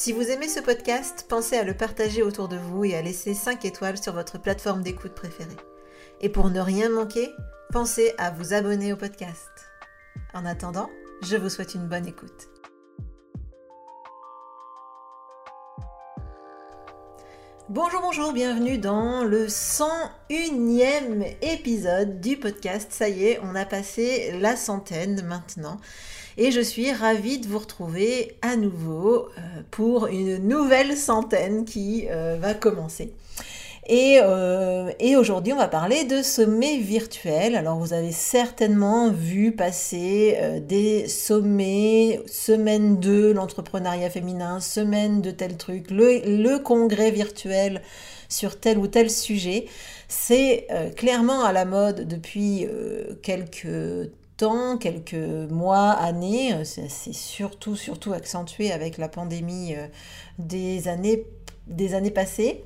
Si 0.00 0.12
vous 0.14 0.30
aimez 0.30 0.48
ce 0.48 0.60
podcast, 0.60 1.26
pensez 1.28 1.58
à 1.58 1.62
le 1.62 1.74
partager 1.74 2.22
autour 2.22 2.48
de 2.48 2.56
vous 2.56 2.86
et 2.86 2.94
à 2.94 3.02
laisser 3.02 3.34
5 3.34 3.66
étoiles 3.66 4.02
sur 4.02 4.14
votre 4.14 4.40
plateforme 4.40 4.82
d'écoute 4.82 5.12
préférée. 5.12 5.58
Et 6.22 6.30
pour 6.30 6.48
ne 6.48 6.58
rien 6.58 6.88
manquer, 6.88 7.28
pensez 7.70 8.14
à 8.16 8.30
vous 8.30 8.54
abonner 8.54 8.94
au 8.94 8.96
podcast. 8.96 9.50
En 10.32 10.46
attendant, 10.46 10.88
je 11.20 11.36
vous 11.36 11.50
souhaite 11.50 11.74
une 11.74 11.86
bonne 11.86 12.06
écoute. 12.06 12.48
Bonjour, 17.68 18.00
bonjour, 18.00 18.32
bienvenue 18.32 18.78
dans 18.78 19.22
le 19.22 19.48
101e 19.48 21.36
épisode 21.42 22.22
du 22.22 22.38
podcast. 22.38 22.90
Ça 22.90 23.10
y 23.10 23.26
est, 23.26 23.40
on 23.42 23.54
a 23.54 23.66
passé 23.66 24.32
la 24.40 24.56
centaine 24.56 25.22
maintenant. 25.26 25.76
Et 26.42 26.52
je 26.52 26.62
suis 26.62 26.90
ravie 26.90 27.36
de 27.36 27.46
vous 27.46 27.58
retrouver 27.58 28.34
à 28.40 28.56
nouveau 28.56 29.26
euh, 29.26 29.40
pour 29.70 30.06
une 30.06 30.38
nouvelle 30.38 30.96
centaine 30.96 31.66
qui 31.66 32.06
euh, 32.08 32.38
va 32.40 32.54
commencer. 32.54 33.12
Euh, 33.90 34.90
et, 35.00 35.16
aujourd'hui, 35.16 35.52
on 35.52 35.58
va 35.58 35.68
parler 35.68 36.04
de 36.04 36.22
sommets 36.22 36.78
virtuels. 36.78 37.56
Alors, 37.56 37.76
vous 37.76 37.92
avez 37.92 38.12
certainement 38.12 39.10
vu 39.10 39.52
passer 39.52 40.62
des 40.66 41.08
sommets, 41.08 42.22
semaine 42.26 42.96
2, 42.96 43.34
l'entrepreneuriat 43.34 44.08
féminin, 44.08 44.60
semaine 44.60 45.20
de 45.20 45.32
tel 45.32 45.58
truc, 45.58 45.90
le, 45.90 46.56
congrès 46.56 47.10
virtuel 47.10 47.82
sur 48.30 48.58
tel 48.58 48.78
ou 48.78 48.86
tel 48.86 49.10
sujet. 49.10 49.66
C'est 50.08 50.68
clairement 50.96 51.44
à 51.44 51.52
la 51.52 51.66
mode 51.66 52.08
depuis 52.08 52.66
quelques 53.22 54.08
quelques 54.78 55.14
mois, 55.50 55.90
années. 55.90 56.64
C'est 56.64 57.12
surtout, 57.12 57.76
surtout 57.76 58.12
accentué 58.12 58.72
avec 58.72 58.98
la 58.98 59.08
pandémie 59.08 59.74
des 60.38 60.88
années, 60.88 61.24
des 61.66 61.94
années 61.94 62.10
passées. 62.10 62.64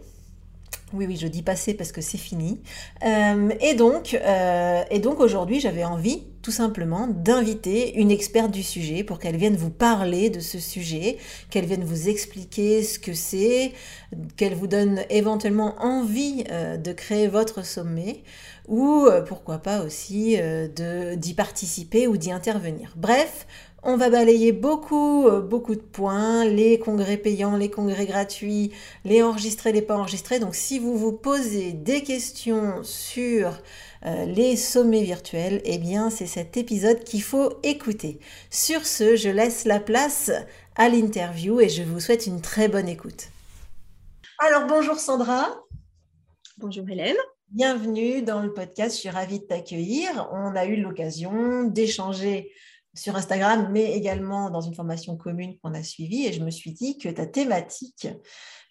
Oui, 0.94 1.06
oui, 1.08 1.16
je 1.16 1.26
dis 1.26 1.42
passé 1.42 1.74
parce 1.74 1.90
que 1.90 2.00
c'est 2.00 2.18
fini. 2.18 2.60
Euh, 3.04 3.50
et 3.60 3.74
donc, 3.74 4.14
euh, 4.14 4.82
donc 5.02 5.18
aujourd'hui, 5.18 5.58
j'avais 5.58 5.82
envie, 5.82 6.22
tout 6.40 6.52
simplement, 6.52 7.08
d'inviter 7.08 7.96
une 7.96 8.12
experte 8.12 8.52
du 8.52 8.62
sujet 8.62 9.02
pour 9.02 9.18
qu'elle 9.18 9.36
vienne 9.36 9.56
vous 9.56 9.70
parler 9.70 10.30
de 10.30 10.38
ce 10.38 10.60
sujet, 10.60 11.18
qu'elle 11.50 11.64
vienne 11.66 11.82
vous 11.82 12.08
expliquer 12.08 12.84
ce 12.84 13.00
que 13.00 13.12
c'est, 13.12 13.72
qu'elle 14.36 14.54
vous 14.54 14.68
donne 14.68 15.00
éventuellement 15.10 15.74
envie 15.80 16.44
euh, 16.50 16.76
de 16.76 16.92
créer 16.92 17.26
votre 17.26 17.64
sommet 17.64 18.22
ou 18.68 19.08
pourquoi 19.26 19.58
pas 19.58 19.82
aussi 19.82 20.38
d'y 21.16 21.34
participer 21.34 22.06
ou 22.06 22.16
d'y 22.16 22.32
intervenir. 22.32 22.92
Bref, 22.96 23.46
on 23.86 23.98
va 23.98 24.08
balayer 24.08 24.52
beaucoup, 24.52 25.26
euh, 25.28 25.42
beaucoup 25.42 25.74
de 25.74 25.80
points, 25.80 26.46
les 26.46 26.78
congrès 26.78 27.18
payants, 27.18 27.56
les 27.56 27.70
congrès 27.70 28.06
gratuits, 28.06 28.72
les 29.04 29.22
enregistrés, 29.22 29.72
les 29.72 29.82
pas 29.82 29.96
enregistrés. 29.96 30.40
Donc 30.40 30.54
si 30.54 30.78
vous 30.78 30.96
vous 30.96 31.12
posez 31.12 31.72
des 31.72 32.02
questions 32.02 32.82
sur 32.82 33.58
euh, 34.06 34.24
les 34.24 34.56
sommets 34.56 35.02
virtuels, 35.02 35.60
eh 35.64 35.76
bien 35.76 36.08
c'est 36.08 36.26
cet 36.26 36.56
épisode 36.56 37.04
qu'il 37.04 37.22
faut 37.22 37.52
écouter. 37.62 38.20
Sur 38.48 38.86
ce, 38.86 39.16
je 39.16 39.28
laisse 39.28 39.66
la 39.66 39.80
place 39.80 40.30
à 40.76 40.88
l'interview 40.88 41.60
et 41.60 41.68
je 41.68 41.82
vous 41.82 42.00
souhaite 42.00 42.26
une 42.26 42.40
très 42.40 42.68
bonne 42.68 42.88
écoute. 42.88 43.28
Alors 44.38 44.66
bonjour 44.66 44.98
Sandra. 44.98 45.60
Bonjour 46.56 46.88
Hélène. 46.88 47.16
Bienvenue 47.54 48.20
dans 48.22 48.42
le 48.42 48.52
podcast, 48.52 48.96
je 48.96 49.02
suis 49.02 49.08
ravie 49.08 49.38
de 49.38 49.44
t'accueillir. 49.44 50.28
On 50.32 50.56
a 50.56 50.64
eu 50.64 50.74
l'occasion 50.74 51.62
d'échanger 51.62 52.50
sur 52.94 53.14
Instagram, 53.14 53.68
mais 53.70 53.92
également 53.92 54.50
dans 54.50 54.60
une 54.60 54.74
formation 54.74 55.16
commune 55.16 55.56
qu'on 55.58 55.72
a 55.72 55.84
suivie. 55.84 56.26
Et 56.26 56.32
je 56.32 56.42
me 56.42 56.50
suis 56.50 56.72
dit 56.72 56.98
que 56.98 57.08
ta 57.08 57.26
thématique, 57.26 58.08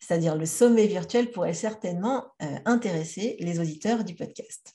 c'est-à-dire 0.02 0.36
le 0.36 0.46
sommet 0.46 0.86
virtuel, 0.88 1.32
pourrait 1.32 1.54
certainement 1.54 2.26
euh, 2.42 2.58
intéresser 2.66 3.38
les 3.40 3.62
auditeurs 3.62 4.04
du 4.04 4.16
podcast. 4.16 4.74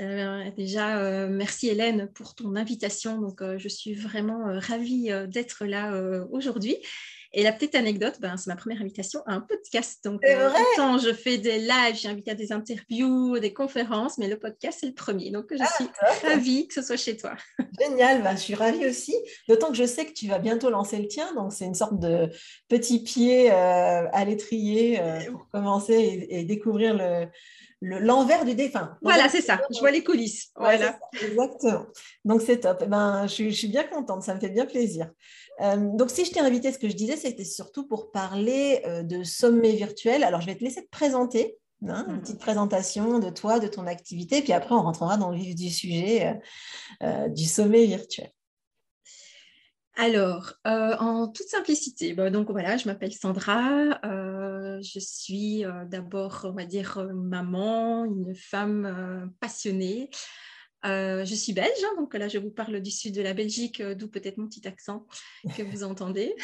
Euh, 0.00 0.50
déjà, 0.56 0.98
euh, 0.98 1.28
merci 1.28 1.68
Hélène 1.68 2.10
pour 2.16 2.34
ton 2.34 2.56
invitation. 2.56 3.20
Donc, 3.20 3.44
je 3.58 3.68
suis 3.68 3.94
vraiment 3.94 4.58
ravie 4.58 5.08
d'être 5.28 5.66
là 5.66 5.92
aujourd'hui. 6.32 6.78
Et 7.38 7.42
la 7.42 7.52
petite 7.52 7.74
anecdote, 7.74 8.14
ben, 8.18 8.38
c'est 8.38 8.46
ma 8.46 8.56
première 8.56 8.80
invitation 8.80 9.20
à 9.26 9.34
un 9.34 9.42
podcast. 9.42 10.02
Donc, 10.02 10.24
euh, 10.24 10.48
autant 10.48 10.96
je 10.96 11.12
fais 11.12 11.36
des 11.36 11.58
lives, 11.58 11.94
j'ai 11.94 12.08
invité 12.08 12.30
à 12.30 12.34
des 12.34 12.50
interviews, 12.50 13.38
des 13.38 13.52
conférences, 13.52 14.16
mais 14.16 14.26
le 14.26 14.38
podcast, 14.38 14.78
c'est 14.80 14.86
le 14.86 14.94
premier. 14.94 15.30
Donc, 15.30 15.48
je 15.50 15.58
ah, 15.60 15.66
suis 15.66 15.84
ravie 16.26 16.66
que 16.66 16.72
ce 16.72 16.80
soit 16.80 16.96
chez 16.96 17.18
toi. 17.18 17.34
Génial, 17.78 18.22
ben, 18.22 18.34
je 18.34 18.40
suis 18.40 18.54
ravie 18.54 18.86
aussi. 18.86 19.14
D'autant 19.50 19.68
que 19.68 19.76
je 19.76 19.84
sais 19.84 20.06
que 20.06 20.14
tu 20.14 20.28
vas 20.28 20.38
bientôt 20.38 20.70
lancer 20.70 20.96
le 20.96 21.08
tien. 21.08 21.34
Donc, 21.34 21.52
c'est 21.52 21.66
une 21.66 21.74
sorte 21.74 22.00
de 22.00 22.30
petit 22.68 23.02
pied 23.02 23.52
euh, 23.52 24.08
à 24.10 24.24
l'étrier 24.24 24.98
euh, 24.98 25.30
pour 25.30 25.46
commencer 25.50 26.26
et, 26.30 26.42
découvrir 26.44 26.94
le, 26.94 27.26
l'envers 27.82 28.44
du 28.44 28.54
défunt. 28.54 28.96
Voilà, 29.02 29.28
c'est 29.28 29.42
ça. 29.42 29.60
Je 29.74 29.78
vois 29.80 29.90
les 29.90 30.02
coulisses. 30.02 30.50
voilà. 30.56 30.98
exactement. 31.12 31.86
Donc 32.24 32.42
c'est 32.42 32.60
top. 32.60 32.82
Eh 32.82 32.86
ben, 32.86 33.26
je, 33.26 33.50
je, 33.50 33.54
suis 33.54 33.68
bien 33.68 33.84
contente. 33.84 34.22
Ça 34.22 34.34
me 34.34 34.40
fait 34.40 34.48
bien 34.48 34.66
plaisir. 34.66 35.10
Euh, 35.60 35.76
donc, 35.94 36.10
si 36.10 36.24
je 36.24 36.32
t'ai 36.32 36.40
invité, 36.40 36.72
ce 36.72 36.78
que 36.78 36.88
je 36.88 36.94
disais, 36.94 37.16
c'était 37.16 37.44
surtout 37.44 37.86
pour 37.86 38.10
parler 38.10 38.82
euh, 38.86 39.02
de 39.02 39.22
sommet 39.22 39.72
virtuel. 39.72 40.24
Alors, 40.24 40.40
je 40.40 40.46
vais 40.46 40.54
te 40.54 40.64
laisser 40.64 40.84
te 40.84 40.90
présenter, 40.90 41.56
hein, 41.86 42.04
une 42.08 42.14
mhm. 42.14 42.20
petite 42.20 42.38
présentation 42.38 43.18
de 43.18 43.30
toi, 43.30 43.58
de 43.58 43.68
ton 43.68 43.86
activité, 43.86 44.42
puis 44.42 44.52
après, 44.52 44.74
on 44.74 44.82
rentrera 44.82 45.16
dans 45.16 45.30
le 45.30 45.38
vif 45.38 45.54
du 45.54 45.70
sujet 45.70 46.38
euh, 47.02 47.28
du 47.28 47.44
sommet 47.44 47.86
virtuel. 47.86 48.30
Alors, 49.96 50.52
en 50.64 51.28
toute 51.28 51.48
simplicité, 51.48 52.12
bah, 52.12 52.30
donc 52.30 52.50
voilà, 52.50 52.76
je 52.76 52.86
m'appelle 52.86 53.12
Sandra, 53.12 53.98
je 54.02 54.98
suis 55.00 55.64
d'abord, 55.86 56.42
on 56.44 56.52
va 56.52 56.66
dire, 56.66 57.08
maman, 57.14 58.04
une 58.04 58.34
femme 58.34 59.32
passionnée, 59.40 60.10
euh, 60.86 61.24
je 61.24 61.34
suis 61.34 61.52
belge, 61.52 61.82
hein, 61.84 61.94
donc 61.96 62.14
là 62.14 62.28
je 62.28 62.38
vous 62.38 62.50
parle 62.50 62.80
du 62.80 62.90
sud 62.90 63.14
de 63.14 63.22
la 63.22 63.34
Belgique, 63.34 63.80
euh, 63.80 63.94
d'où 63.94 64.08
peut-être 64.08 64.36
mon 64.36 64.46
petit 64.46 64.66
accent 64.68 65.06
que 65.56 65.62
vous 65.62 65.82
entendez. 65.82 66.34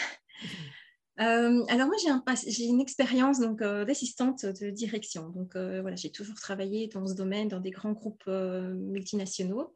Euh, 1.21 1.65
alors 1.69 1.89
moi 1.89 1.97
j'ai 2.35 2.65
une 2.65 2.81
expérience 2.81 3.39
d'assistante 3.41 4.47
de 4.47 4.71
direction. 4.71 5.29
Donc 5.29 5.55
voilà, 5.55 5.95
j'ai 5.95 6.11
toujours 6.11 6.37
travaillé 6.37 6.89
dans 6.89 7.07
ce 7.07 7.15
domaine, 7.15 7.49
dans 7.49 7.61
des 7.61 7.71
grands 7.71 7.93
groupes 7.93 8.27
multinationaux. 8.27 9.73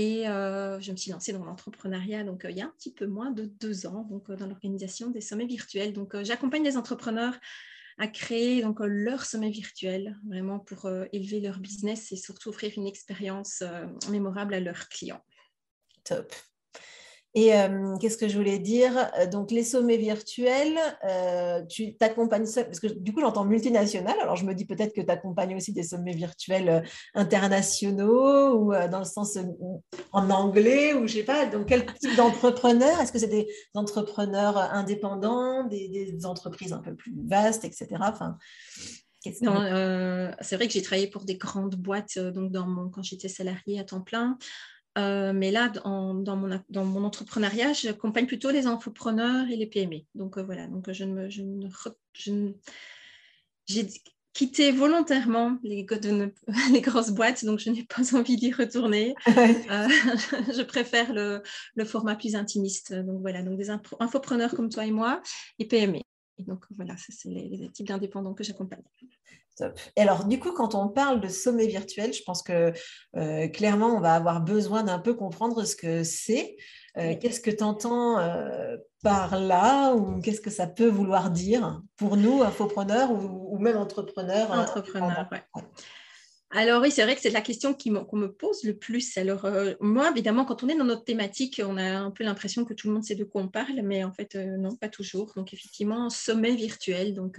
Et 0.00 0.22
je 0.26 0.92
me 0.92 0.96
suis 0.96 1.10
lancée 1.10 1.32
dans 1.32 1.44
l'entrepreneuriat 1.44 2.22
donc 2.22 2.46
il 2.48 2.56
y 2.56 2.60
a 2.60 2.66
un 2.66 2.72
petit 2.78 2.92
peu 2.92 3.06
moins 3.06 3.32
de 3.32 3.46
deux 3.46 3.84
ans, 3.84 4.06
donc 4.08 4.30
dans 4.30 4.46
l'organisation 4.46 5.10
des 5.10 5.20
sommets 5.20 5.46
virtuels. 5.46 5.92
Donc 5.92 6.14
j'accompagne 6.22 6.62
les 6.62 6.76
entrepreneurs 6.76 7.34
à 7.98 8.06
créer 8.06 8.62
donc 8.62 8.78
leur 8.80 9.24
sommet 9.24 9.50
virtuel, 9.50 10.16
vraiment 10.26 10.60
pour 10.60 10.86
euh, 10.86 11.04
élever 11.12 11.40
leur 11.40 11.58
business 11.58 12.12
et 12.12 12.16
surtout 12.16 12.50
offrir 12.50 12.72
une 12.76 12.86
expérience 12.86 13.62
euh, 13.62 13.86
mémorable 14.10 14.54
à 14.54 14.60
leurs 14.60 14.88
clients. 14.88 15.22
Top. 16.04 16.32
Et 17.34 17.54
euh, 17.54 17.96
qu'est-ce 18.00 18.16
que 18.16 18.26
je 18.26 18.36
voulais 18.36 18.58
dire? 18.58 19.10
Euh, 19.18 19.26
Donc, 19.26 19.50
les 19.50 19.62
sommets 19.62 19.98
virtuels, 19.98 20.78
euh, 21.04 21.62
tu 21.66 21.94
t'accompagnes 21.96 22.46
seul, 22.46 22.64
parce 22.64 22.80
que 22.80 22.86
du 22.86 23.12
coup, 23.12 23.20
j'entends 23.20 23.44
multinational. 23.44 24.16
Alors, 24.20 24.36
je 24.36 24.46
me 24.46 24.54
dis 24.54 24.64
peut-être 24.64 24.94
que 24.94 25.02
tu 25.02 25.10
accompagnes 25.10 25.54
aussi 25.54 25.72
des 25.72 25.82
sommets 25.82 26.14
virtuels 26.14 26.84
internationaux 27.14 28.58
ou 28.58 28.72
dans 28.90 29.00
le 29.00 29.04
sens 29.04 29.36
en 30.12 30.30
anglais 30.30 30.94
ou 30.94 31.06
je 31.06 31.14
sais 31.14 31.22
pas. 31.22 31.44
Donc, 31.46 31.66
quel 31.66 31.84
type 31.84 32.16
d'entrepreneurs? 32.16 32.98
Est-ce 33.00 33.12
que 33.12 33.18
c'est 33.18 33.28
des 33.28 33.46
entrepreneurs 33.74 34.56
indépendants, 34.56 35.64
des, 35.64 36.16
entreprises 36.24 36.72
un 36.72 36.78
peu 36.78 36.94
plus 36.94 37.14
vastes, 37.26 37.64
etc. 37.64 37.88
Enfin, 38.00 38.36
c'est 39.20 40.56
vrai 40.56 40.66
que 40.66 40.72
j'ai 40.72 40.82
travaillé 40.82 41.08
pour 41.08 41.24
des 41.24 41.36
grandes 41.36 41.76
boîtes 41.76 42.18
donc 42.18 42.50
dans 42.50 42.66
mon, 42.66 42.88
quand 42.88 43.02
j'étais 43.02 43.28
salariée 43.28 43.78
à 43.78 43.84
temps 43.84 44.00
plein. 44.00 44.38
Euh, 44.98 45.32
mais 45.32 45.50
là, 45.50 45.68
dans, 45.68 46.14
mon, 46.14 46.60
dans, 46.68 46.84
mon, 46.84 47.04
entrepreneuriat, 47.04 47.72
j'accompagne 47.72 48.26
plutôt 48.26 48.50
les 48.50 48.66
infopreneurs 48.66 49.48
et 49.48 49.56
les 49.56 49.66
PME. 49.66 50.00
Donc 50.14 50.38
euh, 50.38 50.42
voilà, 50.42 50.66
donc 50.66 50.90
je 50.90 51.04
ne, 51.04 51.28
je 51.28 51.42
ne, 51.42 52.52
j'ai 53.66 53.86
quitté 54.32 54.72
volontairement 54.72 55.58
les, 55.62 55.86
les, 56.72 56.80
grosses 56.80 57.10
boîtes, 57.10 57.44
donc 57.44 57.60
je 57.60 57.70
n'ai 57.70 57.84
pas 57.84 58.02
envie 58.16 58.36
d'y 58.36 58.52
retourner. 58.52 59.14
Euh, 59.28 59.88
je 60.56 60.62
préfère 60.62 61.12
le, 61.12 61.42
le, 61.74 61.84
format 61.84 62.16
plus 62.16 62.34
intimiste. 62.34 62.92
Donc 62.92 63.20
voilà, 63.20 63.42
donc 63.42 63.58
des 63.58 63.70
infopreneurs 63.70 64.54
comme 64.54 64.70
toi 64.70 64.84
et 64.84 64.90
moi 64.90 65.20
et 65.58 65.66
PME. 65.66 66.00
Et 66.38 66.44
donc 66.44 66.64
voilà, 66.76 66.94
c'est 66.96 67.28
les, 67.28 67.48
les 67.48 67.70
types 67.70 67.88
d'indépendants 67.88 68.34
que 68.34 68.44
j'accompagne. 68.44 68.82
Et 69.96 70.02
alors, 70.02 70.24
du 70.24 70.38
coup, 70.38 70.52
quand 70.52 70.74
on 70.74 70.88
parle 70.88 71.20
de 71.20 71.28
sommet 71.28 71.66
virtuel, 71.66 72.12
je 72.12 72.22
pense 72.22 72.42
que 72.42 72.72
euh, 73.16 73.48
clairement, 73.48 73.96
on 73.96 74.00
va 74.00 74.14
avoir 74.14 74.40
besoin 74.40 74.82
d'un 74.82 74.98
peu 74.98 75.14
comprendre 75.14 75.64
ce 75.64 75.76
que 75.76 76.04
c'est. 76.04 76.56
Euh, 76.96 77.14
qu'est-ce 77.20 77.40
que 77.40 77.50
tu 77.50 77.62
entends 77.62 78.18
euh, 78.18 78.76
par 79.02 79.38
là 79.38 79.94
ou 79.94 80.20
qu'est-ce 80.20 80.40
que 80.40 80.50
ça 80.50 80.66
peut 80.66 80.88
vouloir 80.88 81.30
dire 81.30 81.80
pour 81.96 82.16
nous, 82.16 82.42
infopreneurs 82.42 83.10
ou, 83.12 83.54
ou 83.54 83.58
même 83.58 83.76
entrepreneurs 83.76 84.50
Entrepreneurs, 84.50 85.28
oui. 85.32 85.62
Alors 86.50 86.80
oui, 86.80 86.90
c'est 86.90 87.02
vrai 87.02 87.14
que 87.14 87.20
c'est 87.20 87.30
la 87.30 87.42
question 87.42 87.74
qu'on 87.74 88.16
me 88.16 88.32
pose 88.32 88.64
le 88.64 88.74
plus. 88.74 89.18
Alors 89.18 89.46
moi, 89.80 90.10
évidemment, 90.10 90.46
quand 90.46 90.62
on 90.62 90.68
est 90.68 90.76
dans 90.76 90.84
notre 90.84 91.04
thématique, 91.04 91.60
on 91.62 91.76
a 91.76 91.98
un 91.98 92.10
peu 92.10 92.24
l'impression 92.24 92.64
que 92.64 92.72
tout 92.72 92.88
le 92.88 92.94
monde 92.94 93.04
sait 93.04 93.14
de 93.14 93.24
quoi 93.24 93.42
on 93.42 93.48
parle, 93.48 93.82
mais 93.82 94.02
en 94.02 94.12
fait, 94.12 94.34
non, 94.34 94.74
pas 94.74 94.88
toujours. 94.88 95.34
Donc 95.36 95.52
effectivement, 95.52 96.08
sommet 96.08 96.56
virtuel. 96.56 97.12
Donc 97.12 97.38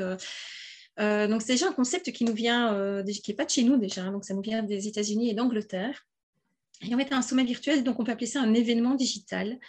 euh, 0.99 1.39
c'est 1.39 1.53
déjà 1.53 1.69
un 1.69 1.73
concept 1.73 2.11
qui 2.11 2.25
nous 2.25 2.33
vient, 2.33 2.73
euh, 2.73 3.03
qui 3.03 3.31
n'est 3.31 3.35
pas 3.35 3.45
de 3.45 3.49
chez 3.49 3.63
nous 3.63 3.77
déjà, 3.77 4.03
hein. 4.03 4.11
donc 4.11 4.25
ça 4.25 4.33
nous 4.33 4.41
vient 4.41 4.63
des 4.63 4.87
États-Unis 4.87 5.29
et 5.29 5.33
d'Angleterre. 5.33 6.05
Et 6.81 6.93
en 6.93 6.97
fait, 6.97 7.11
un 7.13 7.21
sommet 7.21 7.45
virtuel, 7.45 7.83
donc 7.83 7.99
on 7.99 8.03
peut 8.03 8.11
appeler 8.11 8.27
ça 8.27 8.41
un 8.41 8.53
événement 8.53 8.95
digital, 8.95 9.59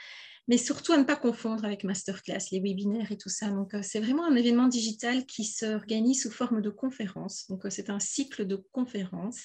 mais 0.50 0.56
surtout 0.56 0.92
à 0.92 0.96
ne 0.96 1.04
pas 1.04 1.14
confondre 1.14 1.64
avec 1.64 1.84
masterclass, 1.84 2.50
les 2.50 2.58
webinaires 2.58 3.12
et 3.12 3.16
tout 3.16 3.28
ça. 3.28 3.50
Donc, 3.50 3.72
euh, 3.72 3.82
c'est 3.82 4.00
vraiment 4.00 4.26
un 4.26 4.34
événement 4.34 4.66
digital 4.66 5.24
qui 5.24 5.44
s'organise 5.44 6.22
sous 6.22 6.30
forme 6.32 6.60
de 6.60 6.70
conférence. 6.70 7.46
Donc, 7.48 7.62
c'est 7.70 7.88
un 7.88 8.00
cycle 8.00 8.44
de 8.44 8.56
conférences 8.72 9.42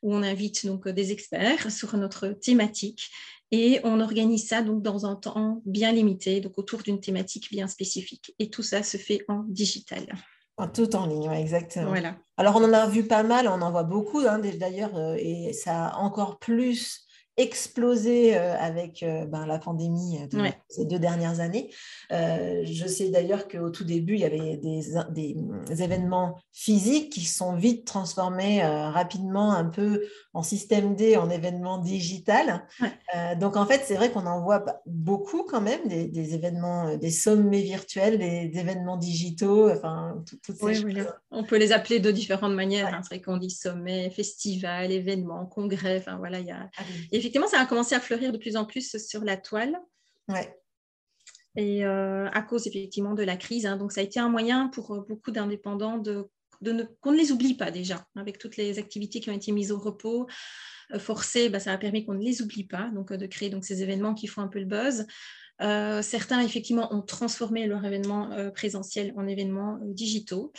où 0.00 0.14
on 0.14 0.22
invite 0.22 0.64
donc 0.64 0.88
des 0.88 1.12
experts 1.12 1.70
sur 1.70 1.94
notre 1.98 2.28
thématique 2.28 3.10
et 3.50 3.80
on 3.84 4.00
organise 4.00 4.48
ça 4.48 4.62
donc 4.62 4.82
dans 4.82 5.04
un 5.04 5.14
temps 5.14 5.60
bien 5.66 5.92
limité, 5.92 6.40
donc 6.40 6.56
autour 6.56 6.82
d'une 6.82 7.00
thématique 7.00 7.50
bien 7.50 7.68
spécifique. 7.68 8.34
Et 8.38 8.48
tout 8.48 8.62
ça 8.62 8.82
se 8.82 8.96
fait 8.96 9.22
en 9.28 9.44
digital. 9.46 10.06
Tout 10.72 10.96
en 10.96 11.06
ligne, 11.06 11.30
exactement. 11.32 11.88
Voilà. 11.88 12.16
Alors, 12.38 12.56
on 12.56 12.64
en 12.64 12.72
a 12.72 12.86
vu 12.86 13.06
pas 13.06 13.24
mal, 13.24 13.46
on 13.46 13.60
en 13.60 13.70
voit 13.70 13.82
beaucoup 13.82 14.20
hein, 14.20 14.38
d'ailleurs, 14.38 14.96
euh, 14.96 15.16
et 15.18 15.52
ça 15.52 15.88
a 15.88 15.96
encore 15.98 16.38
plus 16.38 17.06
explosé 17.40 18.36
euh, 18.36 18.54
avec 18.58 19.02
euh, 19.02 19.24
ben, 19.24 19.46
la 19.46 19.58
pandémie 19.58 20.18
de 20.28 20.38
ces 20.68 20.84
deux 20.84 20.98
dernières 20.98 21.40
années. 21.40 21.70
Euh, 22.12 22.62
je 22.64 22.86
sais 22.86 23.08
d'ailleurs 23.08 23.48
qu'au 23.48 23.70
tout 23.70 23.84
début, 23.84 24.14
il 24.14 24.20
y 24.20 24.24
avait 24.24 24.58
des, 24.58 24.82
des, 25.10 25.82
événements 25.82 26.38
physiques 26.52 27.10
qui 27.10 27.22
sont 27.22 27.54
vite 27.54 27.86
transformés 27.86 28.62
rapidement 28.62 29.52
un 29.52 29.64
peu 29.64 30.02
en 30.34 30.42
système 30.42 30.94
D, 30.94 31.16
en 31.16 31.30
événements 31.30 31.78
digital. 31.78 32.66
donc 33.40 33.56
en 33.56 33.64
fait, 33.66 33.82
c'est 33.84 33.94
vrai 33.94 34.10
qu'on 34.10 34.26
en 34.26 34.42
voit 34.42 34.64
beaucoup 34.86 35.44
quand 35.44 35.60
même, 35.60 35.80
des, 35.86 36.34
événements, 36.34 36.96
des 36.96 37.10
sommets 37.10 37.62
virtuels, 37.62 38.18
des, 38.18 38.50
événements 38.58 38.96
digitaux, 38.96 39.70
enfin 39.70 40.22
toutes 40.42 40.56
ces 40.56 40.74
choses. 40.74 41.06
On 41.30 41.44
peut 41.44 41.56
les 41.56 41.72
appeler 41.72 42.00
de 42.00 42.10
différentes 42.10 42.54
manières. 42.54 42.92
Hein. 42.92 43.00
C'est 43.02 43.14
vrai 43.14 43.22
qu'on 43.22 43.36
dit 43.36 43.50
sommet, 43.50 44.10
festival, 44.10 44.92
événement, 44.92 45.46
congrès, 45.46 45.98
enfin 45.98 46.18
voilà, 46.18 46.40
il 46.40 46.46
y 46.46 46.50
a... 46.50 46.68
Ah 46.76 46.82
effectivement, 47.30 47.46
ça 47.46 47.60
a 47.60 47.66
commencé 47.66 47.94
à 47.94 48.00
fleurir 48.00 48.32
de 48.32 48.38
plus 48.38 48.56
en 48.56 48.64
plus 48.64 48.96
sur 48.96 49.22
la 49.22 49.36
toile. 49.36 49.78
Ouais. 50.28 50.52
Et 51.56 51.84
euh, 51.84 52.28
à 52.30 52.42
cause 52.42 52.66
effectivement 52.66 53.14
de 53.14 53.22
la 53.22 53.36
crise. 53.36 53.66
Hein. 53.66 53.76
donc, 53.76 53.92
ça 53.92 54.00
a 54.00 54.04
été 54.04 54.18
un 54.18 54.28
moyen 54.28 54.68
pour 54.68 54.92
euh, 54.92 55.04
beaucoup 55.08 55.30
d'indépendants 55.30 55.98
de, 55.98 56.28
ne, 56.62 56.82
qu'on 57.00 57.12
ne 57.12 57.16
les 57.16 57.30
oublie 57.30 57.54
pas 57.54 57.70
déjà, 57.70 58.04
avec 58.16 58.38
toutes 58.38 58.56
les 58.56 58.80
activités 58.80 59.20
qui 59.20 59.30
ont 59.30 59.34
été 59.34 59.52
mises 59.52 59.70
au 59.70 59.78
repos. 59.78 60.26
Euh, 60.92 60.98
forcées, 60.98 61.48
bah, 61.48 61.60
ça 61.60 61.72
a 61.72 61.78
permis 61.78 62.04
qu'on 62.04 62.14
ne 62.14 62.24
les 62.24 62.42
oublie 62.42 62.64
pas, 62.64 62.90
donc 62.94 63.12
de 63.12 63.26
créer 63.26 63.48
donc, 63.48 63.64
ces 63.64 63.82
événements 63.82 64.14
qui 64.14 64.26
font 64.26 64.42
un 64.42 64.48
peu 64.48 64.58
le 64.58 64.64
buzz. 64.64 65.06
certains, 66.02 66.40
effectivement, 66.40 66.92
ont 66.92 67.02
transformé 67.02 67.66
leur 67.68 67.84
événement 67.84 68.50
présentiel 68.52 69.12
en 69.16 69.28
événements 69.28 69.78
digitaux. 69.82 70.52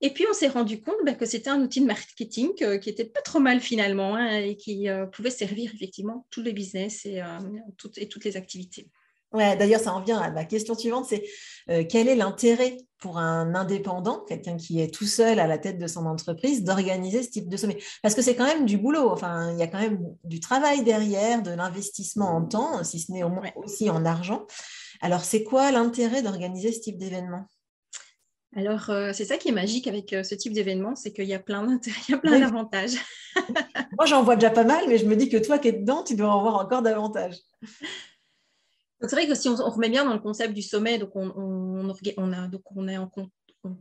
Et 0.00 0.12
puis, 0.12 0.24
on 0.30 0.32
s'est 0.32 0.48
rendu 0.48 0.80
compte 0.80 0.96
bah, 1.04 1.14
que 1.14 1.26
c'était 1.26 1.50
un 1.50 1.60
outil 1.60 1.80
de 1.80 1.86
marketing 1.86 2.50
euh, 2.62 2.78
qui 2.78 2.88
était 2.88 3.04
pas 3.04 3.20
trop 3.20 3.40
mal 3.40 3.60
finalement 3.60 4.14
hein, 4.14 4.38
et 4.38 4.56
qui 4.56 4.88
euh, 4.88 5.06
pouvait 5.06 5.30
servir 5.30 5.72
effectivement 5.74 6.26
tous 6.30 6.42
les 6.42 6.52
business 6.52 7.04
et, 7.04 7.20
euh, 7.20 7.26
toutes, 7.76 7.98
et 7.98 8.08
toutes 8.08 8.24
les 8.24 8.36
activités. 8.36 8.88
Ouais, 9.32 9.56
d'ailleurs, 9.56 9.80
ça 9.80 9.92
en 9.92 10.00
vient 10.00 10.18
à 10.18 10.30
ma 10.30 10.46
question 10.46 10.74
suivante, 10.74 11.04
c'est 11.04 11.22
quel 11.90 12.08
est 12.08 12.16
l'intérêt 12.16 12.78
pour 12.98 13.18
un 13.18 13.54
indépendant, 13.54 14.24
quelqu'un 14.26 14.56
qui 14.56 14.80
est 14.80 14.88
tout 14.88 15.04
seul 15.04 15.38
à 15.38 15.46
la 15.46 15.58
tête 15.58 15.78
de 15.78 15.86
son 15.86 16.06
entreprise, 16.06 16.64
d'organiser 16.64 17.22
ce 17.22 17.28
type 17.28 17.50
de 17.50 17.58
sommet? 17.58 17.76
Parce 18.02 18.14
que 18.14 18.22
c'est 18.22 18.34
quand 18.34 18.46
même 18.46 18.64
du 18.64 18.78
boulot, 18.78 19.10
enfin, 19.10 19.52
il 19.52 19.58
y 19.58 19.62
a 19.62 19.66
quand 19.66 19.80
même 19.80 20.00
du 20.24 20.40
travail 20.40 20.82
derrière, 20.82 21.42
de 21.42 21.50
l'investissement 21.50 22.36
en 22.36 22.46
temps, 22.46 22.82
si 22.84 23.00
ce 23.00 23.12
n'est 23.12 23.22
aussi 23.54 23.90
en 23.90 24.06
argent. 24.06 24.46
Alors, 25.02 25.22
c'est 25.22 25.44
quoi 25.44 25.72
l'intérêt 25.72 26.22
d'organiser 26.22 26.72
ce 26.72 26.80
type 26.80 26.96
d'événement? 26.96 27.44
Alors, 28.56 28.88
euh, 28.88 29.12
c'est 29.12 29.26
ça 29.26 29.36
qui 29.36 29.48
est 29.48 29.52
magique 29.52 29.86
avec 29.86 30.12
euh, 30.12 30.22
ce 30.22 30.34
type 30.34 30.54
d'événement, 30.54 30.96
c'est 30.96 31.12
qu'il 31.12 31.26
y 31.26 31.34
a 31.34 31.38
plein 31.38 31.62
d'avantages. 32.24 32.96
Moi, 33.96 34.06
j'en 34.06 34.22
vois 34.22 34.36
déjà 34.36 34.50
pas 34.50 34.64
mal, 34.64 34.84
mais 34.88 34.98
je 34.98 35.06
me 35.06 35.16
dis 35.16 35.28
que 35.28 35.36
toi 35.36 35.58
qui 35.58 35.68
es 35.68 35.72
dedans, 35.72 36.02
tu 36.02 36.14
dois 36.14 36.30
en 36.30 36.40
voir 36.40 36.56
encore 36.56 36.82
davantage. 36.82 37.36
C'est 39.00 39.12
vrai 39.12 39.28
que 39.28 39.34
si 39.34 39.48
on, 39.48 39.54
remet 39.54 39.90
bien 39.90 40.04
dans 40.04 40.14
le 40.14 40.18
concept 40.18 40.54
du 40.54 40.62
sommet, 40.62 40.98
donc 40.98 41.14
on, 41.14 41.32
on 41.36 42.32
a, 42.32 42.48
donc 42.48 42.62
on 42.74 42.88
est 42.88 42.96
en, 42.96 43.10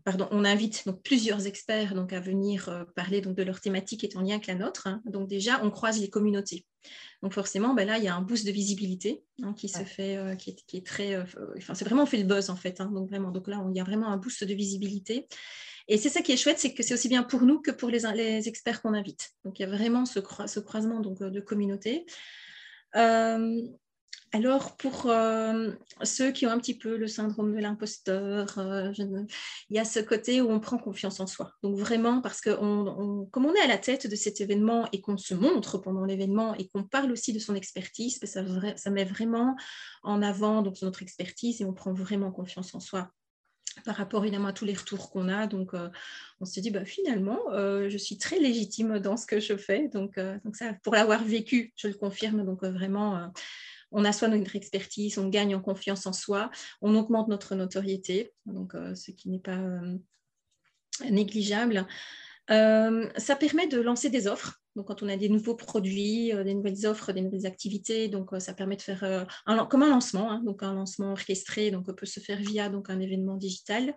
pardon, 0.04 0.28
on 0.32 0.46
invite 0.46 0.86
donc 0.86 1.02
plusieurs 1.04 1.46
experts 1.46 1.94
donc 1.94 2.14
à 2.14 2.20
venir 2.20 2.70
euh, 2.70 2.84
parler 2.96 3.22
donc 3.22 3.36
de 3.36 3.44
leur 3.44 3.62
thématique 3.62 4.02
qui 4.02 4.06
est 4.06 4.18
en 4.18 4.22
lien 4.22 4.36
avec 4.36 4.48
la 4.48 4.56
nôtre. 4.56 4.88
Hein. 4.88 5.02
Donc 5.06 5.28
déjà, 5.28 5.64
on 5.64 5.72
croise 5.72 6.00
les 6.00 6.10
communautés. 6.10 6.66
Donc 7.22 7.34
forcément, 7.34 7.74
ben 7.74 7.88
là, 7.88 7.98
il 7.98 8.04
y 8.04 8.08
a 8.08 8.16
un 8.16 8.22
boost 8.22 8.46
de 8.46 8.52
visibilité 8.52 9.24
hein, 9.44 9.54
qui 9.54 9.70
se 9.70 9.84
fait, 9.84 10.18
euh, 10.18 10.36
qui, 10.36 10.56
est, 10.74 10.86
très, 10.86 11.16
euh, 11.16 11.24
enfin, 11.58 11.74
c'est 11.74 11.86
vraiment 11.86 12.06
fait 12.06 12.18
le 12.18 12.24
buzz 12.24 12.50
en 12.50 12.56
fait. 12.56 12.80
Hein. 12.82 12.92
donc 12.94 13.10
vraiment, 13.10 13.32
donc 13.32 13.48
là, 13.48 13.64
il 13.70 13.76
y 13.76 13.80
a 13.80 13.84
vraiment 13.84 14.08
un 14.08 14.18
boost 14.18 14.44
de 14.44 14.54
visibilité. 14.54 15.28
Et 15.90 15.98
c'est 15.98 16.10
ça 16.10 16.22
qui 16.22 16.34
est 16.34 16.38
chouette, 16.38 16.60
c'est 16.60 16.74
que 16.74 16.84
c'est 16.84 16.94
aussi 16.94 17.08
bien 17.08 17.24
pour 17.24 17.44
nous 17.44 17.62
que 17.62 17.72
pour 17.72 17.90
les, 17.90 18.00
les 18.14 18.48
experts 18.50 18.82
qu'on 18.82 18.94
invite. 18.94 19.30
Donc 19.46 19.60
il 19.60 19.62
y 19.62 19.66
a 19.66 19.70
vraiment 19.70 20.06
ce, 20.06 20.20
ce 20.48 20.60
croisement 20.60 21.00
donc, 21.00 21.20
de 21.20 21.40
communautés. 21.40 22.06
Alors, 24.34 24.76
pour 24.76 25.06
euh, 25.06 25.72
ceux 26.04 26.32
qui 26.32 26.46
ont 26.46 26.50
un 26.50 26.60
petit 26.60 26.78
peu 26.78 26.98
le 26.98 27.08
syndrome 27.08 27.56
de 27.56 27.62
l'imposteur, 27.62 28.58
euh, 28.58 28.92
il 29.00 29.76
y 29.76 29.80
a 29.80 29.86
ce 29.86 30.00
côté 30.00 30.42
où 30.42 30.52
on 30.52 30.60
prend 30.60 30.78
confiance 30.78 31.22
en 31.22 31.28
soi. 31.28 31.54
Donc, 31.64 31.78
vraiment, 31.78 32.22
parce 32.22 32.42
que 32.42 32.50
comme 32.50 33.46
on 33.46 33.54
est 33.54 33.62
à 33.62 33.68
la 33.68 33.78
tête 33.78 34.08
de 34.08 34.16
cet 34.18 34.42
événement 34.42 34.86
et 34.92 35.00
qu'on 35.00 35.18
se 35.18 35.34
montre 35.34 35.78
pendant 35.78 36.04
l'événement 36.04 36.56
et 36.56 36.68
qu'on 36.68 36.84
parle 36.84 37.12
aussi 37.14 37.32
de 37.32 37.40
son 37.40 37.56
expertise, 37.56 38.20
ben, 38.20 38.76
ça, 38.76 38.90
met 38.90 39.06
vraiment 39.06 39.56
en 40.04 40.22
avant 40.22 40.62
donc, 40.62 40.82
notre 40.82 41.04
expertise 41.04 41.62
et 41.62 41.66
on 41.66 41.74
prend 41.74 41.94
vraiment 41.94 42.32
confiance 42.32 42.76
en 42.76 42.82
soi 42.82 43.10
par 43.86 43.96
rapport 43.96 44.24
évidemment 44.24 44.48
à 44.48 44.54
tous 44.54 44.66
les 44.66 44.74
retours 44.74 45.12
qu'on 45.12 45.30
a. 45.30 45.46
Donc, 45.46 45.76
euh, 45.76 45.88
on 46.42 46.46
se 46.46 46.60
dit, 46.60 46.72
bah, 46.72 46.84
finalement, 46.84 47.40
je 47.54 47.98
suis 47.98 48.18
très 48.18 48.40
légitime 48.40 49.00
dans 49.00 49.16
ce 49.16 49.26
que 49.26 49.40
je 49.40 49.56
fais. 49.56 49.88
Donc, 49.88 50.20
donc 50.44 50.56
ça, 50.56 50.74
pour 50.84 50.96
l'avoir 50.96 51.24
vécu, 51.24 51.74
je 51.78 51.88
le 51.88 51.94
confirme. 51.94 52.44
Donc, 52.44 52.64
vraiment, 52.64 53.32
on 53.92 54.06
assoit 54.06 54.28
notre 54.28 54.56
expertise, 54.56 55.18
on 55.18 55.30
gagne 55.30 55.56
en 55.56 55.62
confiance 55.62 56.06
en 56.06 56.14
soi, 56.14 56.50
on 56.82 56.96
augmente 56.96 57.28
notre 57.28 57.56
notoriété, 57.56 58.34
donc 58.46 58.76
euh, 58.76 58.96
ce 58.96 59.12
qui 59.12 59.30
n'est 59.30 59.40
pas 59.40 59.58
euh, 59.58 59.98
négligeable. 61.10 61.88
Euh, 62.50 63.10
ça 63.18 63.36
permet 63.36 63.68
de 63.68 63.80
lancer 63.80 64.10
des 64.10 64.28
offres. 64.28 64.62
Donc, 64.76 64.88
quand 64.88 65.02
on 65.02 65.10
a 65.10 65.18
des 65.18 65.28
nouveaux 65.28 65.56
produits, 65.56 66.32
des 66.32 66.54
nouvelles 66.54 66.86
offres, 66.86 67.12
des 67.12 67.22
nouvelles 67.22 67.48
activités, 67.48 68.10
donc 68.10 68.30
ça 68.40 68.54
permet 68.54 68.76
de 68.76 68.82
faire 68.84 69.28
un, 69.48 69.66
comme 69.66 69.82
un 69.82 69.90
lancement, 69.90 70.32
hein, 70.32 70.44
donc 70.46 70.62
un 70.62 70.74
lancement 70.74 71.14
orchestré, 71.14 71.72
donc 71.72 71.92
peut 71.92 72.06
se 72.06 72.20
faire 72.20 72.38
via 72.38 72.70
donc 72.70 72.92
un 72.92 73.00
événement 73.00 73.38
digital. 73.38 73.96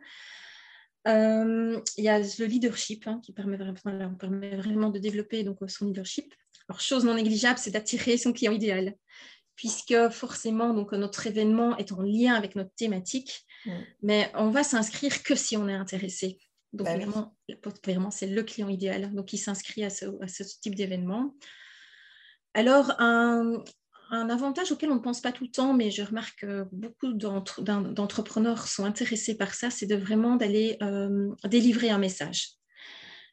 il 1.05 1.83
y 1.99 2.09
a 2.09 2.19
le 2.19 2.45
leadership 2.47 3.07
hein, 3.07 3.21
qui 3.23 3.35
permet 3.35 3.59
vraiment, 3.59 4.89
de 4.89 4.99
développer 4.99 5.45
donc, 5.45 5.59
son 5.69 5.85
leadership. 5.85 6.33
Alors, 6.67 6.81
chose 6.81 7.05
non 7.05 7.15
négligeable, 7.15 7.59
c'est 7.59 7.73
d'attirer 7.73 8.17
son 8.17 8.33
client 8.33 8.53
idéal 8.53 8.97
puisque 9.61 10.09
forcément, 10.09 10.73
donc, 10.73 10.93
notre 10.93 11.27
événement 11.27 11.77
est 11.77 11.93
en 11.93 12.01
lien 12.01 12.33
avec 12.33 12.57
notre 12.57 12.75
thématique, 12.77 13.45
mm. 13.67 13.73
mais 14.03 14.33
on 14.35 14.49
va 14.49 14.65
s'inscrire 14.65 15.23
que 15.23 15.35
si 15.35 15.55
on 15.59 15.69
est 15.69 15.75
intéressé. 15.75 16.39
Donc, 16.73 16.87
bah 16.87 16.97
vraiment, 16.97 17.37
vraiment 17.85 18.11
c'est 18.11 18.29
le 18.29 18.43
client 18.43 18.71
idéal, 18.71 19.15
donc 19.15 19.35
il 19.35 19.39
s'inscrit 19.39 19.85
à 19.85 19.91
ce, 19.91 20.07
à 20.23 20.29
ce 20.29 20.45
type 20.63 20.75
d'événement. 20.77 21.35
Alors, 22.55 22.95
un, 23.01 23.63
un 24.11 24.31
avantage 24.31 24.73
auquel 24.73 24.93
on 24.93 24.95
ne 24.95 25.01
pense 25.01 25.21
pas 25.21 25.33
tout 25.33 25.45
le 25.45 25.51
temps, 25.51 25.75
mais 25.75 25.91
je 25.91 26.05
remarque 26.05 26.41
que 26.41 26.65
beaucoup 26.73 27.13
d'entrepreneurs 27.13 28.67
sont 28.67 28.87
intéressés 28.87 29.37
par 29.37 29.53
ça, 29.53 29.69
c'est 29.69 29.85
de 29.85 29.97
vraiment 29.97 30.37
d'aller 30.37 30.79
euh, 30.81 31.29
délivrer 31.45 31.91
un 31.91 31.99
message. 31.99 32.53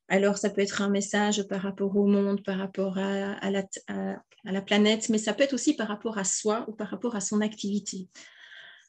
Alors, 0.09 0.37
ça 0.37 0.49
peut 0.49 0.61
être 0.61 0.81
un 0.81 0.89
message 0.89 1.43
par 1.43 1.61
rapport 1.61 1.95
au 1.97 2.05
monde, 2.05 2.43
par 2.43 2.57
rapport 2.57 2.97
à, 2.97 3.49
la, 3.51 4.61
planète, 4.61 5.09
mais 5.09 5.17
ça 5.17 5.33
peut 5.33 5.43
être 5.43 5.53
aussi 5.53 5.75
par 5.75 5.89
rapport 5.89 6.17
à 6.17 6.23
soi 6.23 6.65
ou 6.69 6.73
par 6.73 6.89
rapport 6.89 7.15
à 7.15 7.21
son 7.21 7.41
activité. 7.41 8.07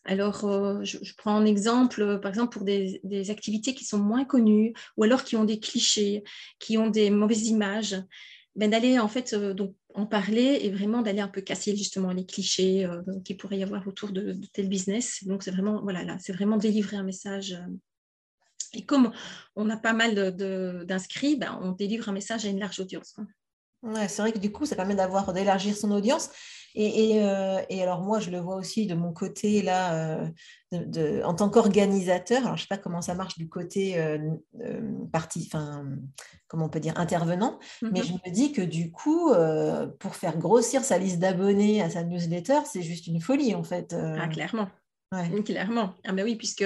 Alors, 0.04 0.44
euh, 0.44 0.82
je, 0.84 0.96
prends 1.16 1.36
un 1.36 1.44
exemple, 1.44 2.20
par 2.20 2.30
exemple, 2.30 2.56
pour 2.56 2.64
des, 2.64 3.30
activités 3.30 3.74
qui 3.74 3.84
sont 3.84 3.98
moins 3.98 4.24
connues 4.24 4.74
ou 4.96 5.02
alors 5.02 5.24
qui 5.24 5.36
ont 5.36 5.44
des 5.44 5.58
clichés, 5.58 6.22
qui 6.60 6.78
ont 6.78 6.88
des 6.88 7.10
mauvaises 7.10 7.48
images 7.48 7.96
ben, 8.54 8.70
d'aller 8.70 8.98
en 8.98 9.08
fait 9.08 9.34
euh, 9.34 9.54
donc, 9.54 9.74
en 9.94 10.06
parler 10.06 10.60
et 10.62 10.70
vraiment 10.70 11.02
d'aller 11.02 11.20
un 11.20 11.28
peu 11.28 11.40
casser 11.40 11.76
justement 11.76 12.12
les 12.12 12.26
clichés 12.26 12.84
euh, 12.84 13.02
qu'il 13.24 13.36
pourrait 13.36 13.58
y 13.58 13.62
avoir 13.62 13.86
autour 13.86 14.10
de, 14.10 14.36
tel 14.52 14.68
business. 14.68 15.24
Donc 15.24 15.42
c'est 15.42 15.50
vraiment 15.50 15.82
voilà 15.82 16.04
là, 16.04 16.16
c'est 16.20 16.32
vraiment 16.32 16.56
délivrer 16.56 16.96
un 16.96 17.02
message. 17.02 17.58
Et 18.74 18.84
comme 18.84 19.12
on 19.56 19.68
a 19.70 19.76
pas 19.76 19.92
mal 19.92 20.14
d'inscrits, 20.86 21.36
ben, 21.36 21.58
on 21.62 21.72
délivre 21.72 22.08
un 22.08 22.12
message 22.12 22.44
à 22.44 22.48
une 22.48 22.60
large 22.60 22.80
audience. 22.80 23.16
Ouais, 23.82 24.08
c'est 24.08 24.22
vrai 24.22 24.32
que 24.32 24.38
du 24.38 24.50
coup, 24.50 24.66
ça 24.66 24.74
permet 24.74 24.96
d'avoir 24.96 25.32
d'élargir 25.32 25.76
son 25.76 25.92
audience. 25.92 26.30
Et, 26.74 27.22
euh, 27.22 27.60
et, 27.70 27.82
alors 27.82 28.02
moi, 28.02 28.20
je 28.20 28.30
le 28.30 28.38
vois 28.38 28.56
aussi 28.56 28.86
de 28.86 28.94
mon 28.94 29.12
côté 29.12 29.62
là, 29.62 29.94
euh, 29.94 30.28
de, 30.72 31.22
en 31.24 31.34
tant 31.34 31.48
qu'organisateur. 31.48 32.44
Alors 32.44 32.56
je 32.56 32.62
sais 32.62 32.68
pas 32.68 32.76
comment 32.76 33.00
ça 33.00 33.14
marche 33.14 33.38
du 33.38 33.48
côté 33.48 33.98
euh, 33.98 34.18
parti, 35.10 35.48
enfin 35.50 35.86
comment 36.46 36.66
on 36.66 36.68
peut 36.68 36.80
dire 36.80 36.98
intervenant, 36.98 37.58
mais 37.82 38.02
je 38.02 38.12
me 38.12 38.30
dis 38.30 38.52
que 38.52 38.62
du 38.62 38.92
coup, 38.92 39.32
pour 39.98 40.14
faire 40.14 40.38
grossir 40.38 40.84
sa 40.84 40.98
liste 40.98 41.18
d'abonnés 41.18 41.82
à 41.82 41.90
sa 41.90 42.04
newsletter, 42.04 42.60
c'est 42.64 42.82
juste 42.82 43.06
une 43.06 43.20
folie 43.20 43.54
en 43.54 43.64
fait. 43.64 43.94
Ah 43.94 44.28
clairement, 44.28 44.68
clairement. 45.44 45.94
Ah 46.06 46.12
ben 46.12 46.24
oui, 46.24 46.36
puisque 46.36 46.64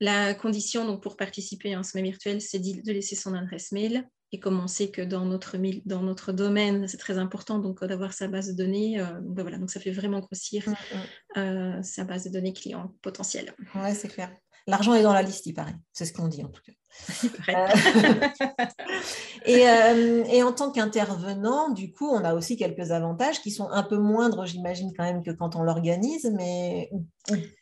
la 0.00 0.34
condition 0.34 0.86
donc, 0.86 1.02
pour 1.02 1.16
participer 1.16 1.74
à 1.74 1.78
un 1.78 1.82
sommet 1.82 2.04
virtuel, 2.04 2.40
c'est 2.40 2.58
de 2.58 2.92
laisser 2.92 3.16
son 3.16 3.34
adresse 3.34 3.72
mail, 3.72 4.08
et 4.34 4.40
comme 4.40 4.58
on 4.58 4.66
sait 4.66 4.90
que 4.90 5.00
dans 5.00 5.24
notre, 5.24 5.56
dans 5.86 6.02
notre 6.02 6.32
domaine, 6.32 6.88
c'est 6.88 6.96
très 6.96 7.18
important 7.18 7.60
donc 7.60 7.82
euh, 7.82 7.86
d'avoir 7.86 8.12
sa 8.12 8.26
base 8.26 8.48
de 8.48 8.52
données, 8.52 9.00
euh, 9.00 9.20
donc, 9.20 9.34
ben 9.34 9.42
voilà, 9.42 9.58
donc 9.58 9.70
ça 9.70 9.78
fait 9.78 9.92
vraiment 9.92 10.18
grossir 10.18 10.68
mm, 10.68 10.72
mm. 10.72 11.38
Euh, 11.38 11.82
sa 11.82 12.04
base 12.04 12.24
de 12.24 12.30
données 12.30 12.52
client 12.52 12.92
potentiel. 13.00 13.54
Oui, 13.76 13.94
c'est 13.94 14.08
clair. 14.08 14.36
L'argent 14.66 14.94
est 14.94 15.02
dans 15.02 15.12
la 15.12 15.22
liste, 15.22 15.46
il 15.46 15.54
paraît. 15.54 15.76
C'est 15.92 16.06
ce 16.06 16.12
qu'on 16.12 16.28
dit 16.28 16.42
en 16.42 16.48
tout 16.48 16.62
cas. 16.62 16.72
Euh, 17.48 17.66
et, 19.44 19.68
euh, 19.68 20.24
et, 20.26 20.42
en 20.42 20.52
tant 20.52 20.70
qu'intervenant, 20.70 21.70
du 21.70 21.92
coup, 21.92 22.08
on 22.08 22.24
a 22.24 22.34
aussi 22.34 22.56
quelques 22.56 22.92
avantages 22.92 23.40
qui 23.42 23.50
sont 23.50 23.68
un 23.70 23.82
peu 23.82 23.98
moindres, 23.98 24.46
j'imagine, 24.46 24.92
quand 24.96 25.04
même, 25.04 25.22
que 25.22 25.32
quand 25.32 25.56
on 25.56 25.62
l'organise, 25.62 26.32
mais 26.36 26.90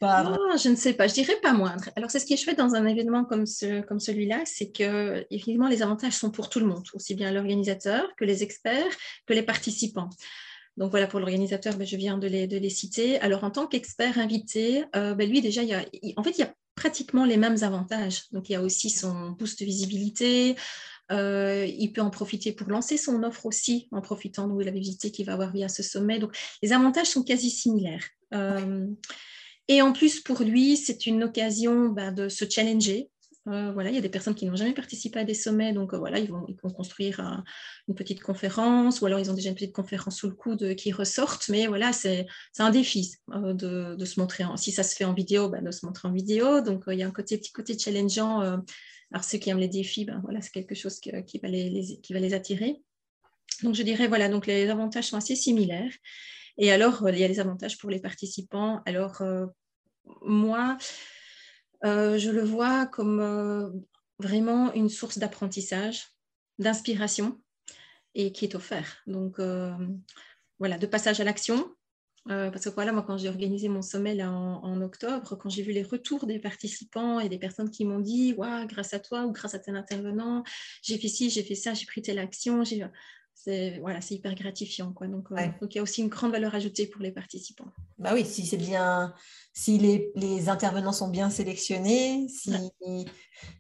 pas. 0.00 0.36
Je 0.62 0.68
ne 0.68 0.76
sais 0.76 0.92
pas, 0.92 1.06
je 1.06 1.14
dirais 1.14 1.36
pas 1.42 1.52
moindre. 1.52 1.88
Alors, 1.96 2.10
c'est 2.10 2.18
ce 2.18 2.26
qui 2.26 2.34
est 2.34 2.36
chouette 2.36 2.58
dans 2.58 2.74
un 2.74 2.86
événement 2.86 3.24
comme, 3.24 3.46
ce, 3.46 3.80
comme 3.80 4.00
celui-là, 4.00 4.42
c'est 4.44 4.70
que, 4.70 5.26
évidemment, 5.30 5.68
les 5.68 5.82
avantages 5.82 6.14
sont 6.14 6.30
pour 6.30 6.48
tout 6.48 6.60
le 6.60 6.66
monde, 6.66 6.84
aussi 6.94 7.14
bien 7.14 7.32
l'organisateur 7.32 8.14
que 8.16 8.24
les 8.24 8.42
experts, 8.42 8.94
que 9.26 9.32
les 9.32 9.42
participants. 9.42 10.10
Donc 10.76 10.90
voilà, 10.90 11.06
pour 11.06 11.20
l'organisateur, 11.20 11.76
ben, 11.76 11.86
je 11.86 11.96
viens 11.96 12.16
de 12.16 12.26
les, 12.26 12.46
de 12.46 12.56
les, 12.56 12.70
citer. 12.70 13.20
Alors 13.20 13.44
en 13.44 13.50
tant 13.50 13.66
qu'expert 13.66 14.18
invité, 14.18 14.84
euh, 14.96 15.14
ben, 15.14 15.28
lui 15.28 15.42
déjà, 15.42 15.62
il 15.62 15.68
y 15.68 15.74
a, 15.74 15.84
en 16.16 16.22
fait, 16.22 16.30
il 16.30 16.40
y 16.40 16.44
a 16.44 16.54
pratiquement 16.74 17.24
les 17.24 17.36
mêmes 17.36 17.62
avantages. 17.62 18.24
Donc, 18.32 18.48
il 18.48 18.52
y 18.52 18.56
a 18.56 18.62
aussi 18.62 18.90
son 18.90 19.30
boost 19.30 19.60
de 19.60 19.64
visibilité. 19.64 20.56
Euh, 21.10 21.66
il 21.66 21.92
peut 21.92 22.00
en 22.00 22.10
profiter 22.10 22.52
pour 22.52 22.68
lancer 22.68 22.96
son 22.96 23.22
offre 23.22 23.46
aussi, 23.46 23.88
en 23.92 24.00
profitant 24.00 24.48
de 24.48 24.64
la 24.64 24.70
visibilité 24.70 25.10
qu'il 25.10 25.26
va 25.26 25.34
avoir 25.34 25.52
via 25.52 25.68
ce 25.68 25.82
sommet. 25.82 26.18
Donc, 26.18 26.36
les 26.62 26.72
avantages 26.72 27.08
sont 27.08 27.22
quasi 27.22 27.50
similaires. 27.50 28.04
Euh, 28.34 28.86
et 29.68 29.82
en 29.82 29.92
plus, 29.92 30.20
pour 30.20 30.40
lui, 30.40 30.76
c'est 30.76 31.06
une 31.06 31.22
occasion 31.24 31.88
bah, 31.90 32.10
de 32.10 32.28
se 32.28 32.44
challenger, 32.48 33.10
euh, 33.48 33.72
voilà, 33.72 33.90
il 33.90 33.94
y 33.96 33.98
a 33.98 34.00
des 34.00 34.08
personnes 34.08 34.36
qui 34.36 34.46
n'ont 34.46 34.54
jamais 34.54 34.72
participé 34.72 35.18
à 35.18 35.24
des 35.24 35.34
sommets, 35.34 35.72
donc 35.72 35.94
euh, 35.94 35.98
voilà, 35.98 36.20
ils 36.20 36.30
vont, 36.30 36.46
construire 36.74 37.42
une 37.88 37.94
petite 37.94 38.22
conférence, 38.22 39.00
ou 39.00 39.06
alors 39.06 39.18
ils 39.18 39.30
ont 39.30 39.34
déjà 39.34 39.48
une 39.48 39.56
petite 39.56 39.74
conférence 39.74 40.18
sous 40.18 40.28
le 40.28 40.34
coude 40.34 40.76
qui 40.76 40.92
ressortent, 40.92 41.48
mais 41.48 41.66
voilà, 41.66 41.92
c'est 41.92 42.26
un 42.58 42.70
défi 42.70 43.16
euh, 43.32 43.52
de, 43.52 44.04
se 44.04 44.20
montrer. 44.20 44.44
si 44.56 44.70
ça 44.70 44.84
se 44.84 44.94
fait 44.94 45.04
en 45.04 45.12
vidéo, 45.12 45.48
ben, 45.48 45.64
de 45.64 45.72
se 45.72 45.84
montrer 45.84 46.08
en 46.08 46.12
vidéo. 46.12 46.60
Donc 46.60 46.84
il 46.86 46.98
y 46.98 47.02
a 47.02 47.06
un 47.06 47.10
côté, 47.10 47.36
petit 47.36 47.52
côté 47.52 47.76
challengeant. 47.76 48.40
alors 48.40 49.24
ceux 49.24 49.38
qui 49.38 49.50
aiment 49.50 49.58
les 49.58 49.68
défis, 49.68 50.04
ben, 50.04 50.20
voilà, 50.22 50.40
c'est 50.40 50.52
quelque 50.52 50.76
chose 50.76 51.00
qui, 51.00 51.10
va 51.10 51.48
les, 51.48 51.98
qui 52.00 52.12
va 52.12 52.20
les 52.20 52.34
attirer. 52.34 52.80
Donc 53.64 53.74
je 53.74 53.82
dirais, 53.82 54.06
voilà, 54.06 54.28
donc 54.28 54.46
les 54.46 54.70
avantages 54.70 55.08
sont 55.08 55.16
assez 55.16 55.34
similaires. 55.34 55.92
Et 56.58 56.70
alors, 56.70 57.08
il 57.08 57.18
y 57.18 57.24
a 57.24 57.28
les 57.28 57.40
avantages 57.40 57.78
pour 57.78 57.90
les 57.90 57.98
participants. 57.98 58.82
Alors, 58.86 59.22
moi, 60.20 60.76
euh, 61.84 62.18
je 62.18 62.30
le 62.30 62.42
vois 62.42 62.86
comme 62.86 63.20
euh, 63.20 63.70
vraiment 64.18 64.72
une 64.74 64.88
source 64.88 65.18
d'apprentissage, 65.18 66.06
d'inspiration 66.58 67.40
et 68.14 68.32
qui 68.32 68.44
est 68.44 68.54
offert. 68.54 69.02
Donc 69.06 69.38
euh, 69.38 69.72
voilà, 70.58 70.78
de 70.78 70.86
passage 70.86 71.20
à 71.20 71.24
l'action. 71.24 71.74
parce 72.26 72.64
que 72.64 72.70
voilà, 72.70 72.92
moi, 72.92 73.02
quand 73.02 73.18
j'ai 73.18 73.28
organisé 73.28 73.68
mon 73.68 73.82
sommet 73.82 74.22
en, 74.22 74.80
octobre, 74.80 75.36
quand 75.36 75.50
j'ai 75.50 75.62
vu 75.62 75.72
les 75.72 75.82
retours 75.82 76.26
des 76.26 76.38
participants 76.38 77.18
et 77.18 77.28
des 77.28 77.38
personnes 77.38 77.70
qui 77.70 77.84
m'ont 77.84 77.98
dit, 78.00 78.36
grâce 78.68 78.94
à 78.94 79.00
toi 79.00 79.24
ou 79.24 79.32
grâce 79.32 79.54
à 79.54 79.58
tel 79.58 79.74
intervenant, 79.76 80.44
j'ai 80.82 80.98
fait 80.98 81.08
ci, 81.08 81.30
j'ai 81.30 81.42
fait 81.42 81.56
ça, 81.56 81.74
j'ai 81.74 81.86
pris 81.86 82.00
telle 82.02 82.20
action, 82.20 82.62
c'est 83.34 83.78
voilà, 83.80 84.00
c'est 84.00 84.14
hyper 84.14 84.34
gratifiant. 84.34 84.92
Quoi. 84.92 85.08
Donc, 85.08 85.30
donc, 85.30 85.74
il 85.74 85.76
y 85.76 85.78
a 85.78 85.82
aussi 85.82 86.02
une 86.02 86.08
grande 86.08 86.32
valeur 86.32 86.54
ajoutée 86.54 86.86
pour 86.86 87.02
les 87.02 87.10
participants. 87.10 87.66
Bah 87.98 88.10
oui, 88.14 88.24
si 88.24 88.46
c'est 88.46 88.56
bien, 88.56 89.14
si 89.52 89.78
les, 89.78 90.48
intervenants 90.48 90.92
sont 90.92 91.08
bien 91.08 91.30
sélectionnés, 91.30 92.26
si, 92.28 92.52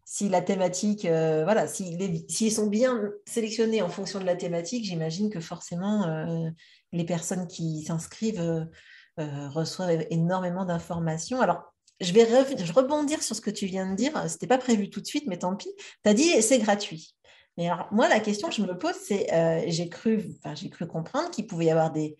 si 0.04 0.28
la 0.28 0.40
thématique, 0.40 1.04
euh, 1.04 1.44
voilà, 1.44 1.66
s'ils 1.66 2.24
si 2.28 2.50
sont 2.50 2.66
bien 2.66 3.10
sélectionnés 3.26 3.82
en 3.82 3.88
fonction 3.88 4.20
de 4.20 4.24
la 4.24 4.36
thématique, 4.36 4.84
j'imagine 4.84 5.30
que 5.30 5.40
forcément 5.40 6.06
euh, 6.06 6.48
les 6.92 7.04
personnes 7.04 7.46
qui 7.46 7.82
s'inscrivent 7.82 8.66
euh, 9.18 9.48
reçoivent 9.50 10.06
énormément 10.10 10.64
d'informations. 10.64 11.40
Alors, 11.40 11.72
je 12.00 12.12
vais 12.12 12.26
je 12.56 12.72
rebondir 12.72 13.22
sur 13.22 13.36
ce 13.36 13.40
que 13.40 13.50
tu 13.50 13.66
viens 13.66 13.90
de 13.90 13.96
dire. 13.96 14.12
Ce 14.28 14.34
n'était 14.34 14.46
pas 14.46 14.58
prévu 14.58 14.90
tout 14.90 15.00
de 15.00 15.06
suite, 15.06 15.24
mais 15.26 15.38
tant 15.38 15.54
pis. 15.54 15.70
Tu 16.04 16.10
as 16.10 16.14
dit 16.14 16.42
c'est 16.42 16.58
gratuit. 16.58 17.14
Mais 17.58 17.68
alors, 17.68 17.86
moi, 17.92 18.08
la 18.08 18.20
question 18.20 18.48
que 18.48 18.54
je 18.54 18.62
me 18.62 18.78
pose, 18.78 18.94
c'est 18.94 19.26
j'ai 19.68 19.88
cru, 19.88 20.30
j'ai 20.54 20.70
cru 20.70 20.86
comprendre 20.86 21.30
qu'il 21.30 21.46
pouvait 21.46 21.66
y 21.66 21.70
avoir 21.70 21.92
des 21.92 22.16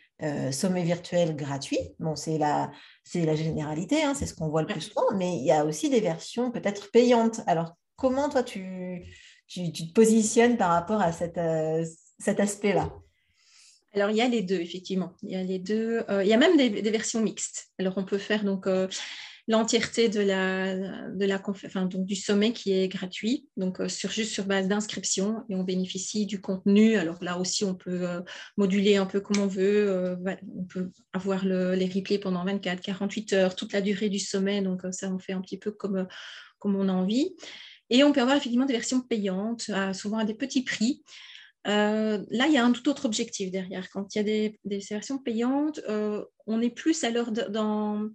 sommets 0.52 0.82
virtuels 0.82 1.34
gratuits. 1.34 1.80
Bon, 1.98 2.16
c'est 2.16 2.36
la, 2.36 2.70
c'est 3.02 3.24
la 3.24 3.34
généralité, 3.34 4.02
hein, 4.02 4.14
c'est 4.14 4.26
ce 4.26 4.34
qu'on 4.34 4.48
voit 4.48 4.60
le 4.60 4.66
plus 4.66 4.82
souvent, 4.82 5.06
mais 5.14 5.36
il 5.36 5.44
y 5.44 5.52
a 5.52 5.64
aussi 5.64 5.88
des 5.88 6.00
versions 6.00 6.50
peut-être 6.50 6.90
payantes. 6.90 7.40
Alors, 7.46 7.74
comment 7.96 8.28
toi, 8.28 8.42
tu, 8.42 9.06
tu, 9.46 9.72
te 9.72 9.92
positionnes 9.92 10.56
par 10.56 10.70
rapport 10.70 11.00
à 11.00 11.12
cette, 11.12 11.38
euh, 11.38 11.84
cet 12.18 12.40
aspect-là? 12.40 12.92
Alors, 13.94 14.10
il 14.10 14.16
y 14.16 14.22
a 14.22 14.28
les 14.28 14.42
deux, 14.42 14.60
effectivement. 14.60 15.12
Il 15.22 15.30
y 15.30 15.36
a 15.36 15.42
les 15.42 15.58
deux. 15.58 16.02
Euh, 16.08 16.24
il 16.24 16.28
y 16.28 16.32
a 16.32 16.38
même 16.38 16.56
des, 16.56 16.90
versions 16.90 17.20
mixtes. 17.20 17.68
Alors, 17.78 17.94
on 17.96 18.04
peut 18.04 18.18
faire 18.18 18.44
donc 18.44 18.66
euh, 18.66 18.88
l'entièreté 19.49 20.08
de 20.08 20.20
la, 20.20 21.08
de 21.11 21.25
la 21.25 21.42
enfin, 21.44 21.87
donc, 21.87 22.06
du 22.06 22.14
sommet 22.14 22.52
qui 22.52 22.72
est 22.72 22.88
gratuit, 22.88 23.49
donc 23.56 23.80
euh, 23.80 23.88
sur, 23.88 24.11
juste 24.11 24.32
sur 24.32 24.44
base 24.44 24.68
d'inscription, 24.68 25.42
et 25.49 25.56
on 25.56 25.64
bénéficie 25.64 26.26
du 26.26 26.40
contenu. 26.40 26.96
Alors 26.96 27.22
là 27.22 27.38
aussi, 27.38 27.64
on 27.64 27.75
peut 27.75 28.08
euh, 28.08 28.20
moduler 28.56 28.96
un 28.96 29.06
peu 29.06 29.20
comme 29.20 29.42
on 29.42 29.49
veut. 29.49 29.88
Euh, 29.90 30.16
on 30.56 30.64
peut 30.64 30.90
avoir 31.12 31.44
les 31.44 31.87
replays 31.87 32.18
pendant 32.18 32.44
24, 32.44 32.80
48 32.80 33.32
heures, 33.32 33.56
toute 33.56 33.72
la 33.72 33.80
durée 33.80 34.08
du 34.08 34.20
sommet. 34.20 34.62
Donc 34.62 34.82
ça, 34.92 35.12
on 35.12 35.18
fait 35.18 35.32
un 35.32 35.40
petit 35.40 35.58
peu 35.58 35.72
comme, 35.72 36.06
comme 36.58 36.76
on 36.76 36.88
a 36.88 36.92
envie. 36.92 37.34
Et 37.90 38.04
on 38.04 38.12
peut 38.12 38.20
avoir 38.20 38.37
effectivement 38.37 38.66
des 38.66 38.72
versions 38.72 39.00
payantes, 39.00 39.70
souvent 39.92 40.18
à 40.18 40.25
des 40.25 40.34
petits 40.34 40.62
prix. 40.62 41.02
là, 41.64 42.46
il 42.46 42.52
y 42.52 42.56
a 42.56 42.64
un 42.64 42.72
tout 42.72 42.88
autre 42.88 43.04
objectif 43.04 43.50
derrière. 43.50 43.90
Quand 43.90 44.14
il 44.14 44.18
y 44.18 44.20
a 44.20 44.25
des, 44.25 44.58
des 44.64 44.78
versions 44.78 45.18
payantes, 45.18 45.80
on 46.46 46.61
est 46.62 46.70
plus 46.70 47.04
alors 47.04 47.32
dans 47.32 48.08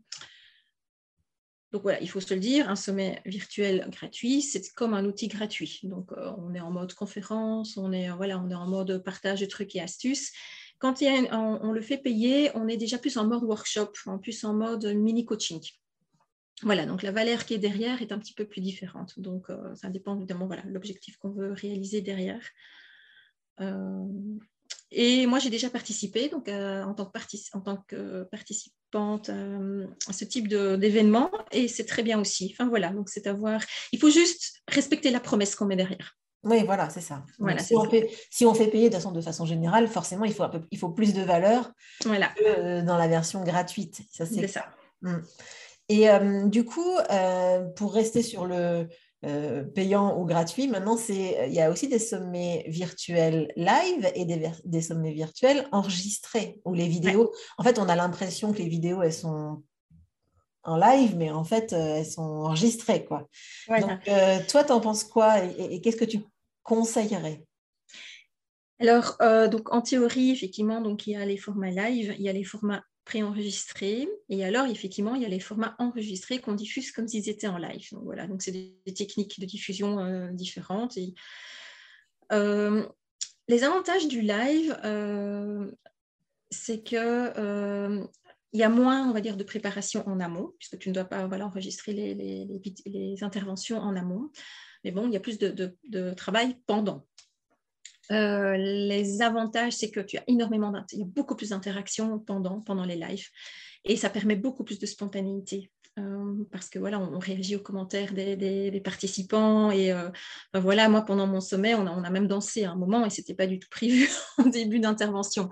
donc 1.78 1.84
voilà, 1.84 2.02
il 2.02 2.10
faut 2.10 2.20
se 2.20 2.34
le 2.34 2.40
dire, 2.40 2.72
un 2.72 2.76
sommet 2.76 3.22
virtuel 3.24 3.88
gratuit, 3.92 4.42
c'est 4.42 4.74
comme 4.74 4.96
un 4.96 5.06
outil 5.06 5.28
gratuit. 5.28 5.80
Donc 5.84 6.12
euh, 6.12 6.32
on 6.40 6.56
est 6.56 6.60
en 6.60 6.72
mode 6.72 6.92
conférence, 6.96 7.78
on 7.78 7.92
est, 7.92 8.10
voilà, 8.10 8.40
on 8.40 8.50
est 8.50 8.56
en 8.56 8.66
mode 8.66 9.04
partage 9.04 9.42
de 9.42 9.46
trucs 9.46 9.76
et 9.76 9.80
astuces. 9.80 10.34
Quand 10.80 10.96
on, 11.04 11.72
le 11.72 11.82
fait 11.82 12.00
payer, 12.00 12.50
on 12.56 12.68
est 12.68 12.78
déjà 12.78 12.98
plus 12.98 13.16
en 13.16 13.28
mode 13.28 13.44
workshop, 13.44 13.92
en 14.08 14.18
plus 14.18 14.44
en 14.44 14.56
mode 14.56 14.86
mini 14.88 15.24
coaching. 15.24 15.62
Voilà, 16.64 16.88
donc 16.88 17.04
la 17.04 17.12
valeur 17.12 17.46
qui 17.46 17.54
est 17.54 17.60
derrière 17.60 18.02
est 18.02 18.12
un 18.12 18.18
petit 18.18 18.34
peu 18.34 18.46
plus 18.46 18.62
différente. 18.62 19.20
Donc 19.20 19.52
euh, 19.52 19.76
ça 19.76 19.90
dépend 19.90 20.16
évidemment 20.18 20.48
voilà 20.48 20.64
l'objectif 20.66 21.18
qu'on 21.18 21.30
veut 21.30 21.52
réaliser 21.52 22.02
derrière. 22.02 22.44
Euh, 23.62 24.04
Et 24.90 25.28
moi, 25.28 25.38
j'ai 25.38 25.52
déjà 25.52 25.70
participé 25.70 26.28
donc, 26.28 26.50
en, 26.50 26.96
tant 26.96 27.06
que 27.06 27.60
tant 27.64 27.78
que 27.88 28.24
participante 28.92 29.30
à 30.08 30.14
ce 30.14 30.26
type 30.26 30.48
d'événement 30.48 31.32
et 31.52 31.68
c'est 31.68 31.86
très 31.86 32.04
bien 32.04 32.20
aussi. 32.20 32.54
Enfin 32.54 32.70
voilà, 32.70 32.90
donc 32.90 33.10
c'est 33.10 33.28
avoir. 33.28 33.62
Il 33.92 34.00
faut 34.00 34.10
juste 34.10 34.62
respecter 34.68 35.12
la 35.12 35.20
promesse 35.20 35.56
qu'on 35.56 35.66
met 35.66 35.76
derrière. 35.76 36.18
Oui, 36.44 36.64
voilà, 36.66 36.90
c'est 36.90 37.02
ça. 37.02 37.26
si, 37.60 37.76
On 37.76 37.90
fait, 37.90 38.10
si, 38.30 38.46
On 38.46 38.54
fait, 38.54 38.68
payer 38.68 38.90
de 38.90 38.96
façon, 38.96 39.12
de 39.12 39.22
façon 39.22 39.46
générale, 39.46 39.88
forcément, 39.88 40.24
il 40.24 40.34
faut, 40.34 40.44
un 40.44 40.50
peu, 40.50 40.62
il 40.72 40.78
faut 40.78 40.90
plus 40.90 41.14
de 41.14 41.22
valeur 41.22 41.72
voilà. 42.06 42.28
que 42.28 42.44
euh, 42.44 42.82
dans 42.84 42.98
la 42.98 43.08
version 43.08 43.44
gratuite. 43.44 44.02
Ça, 44.14 44.26
c'est 44.26 44.48
ça. 44.48 44.68
Mmh. 45.02 45.16
Et 45.90 46.10
euh, 46.10 46.46
du 46.46 46.64
coup, 46.64 46.96
euh, 47.12 47.66
pour 47.76 47.94
rester 47.94 48.22
sur 48.22 48.46
le 48.46 48.88
payant 49.74 50.20
ou 50.20 50.26
gratuit, 50.26 50.68
maintenant, 50.68 50.98
il 51.10 51.54
y 51.54 51.60
a 51.60 51.72
aussi 51.72 51.88
des 51.88 52.00
sommets 52.00 52.66
virtuels 52.68 53.52
live 53.56 54.12
et 54.16 54.26
des, 54.26 54.50
des 54.64 54.82
sommets 54.82 55.14
virtuels 55.14 55.68
enregistrés, 55.72 56.62
où 56.66 56.74
les 56.74 56.88
vidéos, 56.88 57.34
en 57.58 57.64
fait, 57.64 57.80
on 57.80 57.90
a 57.90 57.96
l'impression 57.96 58.54
que 58.54 58.60
les 58.60 58.70
vidéos, 58.70 59.02
elles 59.02 59.14
sont 59.14 59.64
en 60.68 60.78
live, 60.78 61.16
mais 61.16 61.32
en 61.32 61.46
fait, 61.46 61.74
euh, 61.74 61.98
elles 61.98 62.06
sont 62.06 62.22
enregistrées. 62.22 63.06
Quoi. 63.06 63.28
Donc, 63.70 64.08
euh, 64.08 64.40
toi, 64.48 64.64
tu 64.64 64.72
en 64.74 64.82
penses 64.82 65.06
quoi 65.06 65.44
et, 65.44 65.82
qu'est-ce 65.82 65.96
que 65.96 66.06
tu 66.06 66.20
conseillerais? 66.62 67.44
Alors, 68.80 69.16
euh, 69.22 69.48
donc, 69.48 69.74
en 69.74 69.82
théorie, 69.82 70.32
effectivement, 70.32 70.82
donc, 70.82 71.08
il 71.08 71.14
y 71.14 71.16
a 71.16 71.26
les 71.26 71.38
formats 71.38 71.72
live, 71.72 72.14
il 72.20 72.22
y 72.24 72.30
a 72.30 72.34
les 72.34 72.44
formats 72.44 72.84
préenregistrés, 73.08 74.10
et 74.28 74.44
alors, 74.44 74.66
effectivement, 74.66 75.16
il 75.16 75.22
y 75.22 75.26
a 75.26 75.30
les 75.30 75.40
formats 75.40 75.76
enregistrés 75.80 76.40
qu'on 76.40 76.54
diffuse 76.54 76.92
comme 76.92 77.08
s'ils 77.08 77.30
étaient 77.30 77.48
en 77.48 77.58
live. 77.58 77.88
Donc, 77.94 78.04
voilà, 78.04 78.28
donc 78.28 78.42
c'est 78.42 78.52
des, 78.52 78.94
techniques 78.94 79.40
de 79.40 79.46
diffusion 79.46 80.30
différentes. 80.34 80.98
Et, 80.98 81.14
les 83.50 83.64
avantages 83.64 84.10
du 84.10 84.20
live, 84.20 84.78
c'est 86.52 86.84
que 86.84 88.04
il 88.54 88.60
y 88.60 88.64
a 88.64 88.70
moins, 88.70 89.08
on 89.08 89.14
va 89.14 89.22
dire, 89.22 89.38
de 89.38 89.44
préparation 89.44 90.08
en 90.08 90.20
amont, 90.20 90.54
puisque 90.58 90.80
tu 90.80 90.90
ne 90.90 90.94
dois 90.94 91.06
pas 91.06 91.28
enregistrer 91.28 91.94
les, 91.94 93.24
interventions 93.24 93.78
en 93.78 93.96
amont. 93.96 94.32
Mais 94.84 94.92
bon, 94.92 95.08
il 95.08 95.14
y 95.14 95.18
a 95.18 95.20
plus 95.20 95.38
de, 95.38 96.14
travail 96.14 96.58
pendant. 96.66 97.06
Euh, 98.12 98.56
les 98.58 99.22
avantages, 99.22 99.74
c'est 99.74 99.92
que 99.92 100.00
tu 100.00 100.18
as 100.18 100.24
énormément, 100.28 100.74
il 100.94 101.00
y 101.00 101.02
a 101.04 101.06
beaucoup 101.06 101.36
plus 101.36 101.50
d'interactions 101.50 102.20
pendant, 102.20 102.62
pendant 102.62 102.86
les 102.86 102.96
lives, 102.96 103.28
et 103.84 103.96
ça 103.98 104.10
permet 104.10 104.36
beaucoup 104.36 104.64
plus 104.64 104.80
de 104.80 104.86
spontanéité. 104.86 105.72
Euh, 106.00 106.44
parce 106.52 106.70
que 106.70 106.78
voilà, 106.78 107.00
on, 107.00 107.18
réagit 107.18 107.56
aux 107.56 107.62
commentaires 107.62 108.14
des, 108.14 108.82
participants 108.84 109.72
et 109.72 109.92
euh, 109.92 110.10
ben 110.54 110.60
voilà, 110.60 110.90
moi 110.90 111.02
pendant 111.02 111.26
mon 111.26 111.42
sommet, 111.42 111.74
on 111.74 111.88
a, 111.88 112.10
même 112.12 112.28
dansé 112.28 112.66
à 112.66 112.72
un 112.72 112.76
moment 112.76 113.04
et 113.04 113.10
c'était 113.10 113.34
pas 113.34 113.48
du 113.48 113.58
tout 113.58 113.68
prévu 113.72 114.08
en 114.38 114.44
début 114.44 114.80
d'intervention. 114.80 115.44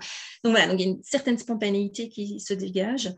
Donc 0.44 0.52
voilà, 0.52 0.68
donc 0.68 0.78
il 0.78 0.86
y 0.86 0.88
a 0.88 0.92
une 0.92 1.02
certaine 1.02 1.36
spontanéité 1.36 2.08
qui 2.08 2.38
se 2.38 2.54
dégage. 2.54 3.12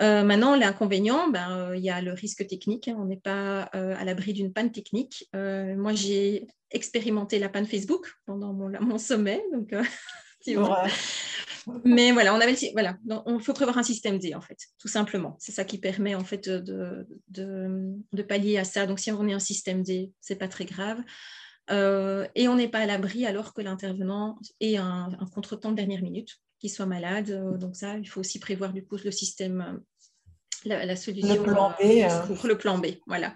Euh, 0.00 0.24
maintenant, 0.24 0.56
l'inconvénient, 0.56 1.28
ben, 1.28 1.72
il 1.74 1.82
y 1.82 1.90
a 1.90 2.00
le 2.00 2.12
risque 2.12 2.46
technique. 2.46 2.88
Hein. 2.88 2.96
on 2.98 3.04
n'est 3.04 3.16
pas 3.16 3.62
à 3.72 4.04
l'abri 4.04 4.32
d'une 4.32 4.52
panne 4.52 4.72
technique. 4.72 5.28
moi, 5.32 5.92
j'ai 5.92 6.46
expérimenté 6.70 7.38
la 7.38 7.48
panne 7.48 7.66
Facebook 7.66 8.12
pendant 8.26 8.52
mon, 8.52 8.70
mon 8.80 8.98
sommet, 8.98 9.42
donc 9.52 9.72
mais 11.84 12.12
voilà, 12.12 12.34
on 12.34 12.40
avait, 12.40 12.54
voilà, 12.72 12.96
on 13.26 13.38
faut 13.38 13.54
prévoir 13.54 13.78
un 13.78 13.82
système 13.82 14.18
D 14.18 14.34
en 14.34 14.40
fait, 14.40 14.58
tout 14.78 14.88
simplement. 14.88 15.36
C'est 15.38 15.52
ça 15.52 15.64
qui 15.64 15.78
permet 15.78 16.14
en 16.14 16.24
fait 16.24 16.48
de, 16.48 17.06
de, 17.28 18.22
pallier 18.22 18.58
à 18.58 18.64
ça. 18.64 18.86
Donc 18.86 18.98
si 18.98 19.10
on 19.10 19.26
est 19.26 19.32
un 19.32 19.38
système 19.38 19.82
D, 19.82 20.12
c'est 20.20 20.36
pas 20.36 20.48
très 20.48 20.64
grave. 20.64 21.00
Euh, 21.70 22.28
et 22.34 22.48
on 22.48 22.56
n'est 22.56 22.68
pas 22.68 22.80
à 22.80 22.86
l'abri 22.86 23.24
alors 23.24 23.54
que 23.54 23.62
l'intervenant 23.62 24.38
ait 24.60 24.76
un, 24.76 25.08
un 25.18 25.26
contretemps 25.26 25.70
de 25.70 25.76
dernière 25.76 26.02
minute, 26.02 26.38
qu'il 26.64 26.74
soit 26.74 26.86
malade. 26.86 27.30
Euh, 27.30 27.58
donc 27.58 27.76
ça, 27.76 27.98
il 27.98 28.08
faut 28.08 28.20
aussi 28.20 28.38
prévoir 28.38 28.72
du 28.72 28.84
coup 28.84 28.96
le 29.04 29.10
système, 29.10 29.82
euh, 30.66 30.84
la, 30.84 30.96
solution 30.96 31.34
le 31.34 31.42
plan 31.42 31.70
B, 31.70 32.36
pour 32.36 32.46
le 32.46 32.56
plan 32.56 32.78
B. 32.78 32.86
Voilà. 33.06 33.34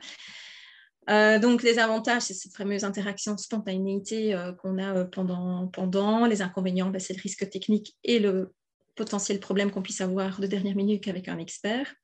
Euh, 1.10 1.38
donc, 1.38 1.62
les 1.62 1.78
avantages, 1.78 2.22
c'est 2.22 2.34
cette 2.34 2.54
fameuse 2.54 2.84
interaction 2.84 3.36
spontanéité 3.36 4.34
euh, 4.34 4.52
qu'on 4.52 4.78
a 4.78 4.94
euh, 4.94 5.04
pendant, 5.04 5.66
pendant. 5.68 6.26
Les 6.26 6.42
inconvénients, 6.42 6.90
bah, 6.90 6.98
c'est 6.98 7.14
le 7.14 7.22
risque 7.22 7.48
technique 7.48 7.96
et 8.04 8.18
le 8.18 8.52
potentiel 8.94 9.40
problème 9.40 9.70
qu'on 9.70 9.82
puisse 9.82 10.00
avoir 10.00 10.40
de 10.40 10.46
dernière 10.46 10.76
minute 10.76 11.08
avec 11.08 11.28
un 11.28 11.38
expert. 11.38 11.94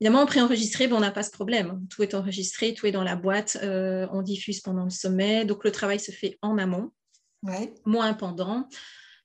Évidemment, 0.00 0.22
en 0.22 0.26
préenregistré, 0.26 0.86
ben, 0.86 0.96
on 0.96 1.00
n'a 1.00 1.10
pas 1.10 1.22
ce 1.22 1.30
problème. 1.30 1.84
Tout 1.90 2.02
est 2.02 2.14
enregistré, 2.14 2.74
tout 2.74 2.86
est 2.86 2.92
dans 2.92 3.04
la 3.04 3.16
boîte, 3.16 3.58
on 3.62 4.22
diffuse 4.22 4.60
pendant 4.60 4.84
le 4.84 4.90
sommet. 4.90 5.44
Donc, 5.44 5.64
le 5.64 5.72
travail 5.72 5.98
se 5.98 6.10
fait 6.10 6.38
en 6.42 6.58
amont, 6.58 6.90
moins 7.86 8.12
pendant. 8.12 8.68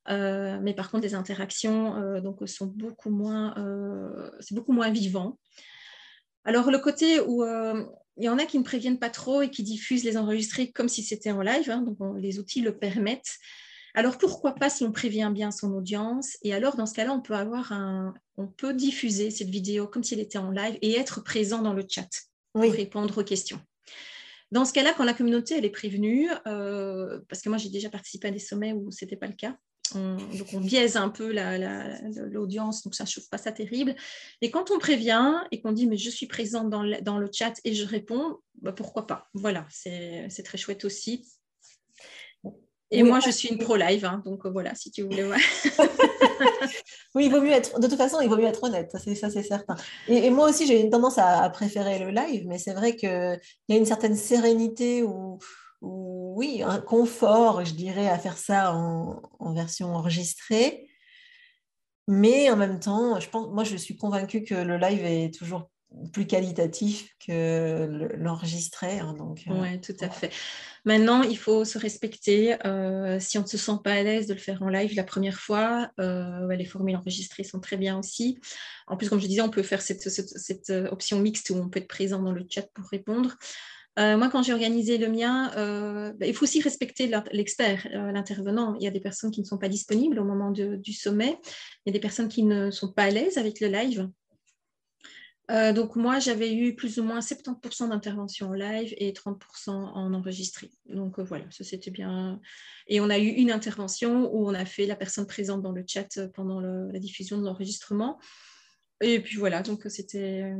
Mais 0.10 0.74
par 0.74 0.92
contre, 0.92 1.04
les 1.04 1.16
interactions 1.16 2.20
donc, 2.22 2.48
sont 2.48 2.68
beaucoup 2.68 3.10
moins, 3.10 3.54
c'est 4.40 4.56
beaucoup 4.56 4.74
moins 4.74 4.90
vivant. 4.90 5.40
Alors, 6.46 6.72
le 6.72 6.80
côté 6.80 7.20
où 7.20 7.44
il 7.44 8.26
y 8.26 8.30
en 8.30 8.38
a 8.38 8.46
qui 8.46 8.60
ne 8.60 8.64
préviennent 8.64 9.00
pas 9.00 9.10
trop 9.10 9.42
et 9.42 9.50
qui 9.50 9.64
diffusent 9.64 10.04
les 10.04 10.18
enregistrés 10.18 10.72
comme 10.72 10.90
si 10.90 11.04
c'était 11.04 11.32
en 11.32 11.42
live, 11.42 11.70
hein, 11.70 11.82
donc 11.82 11.98
les 12.18 12.38
outils 12.38 12.62
le 12.62 12.78
permettent. 12.78 13.38
Alors 13.96 14.18
pourquoi 14.18 14.54
pas 14.54 14.70
si 14.70 14.84
on 14.84 14.92
prévient 14.92 15.32
bien 15.34 15.52
son 15.52 15.74
audience? 15.74 16.38
Et 16.44 16.54
alors 16.54 16.76
dans 16.76 16.86
ce 16.86 16.94
cas-là, 16.94 17.14
on 17.14 17.22
peut 17.22 17.34
avoir 17.34 17.72
un, 17.72 18.14
on 18.38 18.48
peut 18.48 18.74
diffuser 18.74 19.32
cette 19.32 19.50
vidéo 19.50 19.88
comme 19.88 20.04
si 20.04 20.14
elle 20.14 20.20
était 20.20 20.38
en 20.38 20.52
live 20.52 20.78
et 20.82 20.98
être 20.98 21.24
présent 21.24 21.62
dans 21.62 21.74
le 21.74 21.84
chat 21.90 22.10
pour 22.54 22.72
répondre 22.72 23.22
aux 23.22 23.24
questions. 23.24 23.60
Dans 24.52 24.66
ce 24.66 24.74
cas-là, 24.74 24.94
quand 24.96 25.06
la 25.06 25.14
communauté 25.14 25.56
elle 25.58 25.66
est 25.66 25.70
prévenue, 25.70 26.30
euh, 26.46 27.20
parce 27.30 27.42
que 27.42 27.50
moi 27.50 27.58
j'ai 27.58 27.70
déjà 27.70 27.90
participé 27.90 28.28
à 28.28 28.32
des 28.32 28.40
sommets 28.40 28.74
où 28.74 28.92
ce 28.92 29.06
n'était 29.06 29.18
pas 29.18 29.28
le 29.28 29.34
cas, 29.34 29.56
on, 29.96 30.16
donc 30.16 30.48
on 30.54 30.60
biaise 30.60 30.98
un 30.98 31.10
peu 31.10 31.34
l'audience, 32.32 32.84
donc 32.84 32.96
ça 32.96 33.04
ne 33.04 33.10
chauffe 33.10 33.30
pas 33.30 33.38
ça 33.38 33.52
terrible. 33.52 33.96
Et 34.42 34.52
quand 34.52 34.72
on 34.72 34.80
prévient 34.80 35.36
et 35.52 35.62
qu'on 35.62 35.72
dit 35.72 35.88
mais 35.88 35.98
je 35.98 36.10
suis 36.10 36.28
présente 36.28 36.70
dans 36.70 36.84
le, 36.84 37.02
dans 37.02 37.18
le 37.18 37.30
chat 37.32 37.54
et 37.64 37.74
je 37.74 37.86
réponds, 37.86 38.38
bah, 38.62 38.74
pourquoi 38.74 39.08
pas? 39.08 39.28
Voilà, 39.34 39.66
c'est 39.70 40.44
très 40.44 40.58
chouette 40.58 40.86
aussi. 40.86 41.26
Et 42.92 43.04
moi, 43.04 43.20
je 43.20 43.30
suis 43.30 43.50
une 43.50 43.60
pro 43.60 43.76
live, 43.76 44.04
hein, 44.04 44.24
donc 44.26 44.48
voilà, 44.48 44.74
si 44.74 44.90
tu 44.90 45.04
voulais. 45.04 45.24
oui, 47.16 47.26
il 47.26 47.32
vaut 47.32 47.40
mieux 47.40 47.52
être. 47.52 47.80
De 47.80 47.88
toute 47.88 47.98
façon, 47.98 48.20
il 48.20 48.30
vaut 48.30 48.38
miut 48.38 48.46
être 48.46 48.64
honnête, 48.64 48.92
ça 48.92 49.30
c'est 49.30 49.44
certain. 49.44 49.76
Et, 50.08 50.32
moi 50.32 50.50
aussi, 50.50 50.66
j'ai 50.66 50.82
une 50.82 50.90
tendance 50.90 51.20
à, 51.20 51.44
à, 51.44 51.50
préférer 51.52 52.00
le 52.00 52.10
live, 52.10 52.48
mais 52.48 52.58
c'est 52.58 52.74
vrai 52.74 52.96
qu'il 52.96 53.40
y 53.70 53.74
a 53.74 53.78
une 53.78 53.86
certaine 53.86 54.16
sérénité 54.16 55.04
où, 55.04 55.38
oui, 56.36 56.64
un 56.64 56.80
confort, 56.80 57.66
je 57.66 57.74
dirais, 57.74 58.08
à 58.08 58.18
faire 58.20 58.38
ça 58.38 58.74
en, 58.74 59.54
version 59.54 59.96
enregistrée. 59.96 60.88
Mais 62.08 62.50
en 62.50 62.56
même 62.56 62.80
temps, 62.80 63.20
je 63.20 63.30
pense, 63.30 63.48
moi, 63.50 63.64
je 63.64 63.76
suis 63.76 63.96
convaincue 63.96 64.44
que 64.44 64.56
le 64.56 64.78
live 64.78 65.06
est 65.06 65.34
toujours 65.34 65.70
plus 66.14 66.28
qualitatif 66.28 67.16
que 67.26 68.10
l'enregistré. 68.16 69.00
Hein, 69.00 69.16
euh, 69.20 69.54
oui, 69.62 69.82
tout 69.82 69.96
à 70.02 70.10
fait. 70.10 70.32
Maintenant, 70.86 71.24
il 71.24 71.38
faut 71.38 71.66
se 71.66 71.78
respecter. 71.78 72.56
Euh, 72.66 73.20
si 73.20 73.38
on 73.38 73.42
ne 73.42 73.48
se 73.48 73.58
sent 73.58 73.80
pas 73.84 73.94
à 73.94 74.04
l'aise 74.04 74.28
de 74.28 74.34
le 74.34 74.40
faire 74.40 74.62
en 74.62 74.70
live 74.70 74.96
la 74.96 75.04
première 75.04 75.40
fois, 75.40 75.90
euh, 76.00 76.48
les 76.56 76.66
formules 76.66 76.96
enregistrées 76.96 77.44
sont 77.44 77.60
très 77.60 77.78
bien 77.78 77.98
aussi. 77.98 78.40
En 78.88 78.98
plus, 78.98 79.10
comme 79.10 79.20
je 79.20 79.28
disais, 79.28 79.42
on 79.42 79.50
peut 79.50 79.64
faire 79.64 79.82
cette, 79.82 80.10
cette 80.10 80.70
option 80.70 81.20
mixte 81.20 81.50
où 81.50 81.56
on 81.56 81.70
peut 81.70 81.80
être 81.80 81.88
présent 81.88 82.22
dans 82.22 82.34
le 82.34 82.46
chat 82.50 82.68
pour 82.74 82.86
répondre. 82.86 83.36
Euh, 84.00 84.18
moi, 84.18 84.30
quand 84.30 84.44
j'ai 84.44 84.54
organisé 84.54 84.98
le 84.98 85.10
mien, 85.10 85.52
euh, 85.58 86.14
bah, 86.14 86.26
il 86.26 86.34
faut 86.34 86.44
aussi 86.44 86.62
respecter 86.62 87.12
l'expert, 87.32 87.86
euh, 87.94 88.12
l'intervenant. 88.12 88.76
Il 88.76 88.84
y 88.84 88.88
a 88.88 88.92
des 88.92 89.02
personnes 89.02 89.32
qui 89.32 89.42
ne 89.42 89.46
sont 89.46 89.58
pas 89.58 89.68
disponibles 89.68 90.20
au 90.20 90.24
moment 90.24 90.52
du 90.52 90.94
sommet. 90.94 91.38
Il 91.86 91.90
y 91.90 91.90
a 91.90 91.94
des 91.94 92.00
personnes 92.00 92.30
qui 92.30 92.44
ne 92.44 92.72
sont 92.72 92.94
pas 92.94 93.04
à 93.04 93.10
l'aise 93.10 93.38
avec 93.38 93.60
le 93.60 93.68
live. 93.68 94.10
donc 95.50 95.96
moi, 95.96 96.20
j'avais 96.20 96.54
eu 96.54 96.76
plus 96.76 97.00
ou 97.00 97.04
moins 97.04 97.20
70% 97.20 97.90
d'intervention 97.90 98.50
en 98.50 98.54
live 98.54 98.94
et 98.98 99.12
30% 99.12 99.72
en 99.72 100.14
enregistré. 100.14 100.70
Donc 100.86 101.20
voilà, 101.20 101.46
ça 101.50 101.64
c'était 101.64 101.92
bien. 101.92 102.40
Et 102.88 103.02
on 103.02 103.10
a 103.10 103.18
eu 103.18 103.28
une 103.28 103.52
intervention 103.52 104.32
où 104.34 104.48
on 104.48 104.54
a 104.54 104.66
fait 104.66 104.86
la 104.86 104.96
personne 104.96 105.26
présente 105.26 105.62
dans 105.62 105.72
le 105.72 105.84
chat 105.86 106.08
pendant 106.36 106.62
la 106.62 107.00
diffusion 107.00 107.38
de 107.38 107.46
l'enregistrement. 107.46 108.20
Et 109.02 109.20
puis 109.20 109.38
voilà, 109.38 109.64
donc 109.64 109.86
c'était 109.88 110.54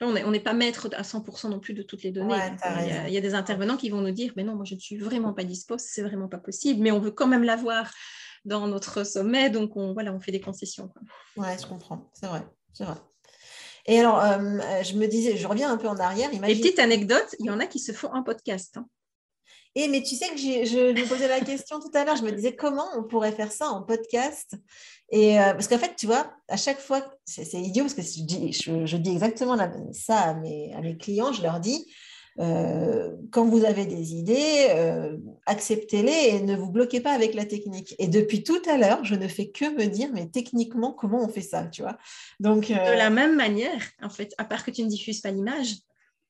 on 0.00 0.30
n'est 0.30 0.40
pas 0.40 0.52
maître 0.52 0.88
à 0.96 1.02
100% 1.02 1.50
non 1.50 1.60
plus 1.60 1.74
de 1.74 1.82
toutes 1.82 2.02
les 2.02 2.10
données. 2.10 2.36
il, 3.06 3.12
y 3.12 3.16
a, 3.16 3.20
des 3.20 3.34
intervenants 3.34 3.76
qui 3.76 3.90
vont 3.90 4.00
nous 4.00 4.12
dire, 4.12 4.32
mais 4.36 4.44
non, 4.44 4.54
moi 4.54 4.64
je 4.64 4.74
ne 4.74 4.80
suis 4.80 4.96
vraiment 4.96 5.32
pas 5.32 5.44
dispo, 5.44 5.76
c'est 5.78 6.02
vraiment 6.02 6.28
pas 6.28 6.38
possible, 6.38 6.80
mais 6.82 6.90
on 6.90 7.00
veut 7.00 7.10
quand 7.10 7.26
même 7.26 7.42
l'avoir 7.42 7.92
dans 8.44 8.66
notre 8.68 9.04
sommet, 9.04 9.50
donc 9.50 9.76
on, 9.76 9.92
voilà, 9.92 10.12
on 10.12 10.20
fait 10.20 10.32
des 10.32 10.40
concessions. 10.40 10.90
Oui, 11.36 11.48
je 11.60 11.66
comprends, 11.66 12.10
c'est 12.14 12.26
vrai, 12.26 12.42
vrai. 12.78 12.94
Et 13.86 13.98
alors, 13.98 14.20
euh, 14.20 14.82
je 14.82 14.94
me 14.96 15.06
disais, 15.06 15.36
je 15.38 15.46
reviens 15.46 15.72
un 15.72 15.78
peu 15.78 15.88
en 15.88 15.96
arrière. 15.96 16.32
Imagine... 16.32 16.56
Et 16.56 16.60
petite 16.60 16.78
anecdote, 16.78 17.34
il 17.38 17.46
y 17.46 17.50
en 17.50 17.58
a 17.58 17.66
qui 17.66 17.78
se 17.78 17.92
font 17.92 18.12
un 18.12 18.22
podcast. 18.22 18.76
Hein. 18.76 18.86
Et 19.74 19.88
mais 19.88 20.02
tu 20.02 20.14
sais 20.16 20.28
que 20.28 20.36
je 20.38 20.92
me 20.92 21.08
posais 21.08 21.28
la 21.28 21.40
question 21.40 21.80
tout 21.80 21.90
à 21.94 22.04
l'heure, 22.04 22.16
je 22.16 22.22
me 22.22 22.32
disais 22.32 22.54
comment 22.54 22.86
on 22.96 23.04
pourrait 23.04 23.32
faire 23.32 23.52
ça 23.52 23.68
en 23.68 23.82
podcast? 23.82 24.54
Et 25.10 25.40
euh, 25.40 25.52
parce 25.52 25.68
qu'en 25.68 25.78
fait, 25.78 25.94
tu 25.96 26.06
vois, 26.06 26.32
à 26.48 26.56
chaque 26.56 26.80
fois, 26.80 27.02
c'est 27.24 27.54
idiot 27.54 27.84
parce 27.84 27.94
que 27.94 28.02
je 28.02 28.22
dis, 28.22 28.52
je, 28.52 28.96
dis 28.96 29.10
exactement 29.10 29.56
ça 29.92 30.18
à 30.18 30.34
mes, 30.34 30.74
à 30.74 30.80
mes, 30.80 30.96
clients, 30.96 31.32
je 31.32 31.42
leur 31.42 31.60
dis, 31.60 31.86
quand 32.36 33.46
vous 33.46 33.64
avez 33.64 33.84
des 33.86 34.14
idées, 34.14 34.68
acceptez-les 35.46 36.36
et 36.36 36.42
ne 36.42 36.54
vous 36.54 36.70
bloquez 36.70 37.00
pas 37.00 37.12
avec 37.12 37.34
la 37.34 37.44
technique. 37.44 37.94
Et 37.98 38.06
depuis 38.06 38.44
tout 38.44 38.62
à 38.70 38.76
l'heure, 38.76 39.04
je 39.04 39.14
ne 39.14 39.26
fais 39.26 39.48
que 39.48 39.64
me 39.76 39.86
dire, 39.86 40.10
mais 40.12 40.26
techniquement, 40.26 40.92
comment 40.92 41.24
on 41.24 41.28
fait 41.28 41.40
ça, 41.40 41.64
tu 41.64 41.82
vois? 41.82 41.98
Donc, 42.38 42.68
De 42.68 42.74
la 42.74 43.10
même 43.10 43.34
manière, 43.34 43.82
en 44.02 44.10
fait, 44.10 44.34
à 44.38 44.44
part 44.44 44.64
que 44.64 44.70
tu 44.70 44.84
ne 44.84 44.88
diffuses 44.88 45.20
pas 45.20 45.30
l'image, 45.30 45.76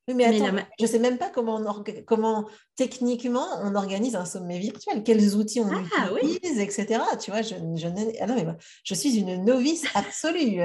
oui, 0.09 0.15
mais 0.15 0.25
attends, 0.25 0.57
je 0.79 0.85
ne 0.85 0.89
sais 0.89 0.99
même 0.99 1.19
pas 1.19 1.29
comment, 1.29 1.63
comment 2.07 2.49
techniquement 2.77 3.47
on 3.63 3.75
organise 3.75 4.17
un 4.17 4.25
sommet 4.25 4.59
virtuel, 4.59 5.03
quels 5.03 5.37
outils 5.37 5.61
on 5.61 5.71
ah, 5.71 6.09
utilise, 6.23 6.59
etc. 6.59 7.01
Tu 7.21 7.31
vois, 7.31 7.43
je, 7.43 7.55
je, 7.77 7.87
ah 8.21 8.27
non, 8.27 8.35
mais 8.35 8.47
je 8.85 8.95
suis 8.95 9.19
une 9.19 9.45
novice 9.45 9.85
absolue. 9.95 10.61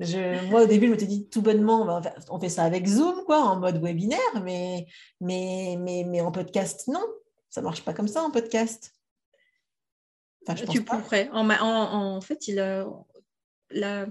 Je, 0.00 0.48
moi, 0.50 0.62
au 0.62 0.66
début, 0.66 0.86
je 0.86 0.92
me 0.92 0.98
suis 0.98 1.06
dit 1.06 1.28
tout 1.28 1.42
bonnement, 1.42 2.02
on 2.28 2.40
fait 2.40 2.48
ça 2.48 2.64
avec 2.64 2.86
Zoom, 2.86 3.22
quoi, 3.24 3.38
en 3.38 3.60
mode 3.60 3.80
webinaire, 3.80 4.42
mais, 4.42 4.86
mais, 5.20 5.76
mais, 5.78 6.04
mais 6.04 6.20
en 6.20 6.32
podcast, 6.32 6.88
non. 6.88 7.06
Ça 7.50 7.60
ne 7.60 7.66
marche 7.66 7.84
pas 7.84 7.92
comme 7.92 8.08
ça 8.08 8.22
en 8.22 8.30
podcast. 8.30 8.92
Enfin, 10.48 10.54
tu 10.66 10.82
pourrais. 10.82 11.28
En, 11.32 11.48
en, 11.48 12.16
en, 12.16 12.20
fait, 12.20 12.48
il, 12.48 12.56
la, 13.70 14.06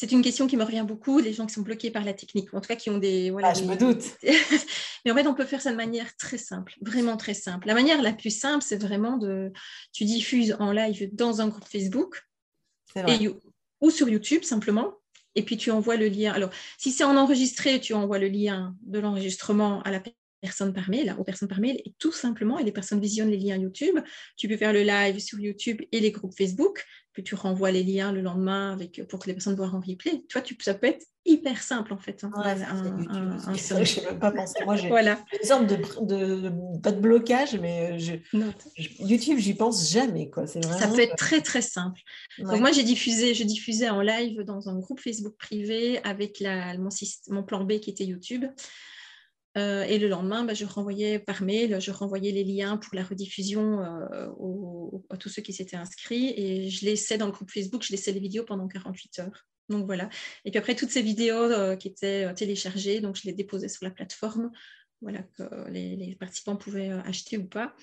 c'est 0.00 0.12
une 0.12 0.22
question 0.22 0.46
qui 0.46 0.56
me 0.56 0.64
revient 0.64 0.86
beaucoup, 0.88 1.18
les 1.18 1.34
gens 1.34 1.44
qui 1.44 1.52
sont 1.52 1.60
bloqués 1.60 1.90
par 1.90 2.06
la 2.06 2.14
technique, 2.14 2.54
en 2.54 2.62
tout 2.62 2.68
cas 2.68 2.74
qui 2.74 2.88
ont 2.88 2.96
des... 2.96 3.28
Voilà, 3.30 3.48
ah, 3.48 3.52
je 3.52 3.64
me 3.64 3.76
doute. 3.76 4.02
Mais 5.04 5.10
en 5.10 5.14
fait, 5.14 5.26
on 5.26 5.34
peut 5.34 5.44
faire 5.44 5.60
ça 5.60 5.72
de 5.72 5.76
manière 5.76 6.16
très 6.16 6.38
simple, 6.38 6.74
vraiment 6.80 7.18
très 7.18 7.34
simple. 7.34 7.66
La 7.66 7.74
manière 7.74 8.00
la 8.00 8.14
plus 8.14 8.30
simple, 8.30 8.64
c'est 8.66 8.80
vraiment 8.80 9.18
de... 9.18 9.52
Tu 9.92 10.06
diffuses 10.06 10.56
en 10.58 10.72
live 10.72 11.10
dans 11.14 11.42
un 11.42 11.48
groupe 11.48 11.66
Facebook 11.68 12.26
ou 13.82 13.90
sur 13.90 14.08
YouTube 14.08 14.42
simplement, 14.42 14.94
et 15.34 15.42
puis 15.42 15.58
tu 15.58 15.70
envoies 15.70 15.96
le 15.96 16.08
lien. 16.08 16.32
Alors, 16.32 16.48
si 16.78 16.92
c'est 16.92 17.04
en 17.04 17.18
enregistré, 17.18 17.78
tu 17.78 17.92
envoies 17.92 18.18
le 18.18 18.28
lien 18.28 18.74
de 18.80 19.00
l'enregistrement 19.00 19.82
à 19.82 19.90
la 19.90 20.02
personne 20.40 20.72
par 20.72 20.88
mail, 20.88 21.14
aux 21.18 21.24
personnes 21.24 21.48
par 21.48 21.60
mail, 21.60 21.76
et 21.84 21.92
tout 21.98 22.12
simplement, 22.12 22.58
et 22.58 22.64
les 22.64 22.72
personnes 22.72 23.00
visionnent 23.00 23.30
les 23.30 23.36
liens 23.36 23.58
YouTube. 23.58 23.98
Tu 24.38 24.48
peux 24.48 24.56
faire 24.56 24.72
le 24.72 24.82
live 24.82 25.18
sur 25.18 25.38
YouTube 25.38 25.82
et 25.92 26.00
les 26.00 26.10
groupes 26.10 26.34
Facebook 26.34 26.86
puis 27.12 27.24
tu 27.24 27.34
renvoies 27.34 27.70
les 27.70 27.82
liens 27.82 28.12
le 28.12 28.20
lendemain 28.20 28.72
avec, 28.72 29.06
pour 29.08 29.18
que 29.18 29.26
les 29.26 29.34
personnes 29.34 29.56
voient 29.56 29.68
en 29.68 29.80
replay. 29.80 30.24
Tu 30.28 30.32
vois, 30.32 30.42
tu, 30.42 30.56
ça 30.60 30.74
peut 30.74 30.86
être 30.86 31.04
hyper 31.24 31.62
simple 31.62 31.92
en 31.92 31.98
fait. 31.98 32.24
Hein, 32.24 32.30
je 33.54 33.74
ne 33.74 33.84
sais 33.84 34.04
même 34.04 34.18
pas 34.18 34.30
penser. 34.30 34.64
Moi, 34.64 34.76
j'ai 34.76 34.88
voilà. 34.88 35.18
une 35.40 35.46
sorte 35.46 35.66
de, 35.66 35.76
de, 36.04 36.78
pas 36.80 36.92
de 36.92 37.00
blocage, 37.00 37.58
mais 37.58 37.98
je, 37.98 38.14
YouTube, 39.00 39.38
j'y 39.38 39.54
pense 39.54 39.90
jamais. 39.90 40.30
Quoi. 40.30 40.44
Vraiment, 40.44 40.78
ça 40.78 40.88
peut 40.88 41.00
être 41.00 41.16
très 41.16 41.40
très 41.40 41.62
simple. 41.62 42.00
Donc 42.38 42.60
moi, 42.60 42.72
j'ai 42.72 42.84
diffusé, 42.84 43.34
je 43.34 43.44
diffusais 43.44 43.90
en 43.90 44.00
live 44.00 44.42
dans 44.42 44.68
un 44.68 44.78
groupe 44.78 45.00
Facebook 45.00 45.36
privé 45.36 46.02
avec 46.04 46.38
la, 46.40 46.76
mon, 46.78 46.90
mon 47.28 47.42
plan 47.42 47.64
B 47.64 47.78
qui 47.78 47.90
était 47.90 48.04
YouTube. 48.04 48.44
Euh, 49.58 49.82
et 49.82 49.98
le 49.98 50.08
lendemain, 50.08 50.44
bah, 50.44 50.54
je 50.54 50.64
renvoyais 50.64 51.18
par 51.18 51.42
mail, 51.42 51.80
je 51.80 51.90
renvoyais 51.90 52.30
les 52.30 52.44
liens 52.44 52.76
pour 52.76 52.94
la 52.94 53.02
rediffusion 53.02 53.82
euh, 53.82 54.28
à 55.10 55.16
tous 55.16 55.28
ceux 55.28 55.42
qui 55.42 55.52
s'étaient 55.52 55.76
inscrits 55.76 56.32
et 56.36 56.70
je 56.70 56.84
laissais 56.84 57.18
dans 57.18 57.26
le 57.26 57.32
groupe 57.32 57.50
Facebook, 57.50 57.82
je 57.82 57.90
laissais 57.90 58.12
les 58.12 58.20
vidéos 58.20 58.44
pendant 58.44 58.68
48 58.68 59.18
heures. 59.20 59.46
Donc 59.68 59.86
voilà. 59.86 60.08
Et 60.44 60.50
puis 60.50 60.58
après, 60.58 60.76
toutes 60.76 60.90
ces 60.90 61.02
vidéos 61.02 61.34
euh, 61.34 61.76
qui 61.76 61.88
étaient 61.88 62.32
téléchargées, 62.34 63.00
donc 63.00 63.16
je 63.16 63.22
les 63.24 63.32
déposais 63.32 63.68
sur 63.68 63.84
la 63.84 63.90
plateforme, 63.90 64.50
voilà, 65.00 65.22
que 65.36 65.70
les, 65.70 66.16
participants 66.18 66.56
pouvaient 66.56 66.90
acheter 66.90 67.36
ou 67.36 67.46
pas. 67.46 67.74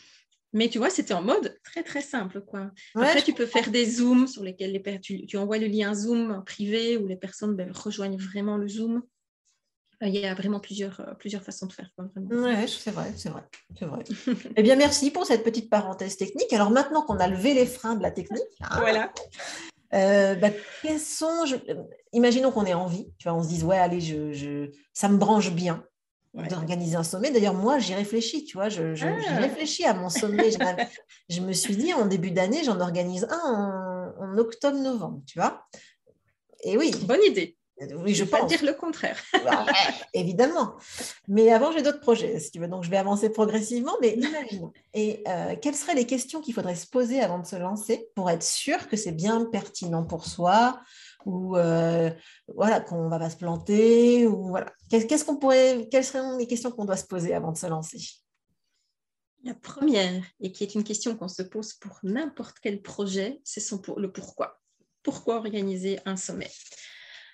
Mais 0.53 0.69
tu 0.69 0.77
vois, 0.77 0.89
c'était 0.89 1.13
en 1.13 1.21
mode 1.21 1.59
très 1.63 1.83
très 1.83 2.01
simple. 2.01 2.41
Quoi. 2.41 2.71
Après, 2.95 3.21
tu 3.21 3.33
peux 3.33 3.45
faire 3.45 3.69
des 3.69 3.85
zooms 3.85 4.27
sur 4.27 4.43
lesquels 4.43 4.71
les, 4.71 5.01
tu, 5.01 5.25
tu, 5.25 5.35
envoies 5.37 5.57
le 5.57 5.67
lien 5.67 5.93
Zoom 5.93 6.43
privé 6.45 6.95
où 6.95 7.07
les 7.07 7.17
personnes 7.17 7.55
ben, 7.55 7.69
rejoignent 7.71 8.17
vraiment 8.17 8.55
le 8.55 8.67
Zoom. 8.69 9.03
Il 10.01 10.15
y 10.15 10.25
a 10.25 10.35
vraiment 10.35 10.59
plusieurs, 10.59 10.99
euh, 10.99 11.13
plusieurs 11.15 11.41
façons 11.41 11.65
de 11.65 11.73
faire. 11.73 11.89
Oui, 11.97 12.67
c'est 12.67 12.91
vrai, 12.91 13.11
c'est 13.15 13.29
vrai. 13.29 13.41
vrai. 13.81 14.03
eh 14.55 14.61
bien, 14.61 14.75
merci 14.75 15.09
pour 15.09 15.25
cette 15.25 15.43
petite 15.43 15.69
parenthèse 15.69 16.17
technique. 16.17 16.53
Alors 16.53 16.69
maintenant 16.69 17.01
qu'on 17.01 17.19
a 17.19 17.27
levé 17.27 17.53
les 17.53 17.65
freins 17.65 17.95
de 17.95 18.03
la 18.03 18.11
technique, 18.11 18.43
hein, 18.61 18.79
voilà. 18.79 19.11
Euh, 19.93 20.35
bah, 20.35 20.49
sont, 20.99 21.45
imaginons 22.11 22.51
qu'on 22.51 22.65
ait 22.65 22.73
envie, 22.73 23.07
tu 23.17 23.27
vois, 23.27 23.37
on 23.37 23.43
se 23.43 23.47
dise, 23.47 23.63
ouais, 23.63 23.77
allez, 23.77 24.01
je, 24.01 24.33
je... 24.33 24.69
ça 24.93 25.07
me 25.07 25.17
branche 25.17 25.51
bien 25.51 25.83
d'organiser 26.33 26.95
un 26.95 27.03
sommet. 27.03 27.31
D'ailleurs, 27.31 27.55
moi, 27.55 27.79
j'y 27.79 27.95
réfléchis, 27.95 28.45
tu 28.45 28.57
vois, 28.57 28.69
je, 28.69 28.93
je 28.93 29.07
ah. 29.07 29.37
réfléchis 29.37 29.85
à 29.85 29.93
mon 29.93 30.09
sommet. 30.09 30.49
je, 31.29 31.41
me 31.41 31.53
suis 31.53 31.75
dit, 31.75 31.93
en 31.93 32.05
début 32.05 32.31
d'année, 32.31 32.63
j'en 32.63 32.79
organise 32.79 33.25
un 33.31 34.13
en, 34.19 34.23
en 34.23 34.37
octobre-novembre, 34.37 35.21
tu 35.25 35.39
vois. 35.39 35.65
Et 36.63 36.77
oui. 36.77 36.91
Bonne 37.05 37.23
idée. 37.25 37.56
Oui, 37.79 38.15
je, 38.15 38.23
peux 38.23 38.45
dire 38.47 38.63
le 38.63 38.73
contraire. 38.73 39.21
Bah, 39.45 39.65
évidemment. 40.13 40.75
Mais 41.27 41.51
avant, 41.51 41.71
j'ai 41.71 41.81
d'autres 41.81 41.99
projets, 41.99 42.39
si 42.39 42.51
tu 42.51 42.59
veux. 42.59 42.67
Donc, 42.67 42.83
je 42.83 42.89
vais 42.89 42.97
avancer 42.97 43.29
progressivement. 43.29 43.93
Mais 44.01 44.15
imaginons. 44.15 44.73
Et 44.93 45.23
euh, 45.27 45.55
quelles 45.61 45.75
seraient 45.75 45.95
les 45.95 46.07
questions 46.07 46.41
qu'il 46.41 46.53
faudrait 46.53 46.75
se 46.75 46.87
poser 46.87 47.21
avant 47.21 47.39
de 47.39 47.45
se 47.45 47.55
lancer 47.55 48.07
pour 48.15 48.29
être 48.29 48.43
sûr 48.43 48.87
que 48.89 48.97
c'est 48.97 49.11
bien 49.11 49.45
pertinent 49.45 50.03
pour 50.03 50.25
soi 50.25 50.79
ou 51.25 51.57
euh, 51.57 52.09
voilà 52.55 52.79
qu'on 52.79 53.09
va 53.09 53.19
pas 53.19 53.29
se 53.29 53.35
planter 53.35 54.25
ou 54.25 54.47
voilà. 54.47 54.71
Qu'est-ce 54.89 55.25
qu'on 55.25 55.37
pourrait 55.37 55.87
Quelles 55.91 56.05
seraient 56.05 56.37
les 56.37 56.47
questions 56.47 56.71
qu'on 56.71 56.85
doit 56.85 56.97
se 56.97 57.05
poser 57.05 57.33
avant 57.33 57.51
de 57.51 57.57
se 57.57 57.67
lancer? 57.67 57.99
La 59.43 59.53
première, 59.53 60.23
et 60.39 60.51
qui 60.51 60.63
est 60.63 60.73
une 60.73 60.83
question 60.83 61.15
qu'on 61.15 61.27
se 61.27 61.43
pose 61.43 61.73
pour 61.73 61.99
n'importe 62.03 62.57
quel 62.61 62.81
projet, 62.81 63.39
c'est 63.43 63.61
pour, 63.81 63.99
le 63.99 64.11
pourquoi. 64.11 64.59
Pourquoi 65.03 65.37
organiser 65.37 65.99
un 66.05 66.17
sommet? 66.17 66.51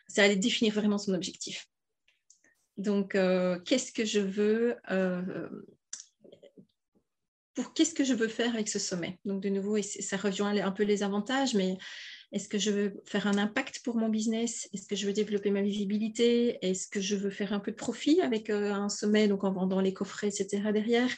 C'est 0.07 0.21
aller 0.21 0.35
définir 0.35 0.73
vraiment 0.73 0.97
son 0.97 1.13
objectif. 1.13 1.67
Donc, 2.77 3.15
euh, 3.15 3.59
qu'est-ce 3.59 3.91
que 3.91 4.05
je 4.05 4.19
veux 4.19 4.75
euh, 4.89 5.49
pour 7.53 7.73
qu'est-ce 7.73 7.93
que 7.93 8.03
je 8.03 8.13
veux 8.13 8.27
faire 8.27 8.53
avec 8.53 8.67
ce 8.67 8.79
sommet? 8.79 9.19
Donc, 9.25 9.41
de 9.41 9.49
nouveau, 9.49 9.79
ça 9.81 10.17
rejoint 10.17 10.57
un 10.57 10.71
peu 10.71 10.83
les 10.83 11.03
avantages, 11.03 11.53
mais 11.53 11.77
est-ce 12.31 12.49
que 12.49 12.57
je 12.57 12.71
veux 12.71 13.03
faire 13.05 13.27
un 13.27 13.37
impact 13.37 13.81
pour 13.83 13.95
mon 13.95 14.09
business? 14.09 14.67
Est-ce 14.73 14.87
que 14.87 14.95
je 14.95 15.05
veux 15.05 15.13
développer 15.13 15.51
ma 15.51 15.61
visibilité? 15.61 16.57
Est-ce 16.65 16.87
que 16.87 16.99
je 16.99 17.15
veux 17.15 17.29
faire 17.29 17.53
un 17.53 17.59
peu 17.59 17.71
de 17.71 17.75
profit 17.75 18.21
avec 18.21 18.49
euh, 18.49 18.73
un 18.73 18.89
sommet, 18.89 19.27
donc 19.27 19.43
en 19.43 19.51
vendant 19.51 19.81
les 19.81 19.93
coffrets, 19.93 20.29
etc. 20.29 20.71
derrière? 20.73 21.09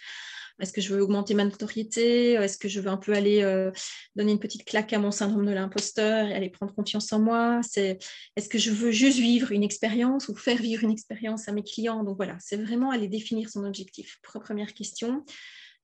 Est-ce 0.59 0.71
que 0.71 0.81
je 0.81 0.93
veux 0.93 1.01
augmenter 1.01 1.33
ma 1.33 1.43
notoriété? 1.43 2.33
Est-ce 2.33 2.57
que 2.57 2.67
je 2.67 2.79
veux 2.79 2.89
un 2.89 2.97
peu 2.97 3.13
aller 3.13 3.41
euh, 3.41 3.71
donner 4.15 4.31
une 4.31 4.39
petite 4.39 4.63
claque 4.63 4.93
à 4.93 4.99
mon 4.99 5.11
syndrome 5.11 5.45
de 5.45 5.51
l'imposteur 5.51 6.27
et 6.27 6.33
aller 6.33 6.49
prendre 6.49 6.73
confiance 6.73 7.11
en 7.11 7.19
moi? 7.19 7.59
C'est, 7.61 7.97
Est-ce 8.35 8.47
que 8.47 8.57
je 8.57 8.71
veux 8.71 8.91
juste 8.91 9.19
vivre 9.19 9.51
une 9.51 9.63
expérience 9.63 10.29
ou 10.29 10.35
faire 10.35 10.57
vivre 10.57 10.83
une 10.83 10.91
expérience 10.91 11.49
à 11.49 11.51
mes 11.51 11.63
clients? 11.63 12.03
Donc 12.03 12.15
voilà, 12.15 12.37
c'est 12.39 12.57
vraiment 12.57 12.91
aller 12.91 13.09
définir 13.09 13.49
son 13.49 13.65
objectif. 13.65 14.17
Première 14.21 14.73
question. 14.73 15.25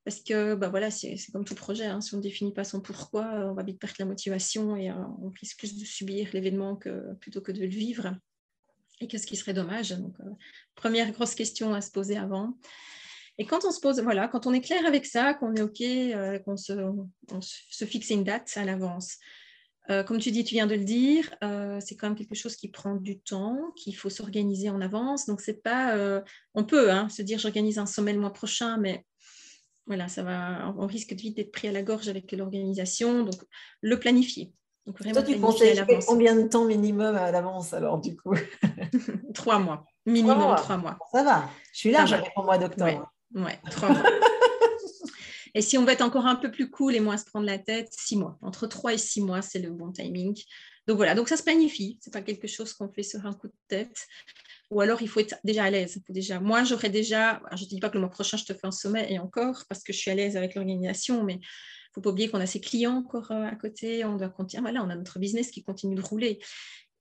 Parce 0.06 0.22
que 0.22 0.56
bah 0.56 0.70
voilà, 0.70 0.90
c'est, 0.90 1.16
comme 1.32 1.46
tout 1.46 1.54
projet, 1.54 1.86
hein. 1.86 2.02
si 2.02 2.16
on 2.16 2.18
ne 2.18 2.24
définit 2.24 2.54
pas 2.54 2.64
son 2.64 2.82
pourquoi, 2.82 3.26
on 3.52 3.54
va 3.54 3.62
vite 3.62 3.80
perdre 3.80 3.98
la 4.00 4.06
motivation 4.06 4.76
et 4.76 4.90
euh, 4.90 4.96
on 5.22 5.30
risque 5.40 5.60
plus 5.60 5.78
de 5.78 5.86
subir 5.86 6.30
l'événement 6.34 6.80
plutôt 7.20 7.42
que 7.42 7.52
de 7.52 7.60
le 7.60 7.68
vivre. 7.68 8.16
Et 9.02 9.08
qu'est-ce 9.08 9.28
qui 9.28 9.36
serait 9.36 9.54
dommage? 9.54 9.92
Donc, 9.92 10.16
euh, 10.22 10.30
première 10.76 11.12
grosse 11.12 11.36
question 11.36 11.74
à 11.74 11.82
se 11.82 11.92
poser 11.92 12.18
avant. 12.18 12.58
Et 13.38 13.46
quand 13.46 13.66
on 13.66 13.72
se 13.72 13.80
pose, 13.80 14.00
voilà, 14.02 14.28
quand 14.28 14.48
on 14.48 14.54
est 14.54 14.62
clair 14.62 14.86
avec 14.86 15.06
ça, 15.06 15.34
qu'on 15.34 15.54
est 15.56 15.62
OK, 15.62 15.82
euh, 15.82 16.40
qu'on 16.40 16.58
se, 16.58 16.74
se, 17.42 17.86
fixe 17.86 18.10
une 18.10 18.24
date 18.24 18.52
à 18.56 18.66
l'avance. 18.66 19.18
Euh, 19.90 20.04
comme 20.04 20.20
tu 20.20 20.32
dis, 20.32 20.44
tu 20.44 20.54
viens 20.54 20.68
de 20.68 20.76
le 20.76 20.84
dire, 20.84 21.34
euh, 21.44 21.80
c'est 21.80 21.96
quand 21.96 22.08
même 22.08 22.18
quelque 22.18 22.36
chose 22.36 22.56
qui 22.56 22.70
prend 22.70 22.96
du 22.96 23.20
temps, 23.20 23.58
qu'il 23.76 23.96
faut 23.96 24.10
s'organiser 24.10 24.70
en 24.70 24.80
avance. 24.80 25.26
Donc, 25.26 25.42
c'est 25.42 25.64
pas. 25.64 26.22
on 26.54 26.64
peut 26.64 26.92
hein, 26.92 27.10
se 27.10 27.22
dire 27.22 27.40
j'organise 27.40 27.80
un 27.80 27.86
sommet 27.86 28.14
le 28.14 28.20
mois 28.20 28.34
prochain, 28.34 28.78
mais 28.78 29.06
voilà, 29.88 30.08
ça 30.08 30.24
va, 30.24 30.74
on 30.78 30.86
risque 30.86 31.14
vite 31.14 31.38
d'être 31.38 31.52
pris 31.52 31.68
à 31.68 31.72
la 31.72 31.82
gorge 31.82 32.10
avec 32.10 32.32
l'organisation. 32.32 33.24
Donc, 33.24 33.42
le 33.82 34.00
planifier. 34.00 34.54
Donc, 34.86 35.00
vraiment 35.00 35.22
Toi, 35.22 35.24
tu 35.24 35.40
conseilles 35.40 35.84
combien 36.08 36.36
de 36.36 36.48
temps 36.48 36.66
minimum 36.66 37.16
à 37.16 37.32
l'avance 37.32 37.74
alors, 37.74 38.00
du 38.00 38.16
coup? 38.16 38.36
Trois 39.34 39.60
mois. 39.60 39.86
Minimum 40.06 40.56
trois 40.58 40.78
mois. 40.78 40.98
Ça 41.12 41.24
va, 41.24 41.50
je 41.74 41.80
suis 41.80 41.92
large 41.92 42.14
avec 42.14 42.32
le 42.36 42.44
mois 42.44 42.58
d'octobre. 42.58 42.86
Ouais, 42.86 43.00
trois 43.70 43.90
mois. 43.90 44.04
et 45.56 45.62
si 45.62 45.78
on 45.78 45.86
veut 45.86 45.92
être 45.92 46.02
encore 46.02 46.26
un 46.26 46.36
peu 46.36 46.52
plus 46.52 46.70
cool 46.70 46.96
et 46.96 47.00
moins 47.00 47.18
se 47.18 47.26
prendre 47.26 47.46
la 47.46 47.60
tête, 47.60 47.90
six 47.92 48.16
mois. 48.16 48.38
Entre 48.42 48.68
trois 48.68 48.94
et 48.94 48.98
six 48.98 49.22
mois, 49.22 49.42
c'est 49.42 49.60
le 49.60 49.72
bon 49.72 49.92
timing. 49.92 50.42
Donc 50.88 50.98
voilà, 50.98 51.16
donc 51.16 51.30
ça 51.30 51.38
se 51.38 51.44
planifie. 51.44 51.98
C'est 52.02 52.14
pas 52.14 52.22
quelque 52.22 52.48
chose 52.48 52.74
qu'on 52.74 52.90
fait 52.90 53.04
sur 53.04 53.26
un 53.26 53.34
coup 53.34 53.48
de 53.48 53.54
tête. 53.68 54.08
Ou 54.72 54.82
alors, 54.82 55.02
il 55.02 55.10
faut 55.10 55.20
être 55.20 55.36
déjà 55.44 55.66
à 55.66 55.70
l'aise. 55.70 56.02
Déjà, 56.10 56.40
moi, 56.40 56.64
j'aurais 56.64 56.90
déjà, 56.90 57.42
je 57.56 57.64
ne 57.64 57.70
dis 57.70 57.80
pas 57.80 57.90
que 57.90 57.96
le 57.96 58.00
mois 58.00 58.10
prochain, 58.10 58.38
je 58.38 58.46
te 58.46 58.54
fais 58.54 58.68
un 58.68 58.72
sommet 58.72 59.12
et 59.12 59.20
encore, 59.20 59.66
parce 59.68 59.84
que 59.84 59.92
je 59.92 59.98
suis 59.98 60.10
à 60.10 60.16
l'aise 60.16 60.38
avec 60.38 60.56
l'organisation, 60.56 61.24
mais 61.24 61.34
il 61.34 61.38
ne 61.38 61.96
faut 61.96 62.02
pas 62.02 62.10
oublier 62.10 62.30
qu'on 62.30 62.40
a 62.40 62.46
ses 62.46 62.62
clients 62.62 62.96
encore 62.96 63.32
euh, 63.32 63.44
à 63.44 63.56
côté. 63.56 64.06
On 64.06 64.16
doit 64.16 64.30
continuer. 64.30 64.62
Voilà, 64.62 64.82
on 64.84 64.90
a 64.90 64.96
notre 64.96 65.20
business 65.20 65.52
qui 65.52 65.62
continue 65.64 65.96
de 65.96 66.02
rouler. 66.02 66.40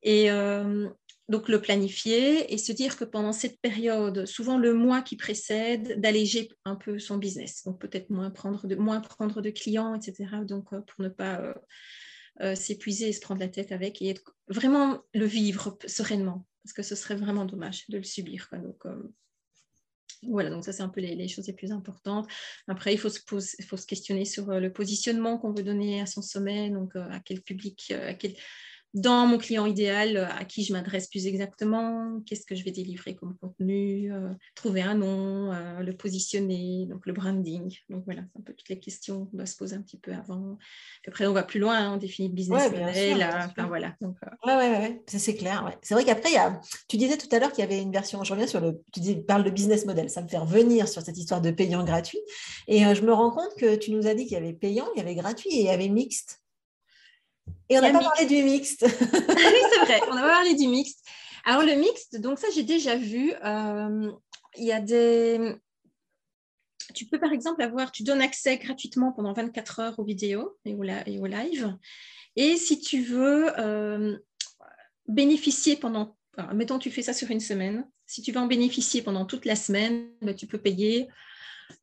Et, 0.03 0.31
euh, 0.31 0.89
donc 1.31 1.49
le 1.49 1.61
planifier 1.61 2.53
et 2.53 2.59
se 2.59 2.73
dire 2.73 2.97
que 2.97 3.05
pendant 3.05 3.33
cette 3.33 3.61
période, 3.61 4.27
souvent 4.27 4.59
le 4.59 4.75
mois 4.75 5.01
qui 5.01 5.17
précède, 5.17 6.01
d'alléger 6.01 6.51
un 6.65 6.75
peu 6.75 6.99
son 6.99 7.19
business. 7.19 7.63
Donc 7.65 7.81
peut-être 7.81 8.11
moins 8.11 8.31
prendre 8.31 8.67
de, 8.67 8.75
moins 8.75 9.01
prendre 9.01 9.41
de 9.41 9.51
clients, 9.51 9.95
etc. 9.95 10.29
Donc 10.45 10.73
euh, 10.73 10.81
pour 10.81 11.05
ne 11.05 11.09
pas 11.09 11.41
euh, 11.41 11.55
euh, 12.41 12.55
s'épuiser 12.57 13.09
et 13.09 13.13
se 13.13 13.21
prendre 13.21 13.41
la 13.41 13.49
tête 13.49 13.71
avec 13.71 14.03
et 14.03 14.15
vraiment 14.49 15.03
le 15.15 15.25
vivre 15.25 15.79
sereinement, 15.87 16.47
parce 16.65 16.73
que 16.73 16.83
ce 16.83 16.97
serait 16.97 17.15
vraiment 17.15 17.45
dommage 17.45 17.89
de 17.89 17.99
le 17.99 18.05
subir. 18.05 18.49
Donc 18.53 18.83
Voilà, 20.25 20.51
donc 20.51 20.65
ça, 20.65 20.73
c'est 20.73 20.83
un 20.83 20.89
peu 20.89 21.01
les, 21.01 21.29
choses 21.29 21.47
les 21.47 21.53
plus 21.53 21.71
importantes. 21.71 22.29
Après, 22.67 22.93
il 22.93 22.99
faut 22.99 23.09
se, 23.09 23.21
il 23.61 23.65
faut 23.65 23.77
se 23.77 23.87
questionner 23.87 24.25
sur 24.25 24.47
le 24.47 24.73
positionnement 24.73 25.39
qu'on 25.39 25.53
veut 25.53 25.63
donner 25.63 26.01
à 26.01 26.07
son 26.07 26.23
sommet, 26.23 26.71
donc 26.71 26.97
à 26.97 27.21
quel 27.25 27.41
public, 27.41 27.93
à 27.93 28.15
quel, 28.15 28.35
dans 28.95 29.27
mon 29.27 29.39
client 29.39 29.67
idéal, 29.67 30.17
euh, 30.17 30.27
à 30.27 30.45
qui 30.45 30.65
je 30.65 30.73
m'adresse 30.73 31.07
plus 31.07 31.27
exactement, 31.27 32.21
qu'est-ce 32.27 32.45
que 32.45 32.55
je 32.55 32.65
vais 32.65 32.73
délivrer 32.73 33.15
comme 33.15 33.37
contenu, 33.37 34.13
euh, 34.13 34.31
trouver 34.57 34.83
un 34.83 34.95
nom, 34.95 35.53
euh, 35.53 35.81
le 35.81 35.97
positionner, 35.97 36.87
donc 36.87 37.07
le 37.07 37.13
branding. 37.13 37.77
Donc 37.89 38.05
voilà, 38.05 38.23
c'est 38.33 38.41
un 38.41 38.43
peu 38.43 38.53
toutes 38.53 38.69
les 38.69 38.81
questions 38.81 39.27
qu'on 39.27 39.37
doit 39.37 39.47
se 39.47 39.57
poser 39.57 39.77
un 39.77 39.83
petit 39.83 39.99
peu 39.99 40.13
avant. 40.13 40.59
après, 41.07 41.27
on 41.27 41.33
va 41.33 41.45
plus 41.45 41.61
loin, 41.61 41.77
hein, 41.79 41.95
on 41.95 41.97
définit 41.99 42.29
le 42.29 42.35
business 42.35 42.71
model. 42.71 43.23
enfin, 43.23 43.67
voilà. 43.69 43.95
Donc, 44.01 44.17
ouais, 44.45 44.57
ouais, 44.57 44.71
ouais, 44.71 45.03
c'est 45.07 45.37
clair. 45.37 45.71
C'est 45.83 45.95
vrai 45.95 46.05
qu'après, 46.05 46.31
tu 46.89 46.97
disais 46.97 47.17
tout 47.17 47.29
à 47.31 47.39
l'heure 47.39 47.53
qu'il 47.53 47.63
y 47.63 47.67
avait 47.67 47.81
une 47.81 47.93
version, 47.93 48.25
je 48.25 48.33
reviens 48.33 48.49
sur 48.49 48.61
le, 48.61 48.83
tu 48.93 49.01
dis, 49.01 49.17
parles 49.17 49.45
de 49.45 49.51
business 49.51 49.87
model, 49.87 50.11
ça 50.11 50.23
me 50.23 50.29
fait 50.29 50.39
revenir 50.39 50.89
sur 50.89 51.03
cette 51.03 51.17
histoire 51.17 51.41
de 51.41 51.51
payant 51.53 51.85
gratuit. 51.85 52.21
Et 52.67 52.81
je 52.81 53.03
me 53.03 53.13
rends 53.13 53.31
compte 53.31 53.55
que 53.57 53.77
tu 53.77 53.93
nous 53.93 54.09
as 54.09 54.15
dit 54.15 54.25
qu'il 54.25 54.35
y 54.35 54.37
avait 54.37 54.53
payant, 54.53 54.87
il 54.97 54.99
y 54.99 55.03
avait 55.03 55.15
gratuit 55.15 55.51
et 55.51 55.61
il 55.61 55.67
y 55.67 55.71
avait 55.71 55.89
mixte. 55.89 56.40
Et 57.69 57.79
on 57.79 57.83
n'a 57.83 57.93
pas 57.93 58.01
parlé 58.01 58.27
du 58.27 58.43
mixte. 58.43 58.85
Ah 58.85 59.07
oui, 59.09 59.61
c'est 59.73 59.85
vrai, 59.85 60.01
on 60.11 60.15
n'a 60.15 60.23
pas 60.23 60.35
parlé 60.35 60.55
du 60.55 60.69
mixte. 60.69 61.05
Alors, 61.45 61.63
le 61.63 61.75
mixte, 61.75 62.21
donc 62.21 62.39
ça, 62.39 62.49
j'ai 62.55 62.63
déjà 62.63 62.97
vu. 62.97 63.33
Euh, 63.45 64.11
il 64.57 64.65
y 64.65 64.73
a 64.73 64.81
des. 64.81 65.55
Tu 66.95 67.07
peux 67.07 67.21
par 67.21 67.33
exemple 67.33 67.63
avoir, 67.63 67.93
tu 67.93 68.03
donnes 68.03 68.21
accès 68.21 68.59
gratuitement 68.59 69.13
pendant 69.13 69.33
24 69.33 69.81
heures 69.81 69.99
aux 69.99 70.05
vidéos 70.05 70.59
et 70.65 70.75
au, 70.75 70.83
live. 70.83 71.77
Et 72.35 72.57
si 72.57 72.81
tu 72.81 73.03
veux 73.03 73.59
euh, 73.61 74.19
bénéficier 75.07 75.77
pendant, 75.77 76.17
mettons, 76.53 76.81
tu 76.81 76.91
fais 76.91 77.03
ça 77.03 77.13
sur 77.13 77.31
une 77.31 77.41
semaine. 77.41 77.87
Si 78.07 78.23
tu 78.23 78.33
veux 78.33 78.41
en 78.41 78.47
bénéficier 78.47 79.03
pendant 79.03 79.25
toute 79.25 79.45
la 79.45 79.55
semaine, 79.55 80.09
ben, 80.21 80.35
tu 80.35 80.49
peux 80.49 80.59
payer 80.59 81.09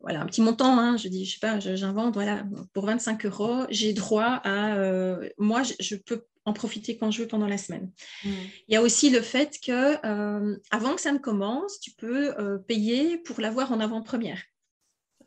voilà, 0.01 0.21
un 0.21 0.25
petit 0.25 0.41
montant, 0.41 0.77
hein, 0.79 0.97
je 0.97 1.07
dis, 1.07 1.25
je 1.25 1.33
sais 1.33 1.39
pas, 1.39 1.59
j'invente, 1.59 2.13
voilà, 2.13 2.45
pour 2.73 2.85
25 2.85 3.25
euros, 3.25 3.65
j'ai 3.69 3.93
droit 3.93 4.41
à, 4.43 4.75
euh, 4.75 5.29
moi, 5.37 5.61
je, 5.79 5.95
peux 5.95 6.25
en 6.45 6.53
profiter 6.53 6.97
quand 6.97 7.11
je 7.11 7.21
veux 7.21 7.27
pendant 7.27 7.47
la 7.47 7.57
semaine. 7.57 7.91
Mmh. 8.23 8.29
Il 8.67 8.73
y 8.73 8.77
a 8.77 8.81
aussi 8.81 9.09
le 9.09 9.21
fait 9.21 9.59
que 9.63 10.05
euh, 10.05 10.57
avant 10.71 10.95
que 10.95 11.01
ça 11.01 11.11
ne 11.11 11.17
commence, 11.17 11.79
tu 11.79 11.91
peux 11.91 12.37
euh, 12.39 12.57
payer 12.57 13.17
pour 13.17 13.41
l'avoir 13.41 13.71
en 13.71 13.79
avant-première. 13.79 14.41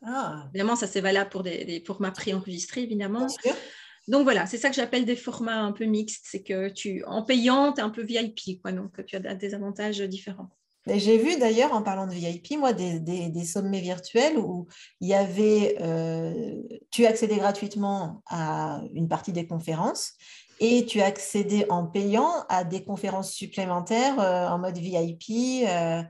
Ah. 0.03 0.45
Évidemment, 0.49 0.75
ça 0.75 0.87
c'est 0.87 1.01
valable 1.01 1.29
pour 1.29 1.43
des, 1.43 1.83
formats 1.85 2.11
préenregistrés, 2.11 2.83
évidemment. 2.83 3.27
Donc 4.07 4.23
voilà, 4.23 4.47
c'est 4.47 4.57
ça 4.57 4.69
que 4.69 4.75
j'appelle 4.75 5.05
des 5.05 5.15
formats 5.15 5.61
un 5.61 5.71
peu 5.71 5.85
mixtes, 5.85 6.25
c'est 6.27 6.41
que 6.41 6.69
tu, 6.69 7.03
en 7.05 7.21
payant, 7.21 7.71
tu 7.71 7.81
es 7.81 7.83
un 7.83 7.91
peu 7.91 8.01
VIP, 8.01 8.59
quoi, 8.61 8.71
donc 8.71 9.05
tu 9.05 9.15
as 9.15 9.35
des 9.35 9.53
avantages 9.53 9.99
différents. 10.01 10.49
J'ai 10.87 11.17
vu 11.17 11.37
d'ailleurs, 11.37 11.73
en 11.73 11.83
parlant 11.83 12.07
de 12.07 12.13
VIP, 12.13 12.57
moi, 12.57 12.73
des, 12.73 13.43
sommets 13.45 13.81
virtuels 13.81 14.37
où 14.37 14.67
il 14.99 15.09
y 15.09 15.13
avait, 15.13 15.77
euh, 15.79 16.55
tu 16.89 17.05
accédais 17.05 17.37
gratuitement 17.37 18.23
à 18.27 18.81
une 18.93 19.07
partie 19.07 19.31
des 19.31 19.45
conférences 19.45 20.13
et 20.59 20.85
tu 20.85 21.01
accédais 21.01 21.69
en 21.69 21.85
payant 21.85 22.31
à 22.49 22.63
des 22.63 22.83
conférences 22.83 23.31
supplémentaires 23.31 24.19
euh, 24.19 24.47
en 24.47 24.59
mode 24.59 24.77
VIP. 24.77 25.67
Euh, 25.67 26.01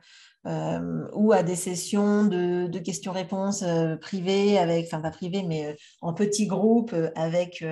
euh, 0.48 1.08
ou 1.14 1.34
à 1.34 1.44
des 1.44 1.56
sessions 1.56 2.26
de, 2.26 2.80
questions-réponses 2.80 3.62
euh, 3.62 3.96
privées, 3.96 4.58
avec, 4.58 4.88
enfin 4.88 5.00
pas 5.00 5.12
privées, 5.12 5.44
mais 5.44 5.68
euh, 5.68 5.74
en 6.02 6.16
petits 6.16 6.48
groupes 6.48 6.96
avec 7.16 7.64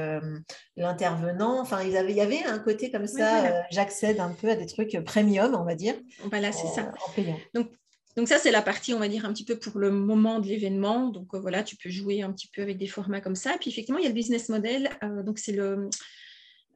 l'intervenant. 0.77 1.59
Enfin, 1.61 1.81
il 1.81 1.91
y 1.91 2.21
avait 2.21 2.43
un 2.43 2.59
côté 2.59 2.91
comme 2.91 3.07
ça, 3.07 3.65
j'accède 3.71 4.19
un 4.19 4.29
peu 4.29 4.49
à 4.49 4.55
des 4.55 4.67
trucs 4.67 4.99
premium, 5.03 5.55
on 5.55 5.63
va 5.63 5.73
dire. 5.73 5.95
Voilà, 6.29 6.51
c'est 6.51 6.67
ça. 6.67 6.91
En 7.07 7.11
payant. 7.11 7.37
Donc, 7.55 7.71
donc 8.15 8.27
ça, 8.27 8.37
c'est 8.37 8.51
la 8.51 8.61
partie, 8.61 8.93
on 8.93 8.99
va 8.99 9.07
dire, 9.07 9.25
un 9.25 9.33
petit 9.33 9.45
peu 9.45 9.57
pour 9.57 9.79
le 9.79 9.91
moment 9.91 10.39
de 10.39 10.47
l'événement. 10.47 11.09
Donc 11.09 11.33
voilà, 11.33 11.63
tu 11.63 11.75
peux 11.75 11.89
jouer 11.89 12.21
un 12.21 12.31
petit 12.31 12.49
peu 12.53 12.61
avec 12.61 12.77
des 12.77 12.87
formats 12.87 13.21
comme 13.21 13.35
ça. 13.35 13.55
Puis 13.59 13.71
effectivement, 13.71 13.99
il 13.99 14.03
y 14.03 14.07
a 14.07 14.09
le 14.09 14.15
business 14.15 14.49
model. 14.49 14.89
donc 15.25 15.39
c'est 15.39 15.53
le... 15.53 15.89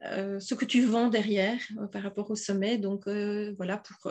ce 0.02 0.54
que 0.54 0.64
tu 0.64 0.84
vends 0.84 1.08
derrière 1.08 1.60
par 1.92 2.02
rapport 2.02 2.30
au 2.30 2.36
sommet. 2.36 2.78
Donc 2.78 3.06
voilà, 3.06 3.78
pour, 3.78 4.10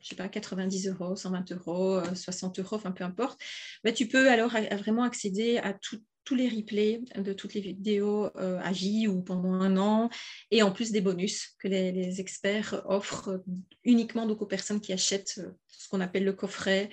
je 0.00 0.08
sais 0.08 0.16
pas, 0.16 0.28
90 0.28 0.88
euros, 0.88 1.16
120 1.16 1.52
euros, 1.52 2.00
60 2.14 2.58
euros, 2.60 2.76
enfin 2.76 2.92
peu 2.92 3.04
importe, 3.04 3.40
bah, 3.84 3.92
tu 3.92 4.06
peux 4.06 4.30
alors 4.30 4.50
vraiment 4.50 5.02
accéder 5.02 5.58
à 5.58 5.72
tous 5.72 6.34
les 6.34 6.48
replays 6.50 7.00
de 7.16 7.32
toutes 7.32 7.54
les 7.54 7.62
vidéos 7.62 8.26
euh, 8.36 8.58
à 8.62 8.70
vie 8.70 9.08
ou 9.08 9.22
pendant 9.22 9.54
un 9.54 9.78
an, 9.78 10.10
et 10.50 10.62
en 10.62 10.70
plus 10.70 10.92
des 10.92 11.00
bonus 11.00 11.54
que 11.58 11.68
les, 11.68 12.20
experts 12.20 12.82
offrent 12.86 13.42
uniquement 13.84 14.26
donc, 14.26 14.42
aux 14.42 14.46
personnes 14.46 14.82
qui 14.82 14.92
achètent 14.92 15.38
euh, 15.38 15.50
ce 15.68 15.88
qu'on 15.88 16.02
appelle 16.02 16.24
le 16.24 16.34
coffret. 16.34 16.90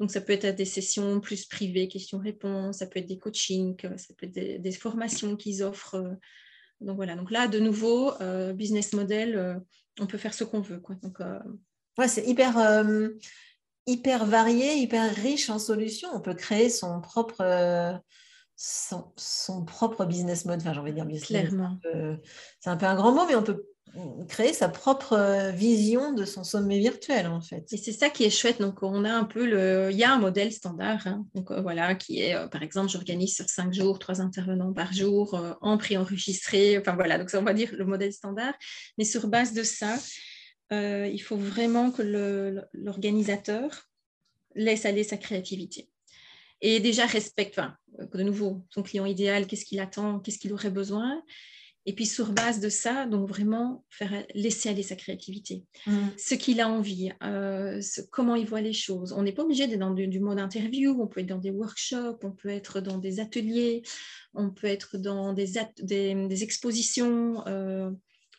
Donc 0.00 0.10
ça 0.10 0.22
peut 0.22 0.32
être 0.32 0.56
des 0.56 0.64
sessions 0.64 1.20
plus 1.20 1.44
privées, 1.44 1.86
questions-réponses, 1.86 2.78
ça 2.78 2.86
peut 2.86 3.00
être 3.00 3.08
des 3.08 3.18
coachings, 3.18 3.76
ça 3.98 4.14
peut 4.16 4.26
être 4.26 4.62
des, 4.62 4.72
formations 4.72 5.36
qu'ils 5.36 5.62
offrent. 5.62 5.96
Euh. 5.96 6.14
Donc 6.80 6.96
voilà, 6.96 7.14
donc 7.14 7.30
là, 7.30 7.46
de 7.46 7.58
nouveau, 7.58 8.12
business 8.54 8.92
model, 8.92 9.60
on 9.98 10.06
peut 10.06 10.16
faire 10.16 10.32
ce 10.32 10.44
qu'on 10.44 10.60
veut. 10.60 10.80
Donc, 11.02 11.18
c'est 12.06 12.24
hyper, 12.26 12.58
euh, 12.58 13.08
hyper 13.86 14.24
varié, 14.24 14.76
hyper 14.76 15.12
riche 15.14 15.50
en 15.50 15.58
solutions. 15.58 16.08
On 16.14 16.20
peut 16.20 16.34
créer 16.34 16.70
son 16.70 17.00
propre, 17.00 17.40
euh, 17.40 17.92
son, 18.56 19.64
propre 19.64 20.04
business 20.04 20.44
mode. 20.44 20.60
Enfin, 20.60 20.72
j'ai 20.72 20.80
envie 20.80 20.92
de 20.92 20.96
dire 20.96 21.06
business 21.06 21.48
Clairement. 21.48 21.78
C'est 22.60 22.70
un, 22.70 22.76
peu 22.76 22.86
un 22.86 22.94
grand 22.94 23.12
mot, 23.12 23.26
mais 23.26 23.34
on 23.34 23.42
peut 23.42 23.64
créer 24.28 24.52
sa 24.52 24.68
propre 24.68 25.14
euh, 25.14 25.50
vision 25.50 26.12
de 26.12 26.26
son 26.26 26.44
sommet 26.44 26.78
virtuel 26.78 27.26
en 27.26 27.40
fait. 27.40 27.64
Et 27.72 27.78
c'est 27.78 27.92
ça 27.92 28.10
qui 28.10 28.24
est 28.24 28.30
chouette. 28.30 28.60
Donc 28.60 28.82
on 28.82 29.04
a 29.04 29.10
un 29.10 29.24
peu 29.24 29.46
le, 29.46 29.88
il 29.90 29.96
y 29.96 30.04
a 30.04 30.12
un 30.12 30.18
modèle 30.18 30.52
standard. 30.52 31.06
Hein. 31.06 31.24
Donc 31.34 31.50
voilà, 31.50 31.94
qui 31.94 32.20
est 32.20 32.36
par 32.50 32.62
exemple, 32.62 32.90
j'organise 32.90 33.34
sur 33.34 33.48
cinq 33.48 33.72
jours 33.72 33.98
trois 33.98 34.20
intervenants 34.20 34.72
par 34.72 34.92
jour 34.92 35.40
en 35.62 35.78
pré-enregistré. 35.78 36.78
Enfin 36.78 36.94
voilà, 36.94 37.18
donc 37.18 37.30
ça 37.30 37.40
on 37.40 37.44
va 37.44 37.54
dire 37.54 37.70
le 37.72 37.86
modèle 37.86 38.12
standard. 38.12 38.54
Mais 38.98 39.04
sur 39.04 39.26
base 39.26 39.52
de 39.52 39.62
ça, 39.64 39.96
euh, 40.72 41.08
il 41.12 41.20
faut 41.20 41.36
vraiment 41.36 41.90
que 41.90 42.02
l'organisateur 42.72 43.88
laisse 44.54 44.84
aller 44.86 45.04
sa 45.04 45.16
créativité. 45.16 45.88
Et 46.60 46.80
déjà 46.80 47.06
respecte, 47.06 47.58
enfin, 47.58 47.76
de 48.12 48.22
nouveau, 48.22 48.64
son 48.70 48.82
client 48.82 49.06
idéal, 49.06 49.46
qu'est-ce 49.46 49.64
qu'il 49.64 49.80
attend, 49.80 50.18
qu'est-ce 50.20 50.38
qu'il 50.38 50.52
aurait 50.52 50.70
besoin. 50.70 51.22
Et 51.86 51.94
puis 51.94 52.04
sur 52.04 52.32
base 52.32 52.60
de 52.60 52.68
ça, 52.68 53.06
donc 53.06 53.26
vraiment 53.26 53.82
faire 53.88 54.12
laisser 54.34 54.68
aller 54.68 54.82
sa 54.82 54.94
créativité, 54.94 55.64
mm. 55.86 56.08
ce 56.18 56.34
qu'il 56.34 56.60
a 56.60 56.68
envie, 56.68 57.12
euh, 57.22 57.80
comment 58.10 58.34
il 58.34 58.46
voit 58.46 58.60
les 58.60 58.74
choses. 58.74 59.14
On 59.14 59.22
n'est 59.22 59.32
pas 59.32 59.42
obligé 59.42 59.66
d'être 59.66 59.78
dans 59.78 59.94
du, 59.94 60.20
mode 60.20 60.38
interview, 60.38 60.94
on 61.00 61.06
peut 61.06 61.20
être 61.20 61.28
dans 61.28 61.38
des 61.38 61.50
workshops, 61.50 62.18
on 62.22 62.32
peut 62.32 62.50
être 62.50 62.80
dans 62.80 62.98
des 62.98 63.20
ateliers, 63.20 63.82
on 64.34 64.50
peut 64.50 64.66
être 64.66 64.98
dans 64.98 65.32
des, 65.32 65.52
des, 65.80 66.42
expositions. 66.42 67.46
Euh, 67.46 67.90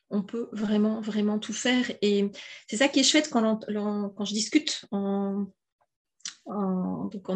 on 0.09 0.23
peut 0.23 0.49
vraiment, 0.51 1.01
vraiment 1.01 1.39
tout 1.39 1.53
faire. 1.53 1.91
Et 2.01 2.29
c'est 2.67 2.77
ça 2.77 2.87
qui 2.87 2.99
est 2.99 3.03
chouette 3.03 3.29
quand, 3.29 3.65
je 3.69 4.33
discute 4.33 4.85
en, 4.91 5.47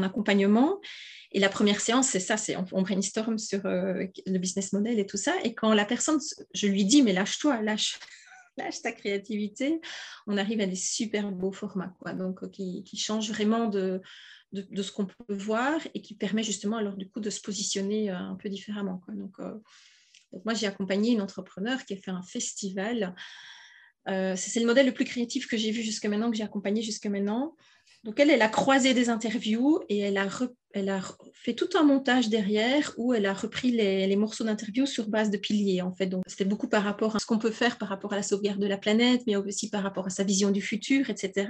accompagnement. 0.02 0.80
Et 1.32 1.40
la 1.40 1.50
première 1.50 1.82
séance, 1.82 2.10
c'est 2.10 2.20
ça, 2.20 2.38
c'est 2.38 2.56
on, 2.58 2.82
brainstorm 2.82 3.38
sur 3.38 3.66
euh, 3.66 4.06
le 4.26 4.38
business 4.38 4.74
model 4.74 5.00
et 5.00 5.06
tout 5.06 5.18
ça. 5.18 5.34
Et 5.44 5.54
quand 5.54 5.74
la 5.74 5.86
personne, 5.86 6.20
je 6.54 6.68
lui 6.68 6.86
dis, 6.86 7.02
mais 7.02 7.14
lâche-toi, 7.14 7.62
lâche, 7.62 8.00
ta 8.84 8.92
créativité, 8.92 9.82
on 10.28 10.38
arrive 10.38 10.62
à 10.62 10.66
des 10.66 10.76
super 10.76 11.32
beaux 11.32 11.52
formats, 11.52 11.94
quoi. 12.00 12.14
Donc, 12.14 12.44
euh, 12.44 12.50
qui, 12.50 12.84
qui 12.84 12.98
changent 12.98 13.32
vraiment 13.32 13.68
de, 13.68 14.02
de, 14.52 14.84
ce 14.84 14.92
qu'on 14.92 15.06
peut 15.06 15.34
voir 15.34 15.80
et 15.94 16.02
qui 16.02 16.14
permet 16.14 16.44
justement 16.44 16.78
alors 16.78 16.96
du 16.96 17.10
coup 17.10 17.20
de 17.20 17.32
se 17.32 17.42
positionner 17.42 18.12
euh, 18.12 18.16
un 18.16 18.36
peu 18.36 18.50
différemment, 18.50 19.02
quoi. 19.06 19.14
Donc, 19.16 19.40
moi, 20.46 20.54
j'ai 20.54 20.68
accompagné 20.68 21.12
une 21.12 21.22
entrepreneur 21.22 21.84
qui 21.86 21.94
a 21.94 21.98
fait 21.98 22.12
un 22.12 22.24
festival. 22.24 23.16
Euh, 24.10 24.36
c'est 24.36 24.60
le 24.60 24.66
modèle 24.66 24.86
le 24.86 24.94
plus 24.94 25.06
créatif 25.06 25.48
que 25.48 25.58
j'ai 25.58 25.72
vu 25.72 25.82
jusqu'à 25.82 26.10
maintenant, 26.10 26.30
que 26.30 26.38
j'ai 26.38 26.44
accompagné 26.44 26.82
jusqu'à 26.82 27.10
maintenant. 27.10 27.56
Donc, 28.04 28.20
elle, 28.20 28.32
elle 28.32 28.42
a 28.42 28.50
croisé 28.50 28.94
des 28.94 29.10
interviews 29.10 29.80
et 29.88 30.00
elle 30.00 30.18
a, 30.18 30.28
fait 31.34 31.54
tout 31.54 31.70
un 31.76 31.84
montage 31.84 32.28
derrière 32.28 32.94
où 32.98 33.14
elle 33.14 33.26
a 33.26 33.34
repris 33.34 33.72
les, 33.72 34.16
morceaux 34.18 34.44
d'interviews 34.44 34.86
sur 34.86 35.08
base 35.08 35.30
de 35.30 35.38
piliers, 35.38 35.82
en 35.82 35.94
fait. 35.94 36.08
Donc, 36.08 36.24
c'était 36.28 36.44
beaucoup 36.44 36.68
par 36.68 36.84
rapport 36.84 37.16
à 37.16 37.20
ce 37.20 37.26
qu'on 37.26 37.40
peut 37.40 37.52
faire 37.52 37.78
par 37.78 37.88
rapport 37.88 38.12
à 38.12 38.18
la 38.18 38.24
sauvegarde 38.24 38.60
de 38.60 38.68
la 38.68 38.78
planète, 38.78 39.22
mais 39.26 39.38
aussi 39.38 39.70
par 39.70 39.84
rapport 39.84 40.08
à 40.08 40.10
sa 40.10 40.24
vision 40.24 40.52
du 40.52 40.62
futur, 40.62 41.10
etc. 41.10 41.48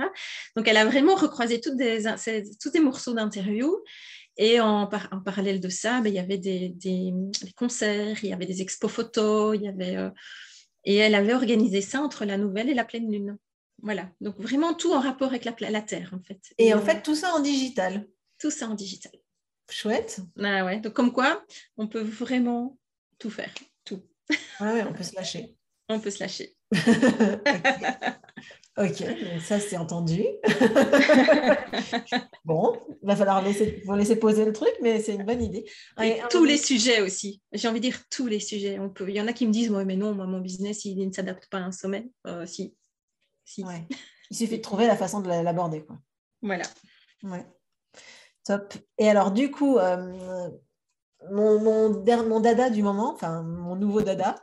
Donc, 0.55 0.67
elle 0.67 0.77
a 0.77 0.85
vraiment 0.85 1.15
recroisé 1.15 1.59
tous 1.59 1.75
des 1.75 2.79
morceaux 2.79 3.13
d'interviews 3.13 3.79
et 4.37 4.59
en, 4.59 4.87
parallèle 4.87 5.59
de 5.59 5.69
ça, 5.69 6.01
ben, 6.01 6.09
il 6.09 6.15
y 6.15 6.19
avait 6.19 6.37
des, 6.37 6.75
concerts, 7.55 8.23
il 8.23 8.29
y 8.29 8.33
avait 8.33 8.45
des 8.45 8.61
expos 8.61 8.91
photos, 8.91 9.55
il 9.55 9.63
y 9.63 9.67
avait, 9.67 9.95
euh, 9.95 10.09
et 10.85 10.95
elle 10.95 11.15
avait 11.15 11.33
organisé 11.33 11.81
ça 11.81 12.01
entre 12.01 12.25
la 12.25 12.37
nouvelle 12.37 12.69
et 12.69 12.73
la 12.73 12.85
pleine 12.85 13.11
lune. 13.11 13.37
Voilà, 13.81 14.09
donc 14.21 14.39
vraiment 14.39 14.73
tout 14.73 14.93
en 14.93 14.99
rapport 14.99 15.27
avec 15.27 15.45
la, 15.45 15.53
la 15.69 15.81
Terre 15.81 16.11
en 16.13 16.21
fait. 16.21 16.41
Et, 16.57 16.73
en 16.73 16.81
fait, 16.81 17.01
tout 17.01 17.15
ça 17.15 17.33
en 17.33 17.41
digital. 17.41 18.07
Tout 18.39 18.51
ça 18.51 18.67
en 18.67 18.75
digital. 18.75 19.11
Chouette. 19.69 20.19
Ah 20.41 20.65
ouais, 20.65 20.79
donc 20.79 20.93
comme 20.93 21.11
quoi, 21.11 21.43
on 21.77 21.87
peut 21.87 22.01
vraiment 22.01 22.77
tout 23.19 23.29
faire, 23.29 23.53
tout. 23.85 24.01
Ah 24.59 24.73
ouais, 24.73 24.83
on 24.83 24.93
peut 24.93 25.03
se 25.03 25.15
lâcher. 25.15 25.55
On 25.89 25.99
peut 25.99 26.11
se 26.11 26.19
lâcher. 26.19 26.55
ok, 28.77 29.03
ça 29.41 29.59
c'est 29.59 29.77
entendu. 29.77 30.23
Bon, 32.45 32.77
il 33.01 33.07
va 33.07 33.15
falloir 33.15 33.41
laisser, 33.41 33.81
laisser 33.95 34.17
poser 34.17 34.43
le 34.43 34.51
truc, 34.51 34.73
mais 34.81 34.99
c'est 34.99 35.15
une 35.15 35.23
bonne 35.23 35.41
idée. 35.41 35.63
Et, 36.01 36.19
tous 36.29 36.43
les 36.43 36.57
sujets 36.57 37.01
aussi. 37.01 37.41
J'ai 37.53 37.69
envie 37.69 37.79
de 37.79 37.85
dire 37.85 37.99
tous 38.09 38.27
les 38.27 38.41
sujets. 38.41 38.79
On 38.79 38.89
peut... 38.89 39.09
Il 39.09 39.15
y 39.15 39.21
en 39.21 39.27
a 39.27 39.33
qui 39.33 39.47
me 39.47 39.51
disent, 39.53 39.71
mais 39.71 39.95
non, 39.95 40.13
moi, 40.13 40.25
mon 40.25 40.41
business, 40.41 40.83
il, 40.83 41.07
ne 41.07 41.13
s'adapte 41.13 41.47
pas 41.49 41.59
à 41.59 41.61
un 41.61 41.71
sommet. 41.71 42.09
Euh, 42.27 42.45
si. 42.45 42.75
si. 43.45 43.63
Il 44.31 44.35
suffit 44.37 44.57
de 44.57 44.61
trouver 44.61 44.87
la 44.87 44.97
façon 44.97 45.21
de 45.21 45.27
l'aborder. 45.27 45.85
Voilà. 46.41 46.65
Ouais. 47.23 47.45
Top. 48.43 48.73
Et 48.97 49.07
alors, 49.07 49.31
du 49.31 49.51
coup, 49.51 49.77
euh, 49.77 50.49
mon, 51.31 51.59
mon, 51.61 52.03
mon, 52.27 52.39
dada 52.39 52.69
du 52.69 52.83
moment, 52.83 53.13
enfin, 53.13 53.43
mon 53.43 53.75
nouveau 53.75 54.01
dada, 54.01 54.35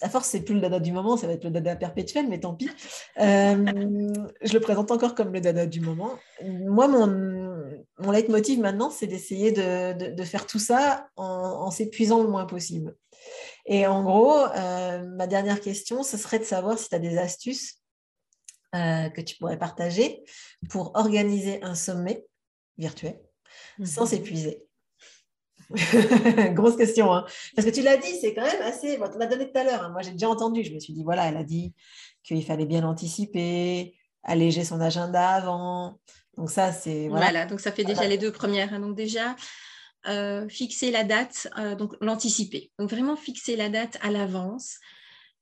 à 0.00 0.08
force, 0.08 0.28
c'est 0.28 0.42
plus 0.42 0.54
le 0.54 0.60
dada 0.60 0.80
du 0.80 0.92
moment, 0.92 1.16
ça 1.16 1.26
va 1.26 1.34
être 1.34 1.44
le 1.44 1.50
dada 1.50 1.76
perpétuel, 1.76 2.28
mais 2.28 2.40
tant 2.40 2.54
pis. 2.54 2.70
Euh, 3.20 4.12
je 4.42 4.52
le 4.52 4.60
présente 4.60 4.90
encore 4.90 5.14
comme 5.14 5.32
le 5.32 5.40
dada 5.40 5.66
du 5.66 5.80
moment. 5.80 6.12
Moi, 6.42 6.88
mon, 6.88 7.06
mon 7.98 8.10
leitmotiv 8.10 8.60
maintenant, 8.60 8.90
c'est 8.90 9.06
d'essayer 9.06 9.52
de, 9.52 10.14
de, 10.14 10.24
faire 10.24 10.46
tout 10.46 10.58
ça 10.58 11.08
en, 11.16 11.70
s'épuisant 11.70 12.22
le 12.22 12.28
moins 12.28 12.46
possible. 12.46 12.96
Et 13.66 13.86
en 13.86 14.02
gros, 14.02 14.36
euh, 14.36 15.02
ma 15.16 15.26
dernière 15.26 15.60
question, 15.60 16.02
ce 16.02 16.16
serait 16.16 16.38
de 16.38 16.44
savoir 16.44 16.78
si 16.78 16.88
tu 16.88 16.94
as 16.94 16.98
des 16.98 17.16
astuces 17.18 17.80
euh, 18.74 19.08
que 19.08 19.20
tu 19.20 19.36
pourrais 19.36 19.58
partager 19.58 20.22
pour 20.68 20.92
organiser 20.94 21.62
un 21.62 21.74
sommet 21.74 22.26
virtuel 22.76 23.20
sans 23.84 24.02
mhm. 24.02 24.08
s'épuiser. 24.08 24.64
Grosse 26.54 26.76
question. 26.76 27.12
Hein. 27.12 27.24
Parce 27.54 27.66
que 27.66 27.72
tu 27.72 27.82
l'as 27.82 27.96
dit, 27.96 28.14
c'est 28.20 28.34
quand 28.34 28.42
même 28.42 28.62
assez. 28.62 28.98
Bon, 28.98 29.08
tu 29.10 29.18
l'as 29.18 29.26
donné 29.26 29.50
tout 29.50 29.58
à 29.58 29.64
l'heure. 29.64 29.82
Hein. 29.82 29.90
Moi, 29.90 30.02
j'ai 30.02 30.12
déjà 30.12 30.28
entendu. 30.28 30.62
Je 30.64 30.72
me 30.72 30.78
suis 30.78 30.92
dit, 30.92 31.02
voilà, 31.04 31.26
elle 31.26 31.36
a 31.36 31.44
dit 31.44 31.74
qu'il 32.22 32.44
fallait 32.44 32.66
bien 32.66 32.80
l'anticiper, 32.80 33.94
alléger 34.22 34.64
son 34.64 34.80
agenda 34.80 35.28
avant. 35.28 35.98
Donc, 36.36 36.50
ça, 36.50 36.72
c'est. 36.72 37.08
Voilà. 37.08 37.46
donc 37.46 37.60
ça 37.60 37.72
fait 37.72 37.84
déjà 37.84 38.06
les 38.06 38.18
deux 38.18 38.32
premières. 38.32 38.72
Hein. 38.72 38.80
Donc, 38.80 38.96
déjà, 38.96 39.36
euh, 40.08 40.48
fixer 40.48 40.90
la 40.90 41.04
date, 41.04 41.48
euh, 41.58 41.74
donc 41.74 41.94
l'anticiper. 42.00 42.70
Donc, 42.78 42.90
vraiment 42.90 43.16
fixer 43.16 43.56
la 43.56 43.68
date 43.68 43.98
à 44.02 44.10
l'avance. 44.10 44.76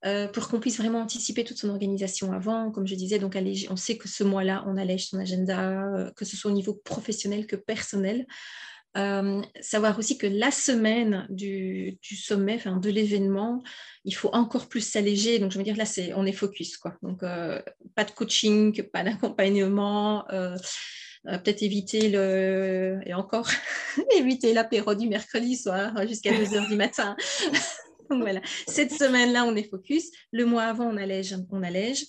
Euh, 0.05 0.27
pour 0.27 0.49
qu'on 0.49 0.59
puisse 0.59 0.77
vraiment 0.77 0.99
anticiper 0.99 1.45
toute 1.45 1.57
son 1.57 1.69
organisation 1.69 2.33
avant. 2.33 2.71
Comme 2.71 2.85
je 2.85 2.93
disais, 2.93 3.19
donc 3.19 3.37
alléger, 3.37 3.69
on 3.71 3.77
sait 3.77 3.95
que 3.95 4.09
ce 4.09 4.25
mois-là, 4.25 4.65
on 4.67 4.75
allège 4.75 5.07
son 5.07 5.17
agenda, 5.17 6.11
que 6.17 6.25
ce 6.25 6.35
soit 6.35 6.51
au 6.51 6.53
niveau 6.53 6.73
professionnel 6.73 7.47
que 7.47 7.55
personnel. 7.55 8.27
Euh, 8.95 9.41
savoir 9.59 9.97
aussi 9.97 10.19
que 10.19 10.27
la 10.27 10.51
semaine 10.51 11.25
du, 11.29 11.97
sommet, 12.03 12.55
enfin 12.55 12.77
de 12.77 12.89
l'événement, 12.89 13.63
il 14.05 14.13
faut 14.13 14.29
encore 14.33 14.67
plus 14.67 14.81
s'alléger. 14.81 15.39
Donc, 15.39 15.51
je 15.51 15.57
veux 15.57 15.63
dire, 15.63 15.75
là, 15.75 15.85
c'est, 15.85 16.13
on 16.13 16.25
est 16.25 16.33
focus. 16.33 16.77
Quoi. 16.77 16.95
Donc, 17.01 17.23
euh, 17.23 17.61
pas 17.95 18.03
de 18.03 18.11
coaching, 18.11 18.83
pas 18.83 19.03
d'accompagnement. 19.03 20.29
Euh, 20.31 20.55
peut-être 21.25 21.63
éviter 21.63 22.09
le 22.09 22.99
et 23.05 23.13
encore 23.13 23.49
éviter 24.17 24.53
l'apéro 24.53 24.93
du 24.93 25.07
mercredi 25.07 25.55
soir 25.55 26.05
jusqu'à 26.05 26.37
2 26.37 26.55
heures 26.55 26.67
du 26.67 26.75
matin. 26.75 27.15
Donc 28.09 28.21
voilà, 28.21 28.41
cette 28.67 28.91
semaine-là, 28.91 29.45
on 29.45 29.55
est 29.55 29.69
focus. 29.69 30.11
Le 30.31 30.45
mois 30.45 30.63
avant, 30.63 30.85
on 30.85 30.97
allège, 30.97 31.35
on 31.49 31.63
allège. 31.63 32.05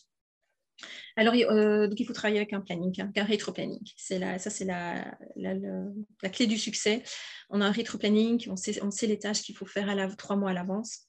Alors, 1.16 1.34
euh, 1.34 1.86
donc 1.86 2.00
il 2.00 2.06
faut 2.06 2.12
travailler 2.12 2.38
avec 2.38 2.52
un 2.52 2.60
planning, 2.60 3.00
hein, 3.00 3.12
un 3.16 3.24
rétro-planning. 3.24 3.80
C'est 3.96 4.20
ça, 4.38 4.50
c'est 4.50 4.64
la, 4.64 5.16
la, 5.36 6.28
clé 6.30 6.46
du 6.46 6.58
succès. 6.58 7.02
On 7.50 7.60
a 7.60 7.66
un 7.66 7.70
rétro-planning, 7.70 8.46
on 8.50 8.56
sait, 8.56 8.82
on 8.82 8.90
sait 8.90 9.06
les 9.06 9.18
tâches 9.18 9.42
qu'il 9.42 9.56
faut 9.56 9.66
faire 9.66 9.88
à 9.88 9.94
la, 9.94 10.08
trois 10.08 10.36
mois 10.36 10.50
à 10.50 10.54
l'avance. 10.54 11.06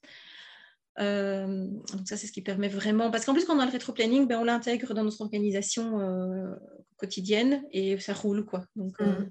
Euh, 1.00 1.66
donc 1.92 2.08
ça, 2.08 2.16
c'est 2.16 2.28
ce 2.28 2.32
qui 2.32 2.40
permet 2.40 2.68
vraiment, 2.68 3.10
parce 3.10 3.24
qu'en 3.24 3.34
plus, 3.34 3.44
quand 3.44 3.56
on 3.56 3.60
a 3.60 3.66
le 3.66 3.72
rétro-planning, 3.72 4.28
ben, 4.28 4.38
on 4.38 4.44
l'intègre 4.44 4.94
dans 4.94 5.02
notre 5.02 5.20
organisation 5.20 6.00
euh, 6.00 6.54
quotidienne 6.96 7.64
et 7.72 7.98
ça 7.98 8.14
roule, 8.14 8.44
quoi. 8.44 8.64
Donc, 8.76 9.00
mm. 9.00 9.30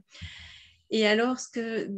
Et 0.91 1.07
alors, 1.07 1.39
ce 1.39 1.47
que 1.49 1.89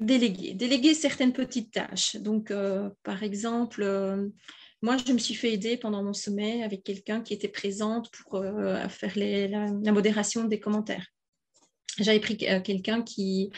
déléguer, 0.00 0.54
déléguer 0.54 0.94
certaines 0.94 1.32
petites 1.34 1.72
tâches. 1.72 2.16
Donc, 2.16 2.52
par 3.02 3.22
exemple, 3.22 3.84
moi, 4.82 4.96
je 4.96 5.12
me 5.12 5.18
suis 5.18 5.34
fait 5.34 5.52
aider 5.52 5.76
pendant 5.76 6.02
mon 6.02 6.14
sommet 6.14 6.62
avec 6.62 6.82
quelqu'un 6.82 7.20
qui 7.20 7.34
était 7.34 7.48
présente 7.48 8.10
pour 8.10 8.36
euh, 8.36 8.88
faire 8.88 9.12
la, 9.16 9.92
modération 9.92 10.44
des 10.44 10.58
commentaires. 10.58 11.06
J'avais 11.98 12.20
pris 12.20 12.38
euh, 12.48 12.60
quelqu'un 12.60 13.02
qui 13.02 13.50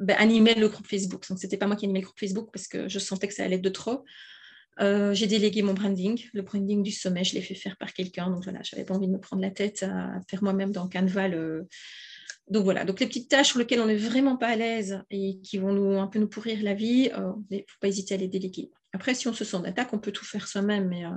ben, 0.00 0.16
animait 0.18 0.54
le 0.54 0.68
groupe 0.68 0.86
Facebook. 0.86 1.28
Donc, 1.28 1.38
ce 1.38 1.44
n'était 1.44 1.58
pas 1.58 1.66
moi 1.66 1.76
qui 1.76 1.84
animais 1.84 2.00
le 2.00 2.06
groupe 2.06 2.18
Facebook 2.18 2.48
parce 2.52 2.68
que 2.68 2.88
je 2.88 2.98
sentais 2.98 3.28
que 3.28 3.34
ça 3.34 3.44
allait 3.44 3.58
de 3.58 3.68
trop. 3.68 4.04
Euh, 4.80 5.12
j'ai 5.12 5.26
délégué 5.26 5.62
mon 5.62 5.74
branding, 5.74 6.18
le 6.32 6.42
branding 6.42 6.82
du 6.82 6.90
sommet, 6.90 7.22
je 7.22 7.34
l'ai 7.34 7.42
fait 7.42 7.54
faire 7.54 7.76
par 7.76 7.92
quelqu'un. 7.92 8.30
Donc 8.30 8.44
voilà, 8.44 8.60
j'avais 8.62 8.84
pas 8.84 8.94
envie 8.94 9.06
de 9.06 9.12
me 9.12 9.20
prendre 9.20 9.42
la 9.42 9.50
tête 9.50 9.82
à 9.82 10.20
faire 10.28 10.42
moi-même 10.42 10.72
dans 10.72 10.88
Canva 10.88 11.28
le, 11.28 11.68
donc 12.50 12.64
voilà, 12.64 12.84
donc 12.84 12.98
les 12.98 13.06
petites 13.06 13.30
tâches 13.30 13.48
sur 13.48 13.58
lesquelles 13.58 13.80
on 13.80 13.86
n'est 13.86 13.96
vraiment 13.96 14.36
pas 14.36 14.48
à 14.48 14.56
l'aise 14.56 15.02
et 15.10 15.38
qui 15.42 15.58
vont 15.58 15.72
nous, 15.72 15.98
un 15.98 16.08
peu 16.08 16.18
nous 16.18 16.28
pourrir 16.28 16.62
la 16.62 16.74
vie, 16.74 17.10
il 17.50 17.56
ne 17.56 17.58
faut 17.58 17.78
pas 17.80 17.88
hésiter 17.88 18.14
à 18.14 18.16
les 18.16 18.28
déléguer. 18.28 18.70
Après, 18.94 19.14
si 19.14 19.26
on 19.26 19.32
se 19.32 19.44
sent 19.44 19.58
d'attaque, 19.60 19.92
on 19.92 19.98
peut 19.98 20.12
tout 20.12 20.24
faire 20.24 20.46
soi-même. 20.46 20.88
Mais, 20.88 21.04
euh, 21.04 21.10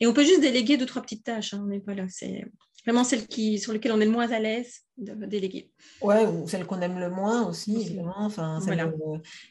Et 0.00 0.06
on 0.06 0.12
peut 0.12 0.24
juste 0.24 0.40
déléguer 0.40 0.76
deux, 0.76 0.86
trois 0.86 1.02
petites 1.02 1.24
tâches. 1.24 1.54
Hein, 1.54 1.64
mais 1.68 1.80
voilà, 1.86 2.06
c'est 2.08 2.44
vraiment 2.84 3.04
celles 3.04 3.28
qui, 3.28 3.60
sur 3.60 3.72
lesquelles 3.72 3.92
on 3.92 4.00
est 4.00 4.06
le 4.06 4.10
moins 4.10 4.30
à 4.32 4.40
l'aise 4.40 4.80
de 4.96 5.24
déléguer. 5.24 5.70
Ouais, 6.00 6.26
ou 6.26 6.48
celles 6.48 6.66
qu'on 6.66 6.80
aime 6.80 6.98
le 6.98 7.10
moins 7.10 7.46
aussi, 7.48 7.80
évidemment. 7.80 8.14
Enfin, 8.18 8.58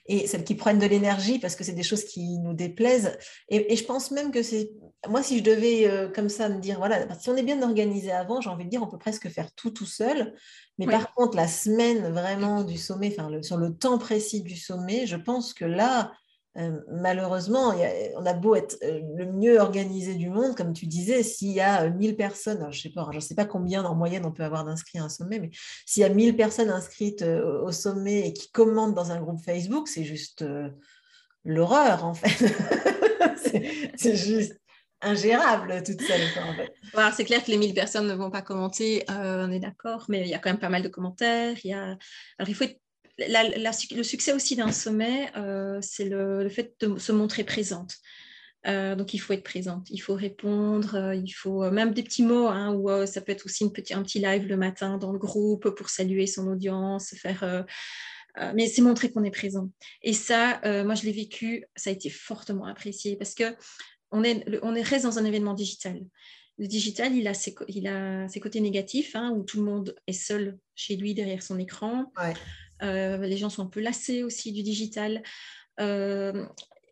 Et 0.05 0.27
celles 0.27 0.43
qui 0.43 0.55
prennent 0.55 0.79
de 0.79 0.85
l'énergie 0.85 1.39
parce 1.39 1.55
que 1.55 1.63
c'est 1.63 1.71
des 1.71 1.83
choses 1.83 2.03
qui 2.03 2.39
nous 2.39 2.53
déplaisent. 2.53 3.17
Et, 3.47 3.73
je 3.73 3.83
pense 3.85 4.11
même 4.11 4.31
que 4.31 4.43
c'est. 4.43 4.71
Moi, 5.07 5.23
si 5.23 5.39
je 5.39 5.43
devais 5.43 5.89
euh, 5.89 6.09
comme 6.09 6.29
ça 6.29 6.49
me 6.49 6.59
dire, 6.59 6.77
voilà, 6.77 7.07
si 7.19 7.29
on 7.29 7.37
est 7.37 7.43
bien 7.43 7.61
organisé 7.63 8.11
avant, 8.11 8.41
j'ai 8.41 8.49
envie 8.49 8.65
de 8.65 8.69
dire, 8.69 8.83
on 8.83 8.87
peut 8.87 8.99
presque 8.99 9.29
faire 9.29 9.51
tout 9.55 9.71
tout 9.71 9.85
seul. 9.85 10.35
Mais 10.77 10.87
par 10.87 11.13
contre, 11.13 11.37
la 11.37 11.47
semaine 11.47 12.11
vraiment 12.11 12.63
du 12.63 12.77
sommet, 12.77 13.15
enfin, 13.17 13.41
sur 13.41 13.57
le 13.57 13.73
temps 13.73 13.97
précis 13.97 14.41
du 14.41 14.57
sommet, 14.57 15.07
je 15.07 15.15
pense 15.15 15.53
que 15.53 15.65
là, 15.65 16.11
euh, 16.57 16.79
malheureusement, 16.89 17.73
on 18.17 18.25
a 18.25 18.33
beau 18.33 18.55
être 18.55 18.77
euh, 18.83 18.99
le 19.15 19.25
mieux 19.31 19.59
organisé 19.59 20.15
du 20.15 20.29
monde, 20.29 20.55
comme 20.55 20.73
tu 20.73 20.85
disais, 20.85 21.23
s'il 21.23 21.51
y 21.51 21.61
a 21.61 21.89
1000 21.89 22.11
euh, 22.11 22.15
personnes, 22.15 22.67
je 22.71 22.89
ne 22.89 23.19
sais, 23.19 23.19
sais, 23.21 23.35
pas 23.35 23.45
combien 23.45 23.85
en 23.85 23.95
moyenne 23.95 24.25
on 24.25 24.33
peut 24.33 24.43
avoir 24.43 24.65
d'inscrits 24.65 24.99
à 24.99 25.03
un 25.03 25.09
sommet, 25.09 25.39
mais 25.39 25.49
s'il 25.85 26.01
y 26.01 26.03
a 26.03 26.09
1000 26.09 26.35
personnes 26.35 26.69
inscrites 26.69 27.21
au 27.23 27.71
sommet 27.71 28.27
et 28.27 28.33
qui 28.33 28.51
commentent 28.51 28.95
dans 28.95 29.11
un 29.11 29.21
groupe 29.21 29.41
Facebook, 29.43 29.87
c'est 29.87 30.03
juste 30.03 30.43
l'horreur 31.45 32.03
en 32.03 32.13
fait. 32.13 32.53
c'est 33.95 34.15
juste 34.15 34.59
ingérable 35.01 35.81
toute 35.83 36.01
seule. 36.01 36.21
c'est 37.15 37.25
clair 37.25 37.43
que 37.43 37.49
les 37.49 37.57
1000 37.57 37.73
personnes 37.73 38.07
ne 38.07 38.13
vont 38.13 38.29
pas 38.29 38.41
commenter, 38.41 39.05
on 39.07 39.51
est 39.51 39.59
d'accord, 39.59 40.05
mais 40.09 40.21
il 40.21 40.27
y 40.27 40.33
a 40.33 40.39
quand 40.39 40.49
même 40.49 40.59
pas 40.59 40.69
mal 40.69 40.83
de 40.83 40.89
commentaires. 40.89 41.55
Alors, 41.65 42.49
il 42.49 42.55
faut 42.55 42.65
être 42.65 42.80
le 43.27 44.03
succès 44.03 44.33
aussi 44.33 44.55
d'un 44.55 44.71
sommet, 44.71 45.31
euh, 45.35 45.79
c'est 45.81 46.05
le, 46.05 46.47
fait 46.49 46.75
de 46.79 46.97
se 46.97 47.11
montrer 47.11 47.43
présente. 47.43 47.95
Euh, 48.67 48.95
donc, 48.95 49.13
il 49.13 49.17
faut 49.17 49.33
être 49.33 49.43
présente, 49.43 49.89
il 49.89 49.97
faut 49.97 50.13
répondre, 50.13 50.95
euh, 50.95 51.15
il 51.15 51.31
faut 51.31 51.69
même 51.71 51.93
des 51.93 52.03
petits 52.03 52.23
mots, 52.23 52.47
hein, 52.47 52.73
ou 52.75 52.89
ça 53.07 53.21
peut 53.21 53.31
être 53.31 53.45
aussi 53.45 53.65
un 53.65 54.03
petit 54.03 54.19
live 54.19 54.45
le 54.45 54.57
matin 54.57 54.97
dans 54.97 55.11
le 55.11 55.17
groupe 55.17 55.69
pour 55.71 55.89
saluer 55.89 56.27
son 56.27 56.47
audience, 56.47 57.15
faire. 57.15 57.65
mais 58.53 58.67
c'est 58.67 58.81
montrer 58.81 59.11
qu'on 59.11 59.23
est 59.23 59.31
présent. 59.31 59.71
Et 60.03 60.13
ça, 60.13 60.61
moi, 60.83 60.95
je 60.95 61.03
l'ai 61.03 61.11
vécu, 61.11 61.65
ça 61.75 61.89
a 61.89 61.93
été 61.93 62.09
fortement 62.09 62.65
apprécié 62.65 63.15
parce 63.15 63.33
que 63.33 63.55
on, 64.11 64.23
est, 64.23 64.43
on 64.61 64.75
est, 64.75 64.81
reste 64.81 65.05
dans 65.05 65.17
un 65.17 65.25
événement 65.25 65.53
digital. 65.53 65.99
Le 66.61 66.67
digital, 66.67 67.15
il 67.15 67.27
a 67.27 67.33
ses, 67.33 67.55
côtés 68.39 68.61
négatifs, 68.61 69.15
hein, 69.15 69.31
où 69.35 69.43
tout 69.43 69.57
le 69.57 69.63
monde 69.63 69.95
est 70.05 70.13
seul 70.13 70.59
chez 70.75 70.95
lui 70.95 71.15
derrière 71.15 71.41
son 71.41 71.57
écran. 71.57 72.11
Euh, 72.81 73.17
les 73.17 73.37
gens 73.37 73.49
sont 73.49 73.63
un 73.63 73.69
peu 73.69 73.79
lassés 73.79 74.23
aussi 74.23 74.51
du 74.51 74.63
digital. 74.63 75.21
Euh, 75.79 76.45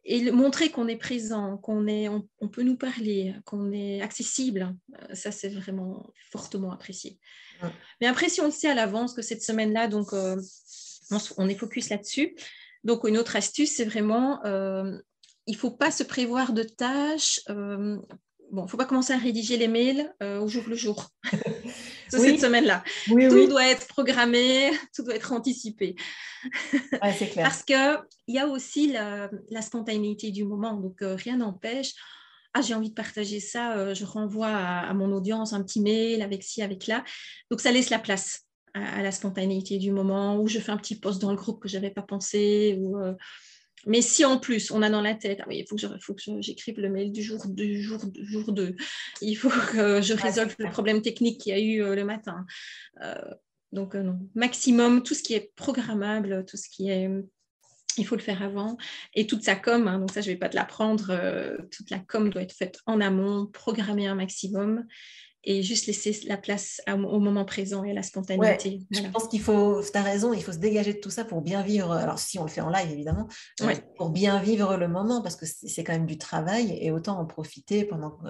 et 0.06 0.32
montrer 0.32 0.70
qu'on 0.70 0.88
est 0.88 0.96
présent, 0.96 1.58
qu'on 1.58 1.86
est, 1.86 2.08
on, 2.08 2.48
peut 2.48 2.64
nous 2.64 2.78
parler, 2.78 3.36
qu'on 3.46 3.72
est 3.72 4.02
accessible, 4.02 4.76
euh, 4.96 5.14
ça 5.14 5.32
c'est 5.32 5.50
vraiment 5.50 6.12
fortement 6.32 6.72
apprécié. 6.72 7.20
Mais 8.02 8.08
après, 8.08 8.30
si 8.30 8.42
on 8.42 8.46
le 8.46 8.52
sait 8.52 8.70
à 8.70 8.74
l'avance 8.74 9.14
que 9.14 9.22
cette 9.22 9.44
semaine-là, 9.44 9.88
donc 9.88 10.14
on, 10.14 11.50
est 11.50 11.56
focus 11.56 11.90
là-dessus. 11.90 12.36
Donc 12.86 13.04
une 13.08 13.18
autre 13.18 13.36
astuce, 13.36 13.76
c'est 13.76 13.86
vraiment, 13.86 14.40
il 14.46 15.54
ne 15.54 15.58
faut 15.58 15.72
pas 15.72 15.92
se 15.92 16.04
prévoir 16.04 16.54
de 16.54 16.64
tâches 16.64 17.42
bon, 17.48 18.02
il 18.52 18.64
ne 18.64 18.68
faut 18.68 18.78
pas 18.78 18.86
commencer 18.86 19.14
à 19.14 19.18
rédiger 19.18 19.58
les 19.58 19.68
mails 19.68 20.16
au 20.22 20.48
jour 20.48 20.64
le 20.68 20.76
jour, 20.76 21.10
cette 22.18 22.40
semaine-là. 22.40 22.84
tout 23.08 23.48
doit 23.48 23.68
être 23.68 23.88
programmé, 23.88 24.72
tout 24.96 25.04
doit 25.04 25.16
être 25.16 25.32
anticipé. 25.32 25.96
c'est 27.18 27.30
clair. 27.30 27.44
Parce 27.44 27.64
qu'il 27.64 28.00
y 28.28 28.40
a 28.40 28.48
aussi 28.48 28.92
la, 28.92 29.62
spontanéité 29.62 30.32
du 30.32 30.46
moment, 30.46 30.74
donc 30.74 31.02
euh, 31.02 31.16
rien 31.16 31.38
n'empêche. 31.38 31.94
Ah, 32.54 32.62
j'ai 32.62 32.74
envie 32.74 32.90
de 32.90 32.96
partager 32.96 33.40
ça, 33.40 33.78
euh, 33.78 33.94
je 33.94 34.06
renvoie 34.06 34.48
à, 34.48 34.94
mon 34.94 35.12
audience 35.14 35.54
un 35.54 35.62
petit 35.64 35.82
mail 35.82 36.22
avec 36.22 36.44
ci, 36.44 36.64
avec 36.64 36.88
là. 36.88 37.04
Donc, 37.52 37.62
ça 37.62 37.72
laisse 37.72 37.92
la 37.92 38.00
place 38.00 38.48
à, 38.74 39.04
la 39.04 39.12
spontanéité 39.12 39.78
du 39.78 39.92
moment, 39.92 40.40
ou 40.40 40.48
je 40.48 40.60
fais 40.60 40.72
un 40.72 40.78
petit 40.78 41.00
post 41.00 41.22
dans 41.22 41.30
le 41.30 41.38
groupe 41.38 41.62
que 41.62 41.70
je 41.70 41.76
n'avais 41.76 41.92
pas 41.92 42.02
pensé, 42.02 42.78
ou... 42.80 42.98
Euh, 43.86 43.90
mais 43.90 44.02
si 44.02 44.26
en 44.26 44.38
plus 44.38 44.72
on 44.72 44.82
a 44.82 44.90
dans 44.90 45.02
la 45.02 45.16
tête, 45.16 45.40
ah 45.42 45.46
oui, 45.48 45.60
il 45.60 45.68
faut 46.02 46.14
que, 46.14 46.42
j'écrive 46.42 46.80
le 46.80 46.90
mail 46.90 47.12
du 47.12 47.22
jour, 47.22 47.46
du 47.48 47.82
jour, 47.82 48.06
du 48.06 48.26
jour 48.26 48.52
2, 48.52 48.76
il 49.22 49.36
faut 49.36 49.50
que 49.50 50.02
je 50.02 50.14
résolve 50.14 50.56
le 50.60 50.70
problème 50.70 51.02
technique 51.02 51.42
qu'il 51.42 51.54
y 51.54 51.56
a 51.56 51.60
eu 51.60 51.84
euh, 51.84 51.96
le 51.96 52.04
matin. 52.04 52.46
Euh, 53.02 53.16
Donc, 53.72 53.96
non. 53.96 54.20
maximum, 54.36 55.04
tout 55.04 55.14
ce 55.14 55.24
qui 55.24 55.34
est 55.34 55.54
programmable, 55.56 56.46
tout 56.46 56.58
ce 56.58 56.70
qui 56.70 56.90
est 56.90 57.10
il 57.98 58.06
faut 58.06 58.16
le 58.16 58.22
faire 58.22 58.42
avant. 58.42 58.78
Et 59.14 59.28
toute 59.28 59.44
sa 59.44 59.58
com, 59.58 59.88
hein, 59.88 60.00
donc 60.00 60.12
ça, 60.12 60.22
je 60.22 60.30
ne 60.30 60.34
vais 60.34 60.40
pas 60.40 60.48
te 60.48 60.56
l'apprendre, 60.56 61.08
toute 61.70 61.90
la 61.90 62.00
com 62.00 62.30
doit 62.30 62.44
être 62.44 62.54
faite 62.54 62.80
en 62.86 63.02
amont, 63.02 63.48
programmée 63.48 64.08
un 64.08 64.16
maximum 64.16 64.86
et 65.44 65.64
juste 65.64 65.88
laisser 65.88 66.18
la 66.28 66.38
place 66.38 66.82
au 66.88 67.20
moment 67.20 67.46
présent 67.46 67.84
et 67.84 67.92
à 67.92 67.94
la 67.94 68.04
spontanéité. 68.04 68.82
Je 68.92 69.02
pense 69.12 69.28
qu'il 69.28 69.42
faut, 69.42 69.82
tu 69.82 69.98
as 69.98 70.02
raison, 70.02 70.34
il 70.34 70.44
faut 70.44 70.52
se 70.52 70.58
dégager 70.58 70.94
de 70.94 71.00
tout 71.00 71.10
ça 71.10 71.24
pour 71.24 71.42
bien 71.42 71.62
vivre. 71.62 71.92
Alors, 71.92 72.20
si 72.20 72.38
on 72.40 72.44
le 72.44 72.50
fait 72.50 72.62
en 72.62 72.70
live, 72.70 72.92
évidemment, 72.92 73.28
euh, 73.62 73.74
pour 73.96 74.10
bien 74.10 74.40
vivre 74.42 74.76
le 74.76 74.88
moment, 74.88 75.22
parce 75.22 75.36
que 75.36 75.46
c'est 75.46 75.84
quand 75.84 75.94
même 75.94 76.06
du 76.06 76.18
travail 76.18 76.78
et 76.82 76.92
autant 76.92 77.20
en 77.20 77.26
profiter 77.26 77.86
pendant 77.86 78.12
que. 78.12 78.28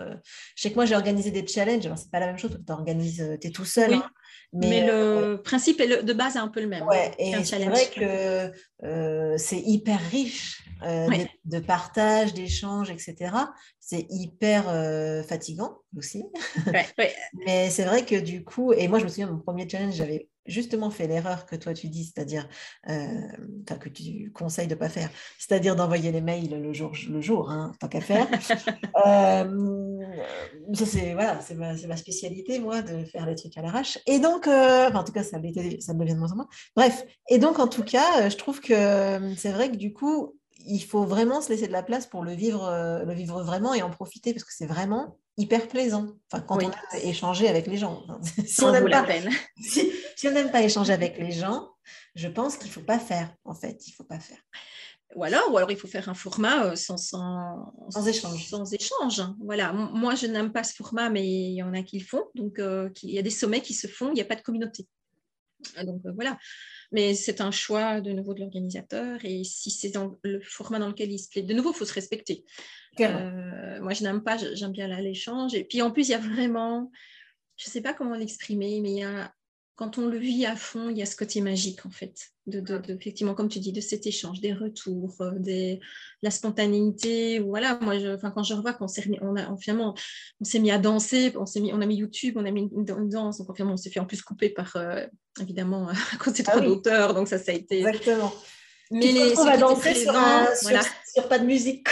je 0.56 0.62
sais 0.62 0.70
que 0.70 0.76
moi, 0.76 0.86
j'ai 0.86 0.96
organisé 0.96 1.32
des 1.32 1.46
challenges, 1.46 1.86
alors 1.86 1.98
c'est 1.98 2.12
pas 2.12 2.20
la 2.20 2.28
même 2.28 2.38
chose, 2.38 2.58
tu 2.66 3.48
es 3.48 3.52
tout 3.52 3.66
seul. 3.66 3.94
Hein, 3.94 4.10
mais, 4.54 4.86
le 4.86 4.94
euh, 4.94 5.38
principe 5.38 5.82
de 5.82 6.14
base 6.14 6.36
est 6.36 6.40
un 6.40 6.48
peu 6.48 6.62
le 6.62 6.68
même. 6.68 6.86
Ouais, 6.86 7.12
et 7.18 7.44
c'est 7.44 7.64
vrai 7.66 7.90
que 7.90 8.52
euh, 8.86 9.36
c'est 9.38 9.60
hyper 9.60 10.00
riche 10.12 10.64
de, 10.82 11.60
partage, 11.60 12.34
d'échange, 12.34 12.90
etc. 12.90 13.34
C'est 13.80 14.06
hyper 14.10 14.66
fatigant 15.26 15.80
aussi. 15.98 16.26
Mais 17.46 17.70
c'est 17.70 17.86
vrai 17.86 18.06
que 18.06 18.16
du 18.16 18.44
coup, 18.44 18.74
et 18.74 18.88
moi 18.88 19.00
je 19.00 19.04
me 19.06 19.10
souviens, 19.10 19.28
mon 19.28 19.40
premier 19.40 19.68
challenge, 19.68 19.96
j'avais 19.96 20.30
justement 20.50 20.90
fait 20.90 21.08
l'erreur 21.08 21.46
que 21.46 21.56
toi 21.56 21.74
tu 21.74 21.88
dis, 21.88 22.06
c'est-à-dire, 22.06 22.48
enfin 22.86 23.78
que 23.80 23.90
tu 23.90 24.32
conseilles 24.34 24.68
de 24.68 24.74
ne 24.74 24.80
pas 24.80 24.90
faire, 24.90 25.10
c'est-à-dire 25.38 25.76
d'envoyer 25.76 26.12
les 26.12 26.22
mails 26.22 26.62
le 26.62 26.74
jour, 26.74 26.92
le 27.10 27.22
jour 27.22 27.50
hein, 27.50 27.74
tant 27.80 27.88
qu'à 27.88 28.02
faire. 28.02 28.28
ça 30.74 30.86
c'est 30.86 31.14
voilà, 31.14 31.40
c'est 31.42 31.56
ma, 31.56 31.74
ma, 31.74 31.98
spécialité 31.98 32.60
moi 32.60 32.82
de 32.82 33.04
faire 33.06 33.26
les 33.26 33.36
trucs 33.36 33.58
à 33.58 33.62
l'arrache. 33.62 33.98
Et 34.06 34.20
donc, 34.20 34.48
en 34.48 35.04
tout 35.04 35.12
cas 35.12 35.24
ça, 35.24 35.38
ça 35.80 35.94
me 35.94 36.00
devient 36.00 36.14
de 36.14 36.20
moins 36.20 36.32
en 36.32 36.36
moins. 36.36 36.48
Bref, 36.76 37.04
et 37.30 37.38
donc 37.38 37.60
en 37.60 37.68
tout 37.68 37.84
cas, 37.84 38.30
je 38.30 38.36
trouve 38.36 38.60
que 38.62 39.34
c'est 39.38 39.52
vrai 39.52 39.70
que 39.72 39.76
du 39.76 39.94
coup, 39.94 40.39
il 40.66 40.84
faut 40.84 41.04
vraiment 41.04 41.42
se 41.42 41.50
laisser 41.50 41.68
de 41.68 41.72
la 41.72 41.84
place 41.84 42.06
pour 42.06 42.24
le 42.24 42.34
vivre, 42.34 42.66
euh, 42.66 43.04
le 43.06 43.14
vivre 43.14 43.44
vraiment 43.44 43.74
et 43.74 43.82
en 43.82 43.90
profiter 43.90 44.34
parce 44.34 44.44
que 44.44 44.54
c'est 44.54 44.66
vraiment 44.66 45.18
hyper 45.38 45.68
plaisant. 45.68 46.08
Enfin, 46.32 46.44
quand 46.44 46.62
on 46.62 46.70
a 46.70 47.00
échangé 47.04 47.48
avec 47.48 47.68
les 47.68 47.78
gens. 47.78 48.04
si 48.46 48.64
on 48.64 48.72
n'aime 48.72 48.90
pas, 48.90 49.06
si, 49.62 50.28
on 50.28 50.32
n'aime 50.32 50.52
pas 50.52 50.62
échanger 50.62 50.94
avec 50.94 51.18
les 51.18 51.32
gens, 51.32 51.70
je 52.16 52.28
pense 52.28 52.58
qu'il 52.58 52.68
ne 52.68 52.74
faut 52.74 52.82
pas 52.82 53.00
faire. 53.00 53.34
En 53.46 53.56
fait, 53.56 53.88
il 53.88 53.92
faut 53.94 54.04
pas 54.04 54.20
faire. 54.20 54.40
Ou 55.16 55.24
alors, 55.24 55.52
ou 55.52 55.58
alors 55.58 55.72
il 55.72 55.78
faut 55.78 55.88
faire 55.88 56.08
un 56.08 56.14
format 56.14 56.66
euh, 56.66 56.76
sans, 56.76 56.98
sans, 56.98 57.74
sans, 57.90 58.08
échange. 58.08 58.48
Sans 58.48 58.72
échange. 58.74 59.24
Voilà. 59.40 59.74
Moi, 59.74 60.14
je 60.16 60.28
n'aime 60.28 60.52
pas 60.52 60.64
ce 60.64 60.76
format, 60.76 61.10
mais 61.10 61.26
il 61.26 61.56
y 61.56 61.64
en 61.64 61.74
a 61.74 61.82
qui 61.82 62.00
le 62.00 62.06
font. 62.06 62.26
Donc, 62.36 62.60
euh, 62.60 62.90
il 63.02 63.12
y 63.12 63.18
a 63.18 63.24
des 63.24 63.32
sommets 63.32 63.62
qui 63.62 63.74
se 63.74 63.88
font, 63.88 64.10
il 64.10 64.16
n'y 64.16 64.22
a 64.22 64.26
pas 64.26 64.36
de 64.36 64.42
communauté. 64.42 64.88
Donc, 65.84 66.02
voilà. 66.14 66.38
Mais 66.92 67.14
c'est 67.14 67.42
un 67.42 67.52
choix 67.52 68.02
de 68.02 68.12
nouveau 68.12 68.34
de 68.34 68.40
l'organisateur. 68.40 69.20
Et 69.24 69.44
si 69.44 69.70
c'est 69.70 69.90
dans 69.90 70.18
le 70.24 70.40
format 70.42 70.80
dans 70.80 70.88
lequel 70.88 71.12
il 71.12 71.20
se 71.20 71.30
plaît, 71.30 71.44
de 71.44 71.54
nouveau, 71.54 71.72
il 71.72 71.78
faut 71.78 71.86
se 71.86 71.94
respecter. 71.94 72.46
Euh, 73.00 73.80
moi, 73.82 73.94
je 73.94 74.04
n'aime 74.04 74.24
pas, 74.24 74.38
j'aime 74.38 74.72
bien 74.72 74.88
l'échange. 75.00 75.54
Et 75.54 75.64
puis 75.64 75.82
en 75.82 75.92
plus, 75.92 76.08
il 76.08 76.12
y 76.12 76.16
a 76.16 76.20
vraiment, 76.20 76.92
je 77.58 77.70
ne 77.70 77.72
sais 77.72 77.82
pas 77.82 77.94
comment 77.94 78.16
l'exprimer, 78.16 78.80
mais 78.82 78.92
il 78.92 78.98
y 78.98 79.04
a 79.04 79.34
quand 79.80 79.98
on 79.98 80.08
le 80.08 80.18
vit 80.18 80.46
à 80.46 80.58
fond, 80.58 80.90
il 80.90 80.98
y 80.98 81.02
a 81.02 81.06
ce 81.06 81.16
côté 81.16 81.40
magique, 81.40 81.86
en 81.86 81.90
fait, 81.90 82.14
de, 82.48 82.62
effectivement, 82.90 83.34
comme 83.34 83.48
tu 83.48 83.60
dis, 83.60 83.72
de 83.72 83.80
cet 83.80 84.06
échange, 84.08 84.42
des 84.42 84.52
retours, 84.52 85.16
euh, 85.22 85.32
des, 85.38 85.80
la 86.22 86.32
spontanéité. 86.32 87.40
Voilà, 87.40 87.80
moi, 87.82 87.98
je, 87.98 88.18
quand 88.18 88.44
je 88.44 88.56
revois 88.56 88.74
qu'on 88.74 88.90
s'est 88.90 89.10
on 89.22 89.38
a, 89.38 89.56
finalement, 89.56 89.96
on 90.42 90.44
s'est 90.44 90.60
mis 90.60 90.70
à 90.70 90.80
danser, 90.80 91.32
on, 91.38 91.46
s'est 91.46 91.62
mis, 91.62 91.72
on 91.72 91.80
a 91.80 91.86
mis 91.86 91.96
YouTube, 91.96 92.34
on 92.36 92.44
a 92.44 92.52
mis 92.52 92.70
une, 92.76 92.84
danse, 92.84 93.38
donc 93.38 93.56
finalement, 93.56 93.76
on 93.76 93.78
s'est 93.78 93.90
fait 93.90 94.02
en 94.02 94.06
plus 94.06 94.22
couper 94.22 94.50
par, 94.50 94.76
euh, 94.76 95.06
évidemment, 95.40 95.88
à 96.14 96.18
cause 96.18 96.34
c'est 96.36 96.44
trop 96.44 96.60
d'auteur, 96.60 97.14
donc 97.14 97.30
ça, 97.30 97.38
ça 97.38 97.54
a 97.54 97.56
été... 97.56 97.80
Exactement. 97.80 98.34
Mais 98.92 99.14
les, 99.14 99.40
on 99.40 99.46
va 99.46 99.56
danser 99.56 99.94
sur, 99.96 100.14
sur 101.14 101.30
pas 101.30 101.40
de 101.40 101.46
musique 101.46 101.88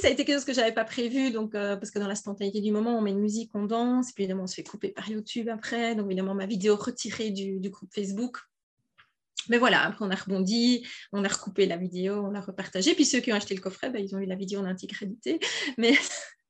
ça 0.00 0.08
a 0.08 0.10
été 0.10 0.24
quelque 0.24 0.36
chose 0.36 0.44
que 0.44 0.52
je 0.52 0.60
n'avais 0.60 0.72
pas 0.72 0.84
prévu, 0.84 1.30
donc, 1.30 1.54
euh, 1.54 1.76
parce 1.76 1.90
que 1.90 1.98
dans 1.98 2.08
la 2.08 2.14
spontanéité 2.14 2.60
du 2.60 2.70
moment, 2.70 2.98
on 2.98 3.02
met 3.02 3.10
une 3.10 3.20
musique, 3.20 3.50
on 3.54 3.64
danse, 3.64 4.12
puis 4.12 4.24
évidemment, 4.24 4.44
on 4.44 4.46
se 4.46 4.54
fait 4.54 4.64
couper 4.64 4.88
par 4.88 5.08
YouTube 5.08 5.48
après, 5.48 5.94
donc 5.94 6.06
évidemment, 6.06 6.34
ma 6.34 6.46
vidéo 6.46 6.76
retirée 6.76 7.30
du, 7.30 7.60
groupe 7.70 7.92
Facebook. 7.92 8.38
Mais 9.48 9.58
voilà, 9.58 9.82
après, 9.82 10.04
on 10.04 10.10
a 10.10 10.14
rebondi, 10.14 10.86
on 11.12 11.24
a 11.24 11.28
recoupé 11.28 11.66
la 11.66 11.76
vidéo, 11.76 12.24
on 12.26 12.30
l'a 12.30 12.40
repartagée, 12.40 12.94
puis 12.94 13.04
ceux 13.04 13.20
qui 13.20 13.32
ont 13.32 13.36
acheté 13.36 13.54
le 13.54 13.60
coffret, 13.60 13.90
ben, 13.90 14.04
ils 14.04 14.14
ont 14.14 14.18
eu 14.18 14.26
la 14.26 14.36
vidéo 14.36 14.60
en 14.60 14.64
intégralité. 14.64 15.38
Mais 15.78 15.92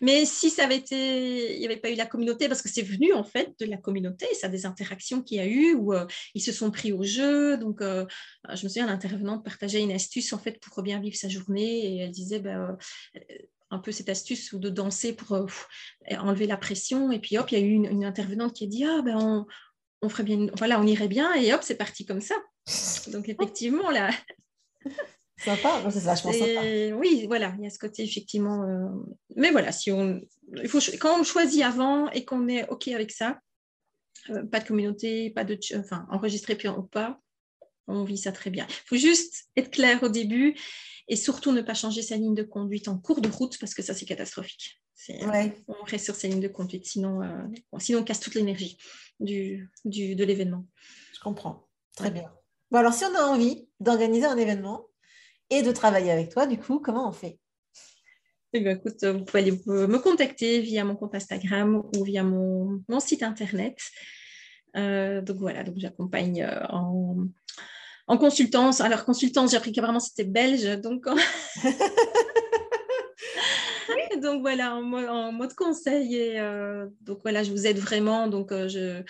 mais 0.00 0.24
si 0.24 0.50
ça 0.50 0.64
avait 0.64 0.76
été, 0.76 1.54
il 1.54 1.60
n'y 1.60 1.66
avait 1.66 1.76
pas 1.76 1.90
eu 1.90 1.94
la 1.94 2.06
communauté, 2.06 2.48
parce 2.48 2.62
que 2.62 2.68
c'est 2.68 2.82
venu 2.82 3.12
en 3.12 3.24
fait 3.24 3.54
de 3.58 3.66
la 3.66 3.76
communauté, 3.76 4.26
ça 4.34 4.48
des 4.48 4.66
interactions 4.66 5.22
qu'il 5.22 5.38
y 5.38 5.40
a 5.40 5.46
eu 5.46 5.74
où 5.74 5.92
euh, 5.92 6.06
ils 6.34 6.42
se 6.42 6.52
sont 6.52 6.70
pris 6.70 6.92
au 6.92 7.02
jeu. 7.02 7.56
Donc, 7.56 7.80
euh, 7.80 8.06
je 8.48 8.64
me 8.64 8.68
souviens, 8.68 8.86
l'intervenante 8.86 9.44
partageait 9.44 9.80
une 9.80 9.92
astuce 9.92 10.32
en 10.32 10.38
fait 10.38 10.60
pour 10.60 10.82
bien 10.82 11.00
vivre 11.00 11.16
sa 11.16 11.28
journée 11.28 11.86
et 11.86 11.98
elle 11.98 12.10
disait 12.10 12.40
ben, 12.40 12.76
euh, 13.16 13.20
un 13.70 13.78
peu 13.78 13.92
cette 13.92 14.08
astuce 14.08 14.54
de 14.54 14.70
danser 14.70 15.12
pour 15.12 15.46
enlever 16.10 16.46
la 16.46 16.56
pression. 16.56 17.10
Et 17.12 17.18
puis 17.18 17.36
hop, 17.38 17.50
il 17.50 17.58
y 17.58 17.62
a 17.62 17.64
eu 17.64 17.72
une, 17.72 18.04
intervenante 18.04 18.54
qui 18.54 18.64
a 18.64 18.66
dit 18.66 18.84
ah 18.84 19.02
ben 19.02 19.46
on 20.00 20.08
ferait 20.08 20.22
bien, 20.22 20.46
voilà, 20.56 20.80
on 20.80 20.86
irait 20.86 21.08
bien 21.08 21.34
et 21.34 21.52
hop, 21.52 21.60
c'est 21.62 21.74
parti 21.74 22.06
comme 22.06 22.20
ça. 22.20 22.34
Donc 23.08 23.28
effectivement 23.28 23.90
là. 23.90 24.10
Sympa, 25.38 25.82
c'est 25.90 26.00
vachement 26.00 26.32
sympa. 26.32 26.96
Oui, 26.96 27.26
voilà, 27.28 27.54
il 27.58 27.64
y 27.64 27.66
a 27.66 27.70
ce 27.70 27.78
côté 27.78 28.02
effectivement. 28.02 28.64
Euh, 28.64 28.88
mais 29.36 29.50
voilà, 29.50 29.70
si 29.72 29.92
on, 29.92 30.20
il 30.56 30.68
faut, 30.68 30.80
quand 31.00 31.20
on 31.20 31.22
choisit 31.22 31.62
avant 31.62 32.10
et 32.10 32.24
qu'on 32.24 32.48
est 32.48 32.68
OK 32.68 32.88
avec 32.88 33.12
ça, 33.12 33.38
euh, 34.30 34.44
pas 34.44 34.60
de 34.60 34.66
communauté, 34.66 35.30
pas 35.30 35.44
de, 35.44 35.58
enfin, 35.76 36.06
enregistré 36.10 36.56
puis 36.56 36.68
ou 36.68 36.82
pas, 36.82 37.20
on 37.86 38.04
vit 38.04 38.18
ça 38.18 38.32
très 38.32 38.50
bien. 38.50 38.66
Il 38.68 38.88
faut 38.88 38.96
juste 38.96 39.48
être 39.56 39.70
clair 39.70 40.02
au 40.02 40.08
début 40.08 40.56
et 41.06 41.16
surtout 41.16 41.52
ne 41.52 41.62
pas 41.62 41.74
changer 41.74 42.02
sa 42.02 42.16
ligne 42.16 42.34
de 42.34 42.42
conduite 42.42 42.88
en 42.88 42.98
cours 42.98 43.20
de 43.20 43.28
route 43.28 43.58
parce 43.58 43.74
que 43.74 43.82
ça, 43.82 43.94
c'est 43.94 44.06
catastrophique. 44.06 44.82
On 45.68 45.84
reste 45.84 46.04
sur 46.04 46.16
sa 46.16 46.28
ligne 46.28 46.40
de 46.40 46.48
conduite, 46.48 46.84
sinon, 46.84 47.22
euh, 47.22 47.78
sinon 47.78 48.00
on 48.00 48.04
casse 48.04 48.20
toute 48.20 48.34
l'énergie 48.34 48.76
du, 49.20 49.70
du, 49.84 50.16
de 50.16 50.24
l'événement. 50.24 50.66
Je 51.14 51.20
comprends. 51.20 51.66
Très 51.96 52.10
bien. 52.10 52.30
Bon, 52.70 52.78
alors, 52.78 52.92
si 52.92 53.04
on 53.04 53.14
a 53.14 53.22
envie 53.22 53.68
d'organiser 53.80 54.26
un 54.26 54.36
événement, 54.36 54.87
et 55.50 55.62
de 55.62 55.72
travailler 55.72 56.10
avec 56.10 56.30
toi, 56.30 56.46
du 56.46 56.58
coup, 56.58 56.80
comment 56.80 57.08
on 57.08 57.12
fait? 57.12 57.38
Eh 58.54 58.60
bien, 58.60 58.72
écoute, 58.72 59.04
vous 59.04 59.24
pouvez 59.24 59.40
aller 59.40 59.60
me 59.66 59.98
contacter 59.98 60.60
via 60.60 60.82
mon 60.82 60.96
compte 60.96 61.14
Instagram 61.14 61.82
ou 61.96 62.04
via 62.04 62.22
mon, 62.22 62.82
site 62.98 63.22
internet. 63.22 63.78
Euh, 64.76 65.20
donc 65.20 65.36
voilà, 65.36 65.64
donc 65.64 65.74
j'accompagne 65.76 66.42
euh, 66.42 66.66
en, 66.70 67.26
en, 68.06 68.18
consultance. 68.18 68.80
Alors, 68.80 69.04
consultance, 69.04 69.50
j'ai 69.50 69.58
appris 69.58 69.72
que 69.72 69.80
c'était 70.00 70.24
belge, 70.24 70.80
donc. 70.80 71.04
donc 74.22 74.40
voilà, 74.40 74.76
en, 74.76 74.92
en, 74.92 75.32
mode 75.32 75.54
conseil. 75.54 76.16
Et, 76.16 76.40
euh, 76.40 76.86
donc 77.02 77.18
voilà, 77.22 77.42
je 77.42 77.50
vous 77.50 77.66
aide 77.66 77.78
vraiment. 77.78 78.28
Donc 78.28 78.50
je, 78.50 79.02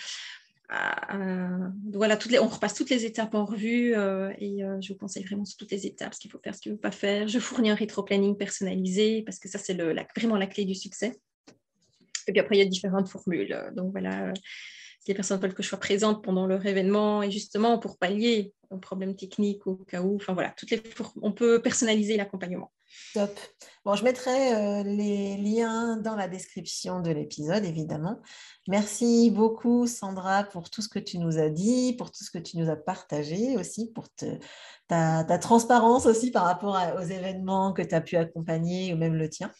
voilà, 1.93 2.15
toutes 2.17 2.31
les, 2.31 2.39
on 2.39 2.47
repasse 2.47 2.75
toutes 2.75 2.89
les 2.89 3.05
étapes 3.05 3.33
en 3.33 3.45
revue 3.45 3.95
euh, 3.95 4.31
et 4.37 4.63
euh, 4.63 4.79
je 4.81 4.93
vous 4.93 4.99
conseille 4.99 5.23
vraiment 5.23 5.45
sur 5.45 5.57
toutes 5.57 5.71
les 5.71 5.87
étapes 5.87 6.13
ce 6.13 6.19
qu'il 6.19 6.29
faut 6.29 6.39
faire, 6.39 6.53
ce 6.53 6.61
qu'il 6.61 6.71
ne 6.71 6.77
faut 6.77 6.81
pas 6.81 6.91
faire. 6.91 7.27
Je 7.27 7.39
fournis 7.39 7.71
un 7.71 7.75
rétro-planning 7.75 8.37
personnalisé 8.37 9.23
parce 9.23 9.39
que 9.39 9.49
ça, 9.49 9.57
c'est 9.57 9.73
vraiment 9.73 10.37
la 10.37 10.47
clé 10.47 10.65
du 10.65 10.75
succès. 10.75 11.19
Et 12.27 12.31
puis 12.31 12.39
après, 12.39 12.55
il 12.55 12.59
y 12.59 12.61
a 12.61 12.65
différentes 12.65 13.09
formules. 13.09 13.71
Donc 13.75 13.91
voilà, 13.91 14.31
si 14.99 15.07
les 15.07 15.15
personnes 15.15 15.39
veulent 15.39 15.55
que 15.55 15.63
je 15.63 15.67
sois 15.69 15.79
présente 15.79 16.23
pendant 16.23 16.45
leur 16.45 16.63
événement 16.65 17.23
et 17.23 17.31
justement 17.31 17.79
pour 17.79 17.97
pallier 17.97 18.53
aux 18.69 18.77
problèmes 18.77 19.15
techniques 19.15 19.65
au 19.65 19.75
cas 19.77 20.01
où, 20.01 20.15
enfin 20.15 20.33
voilà, 20.33 20.53
toutes 20.55 20.69
les, 20.69 20.83
on 21.23 21.31
peut 21.31 21.59
personnaliser 21.61 22.17
l'accompagnement. 22.17 22.71
Top. 23.13 23.31
Bon, 23.85 23.95
je 23.95 24.03
mettrai 24.03 24.53
euh, 24.53 24.83
les 24.83 25.37
liens 25.37 25.97
dans 25.97 26.15
la 26.15 26.27
description 26.27 26.99
de 26.99 27.11
l'épisode, 27.11 27.65
évidemment. 27.65 28.19
Merci 28.67 29.31
beaucoup, 29.31 29.87
Sandra, 29.87 30.43
pour 30.43 30.69
tout 30.69 30.81
ce 30.81 30.89
que 30.89 30.99
tu 30.99 31.17
nous 31.17 31.39
as 31.39 31.49
dit, 31.49 31.95
pour 31.97 32.11
tout 32.11 32.23
ce 32.23 32.31
que 32.31 32.37
tu 32.37 32.57
nous 32.57 32.69
as 32.69 32.75
partagé 32.75 33.57
aussi, 33.57 33.91
pour 33.91 34.05
ta, 34.87 35.37
transparence 35.39 36.05
aussi 36.05 36.31
par 36.31 36.45
rapport 36.45 36.77
aux 36.97 37.03
événements 37.03 37.73
que 37.73 37.81
tu 37.81 37.95
as 37.95 38.01
pu 38.01 38.15
accompagner 38.15 38.93
ou 38.93 38.97
même 38.97 39.15
le 39.15 39.29
tien. 39.29 39.51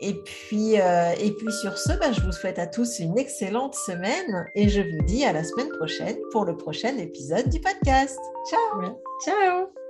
Et 0.00 0.14
puis, 0.14 0.80
euh, 0.80 1.12
et 1.12 1.34
sur 1.62 1.78
ce, 1.78 1.92
bah, 1.92 2.12
je 2.12 2.20
vous 2.20 2.32
souhaite 2.32 2.58
à 2.58 2.66
tous 2.66 2.98
une 2.98 3.16
excellente 3.16 3.74
semaine 3.74 4.46
et 4.56 4.68
je 4.68 4.80
vous 4.80 5.04
dis 5.06 5.24
à 5.24 5.32
la 5.32 5.44
semaine 5.44 5.70
prochaine 5.78 6.16
pour 6.32 6.44
le 6.44 6.56
prochain 6.56 6.96
épisode 6.98 7.48
du 7.48 7.60
podcast. 7.60 8.18
Ciao 8.50 8.96
Ciao 9.24 9.83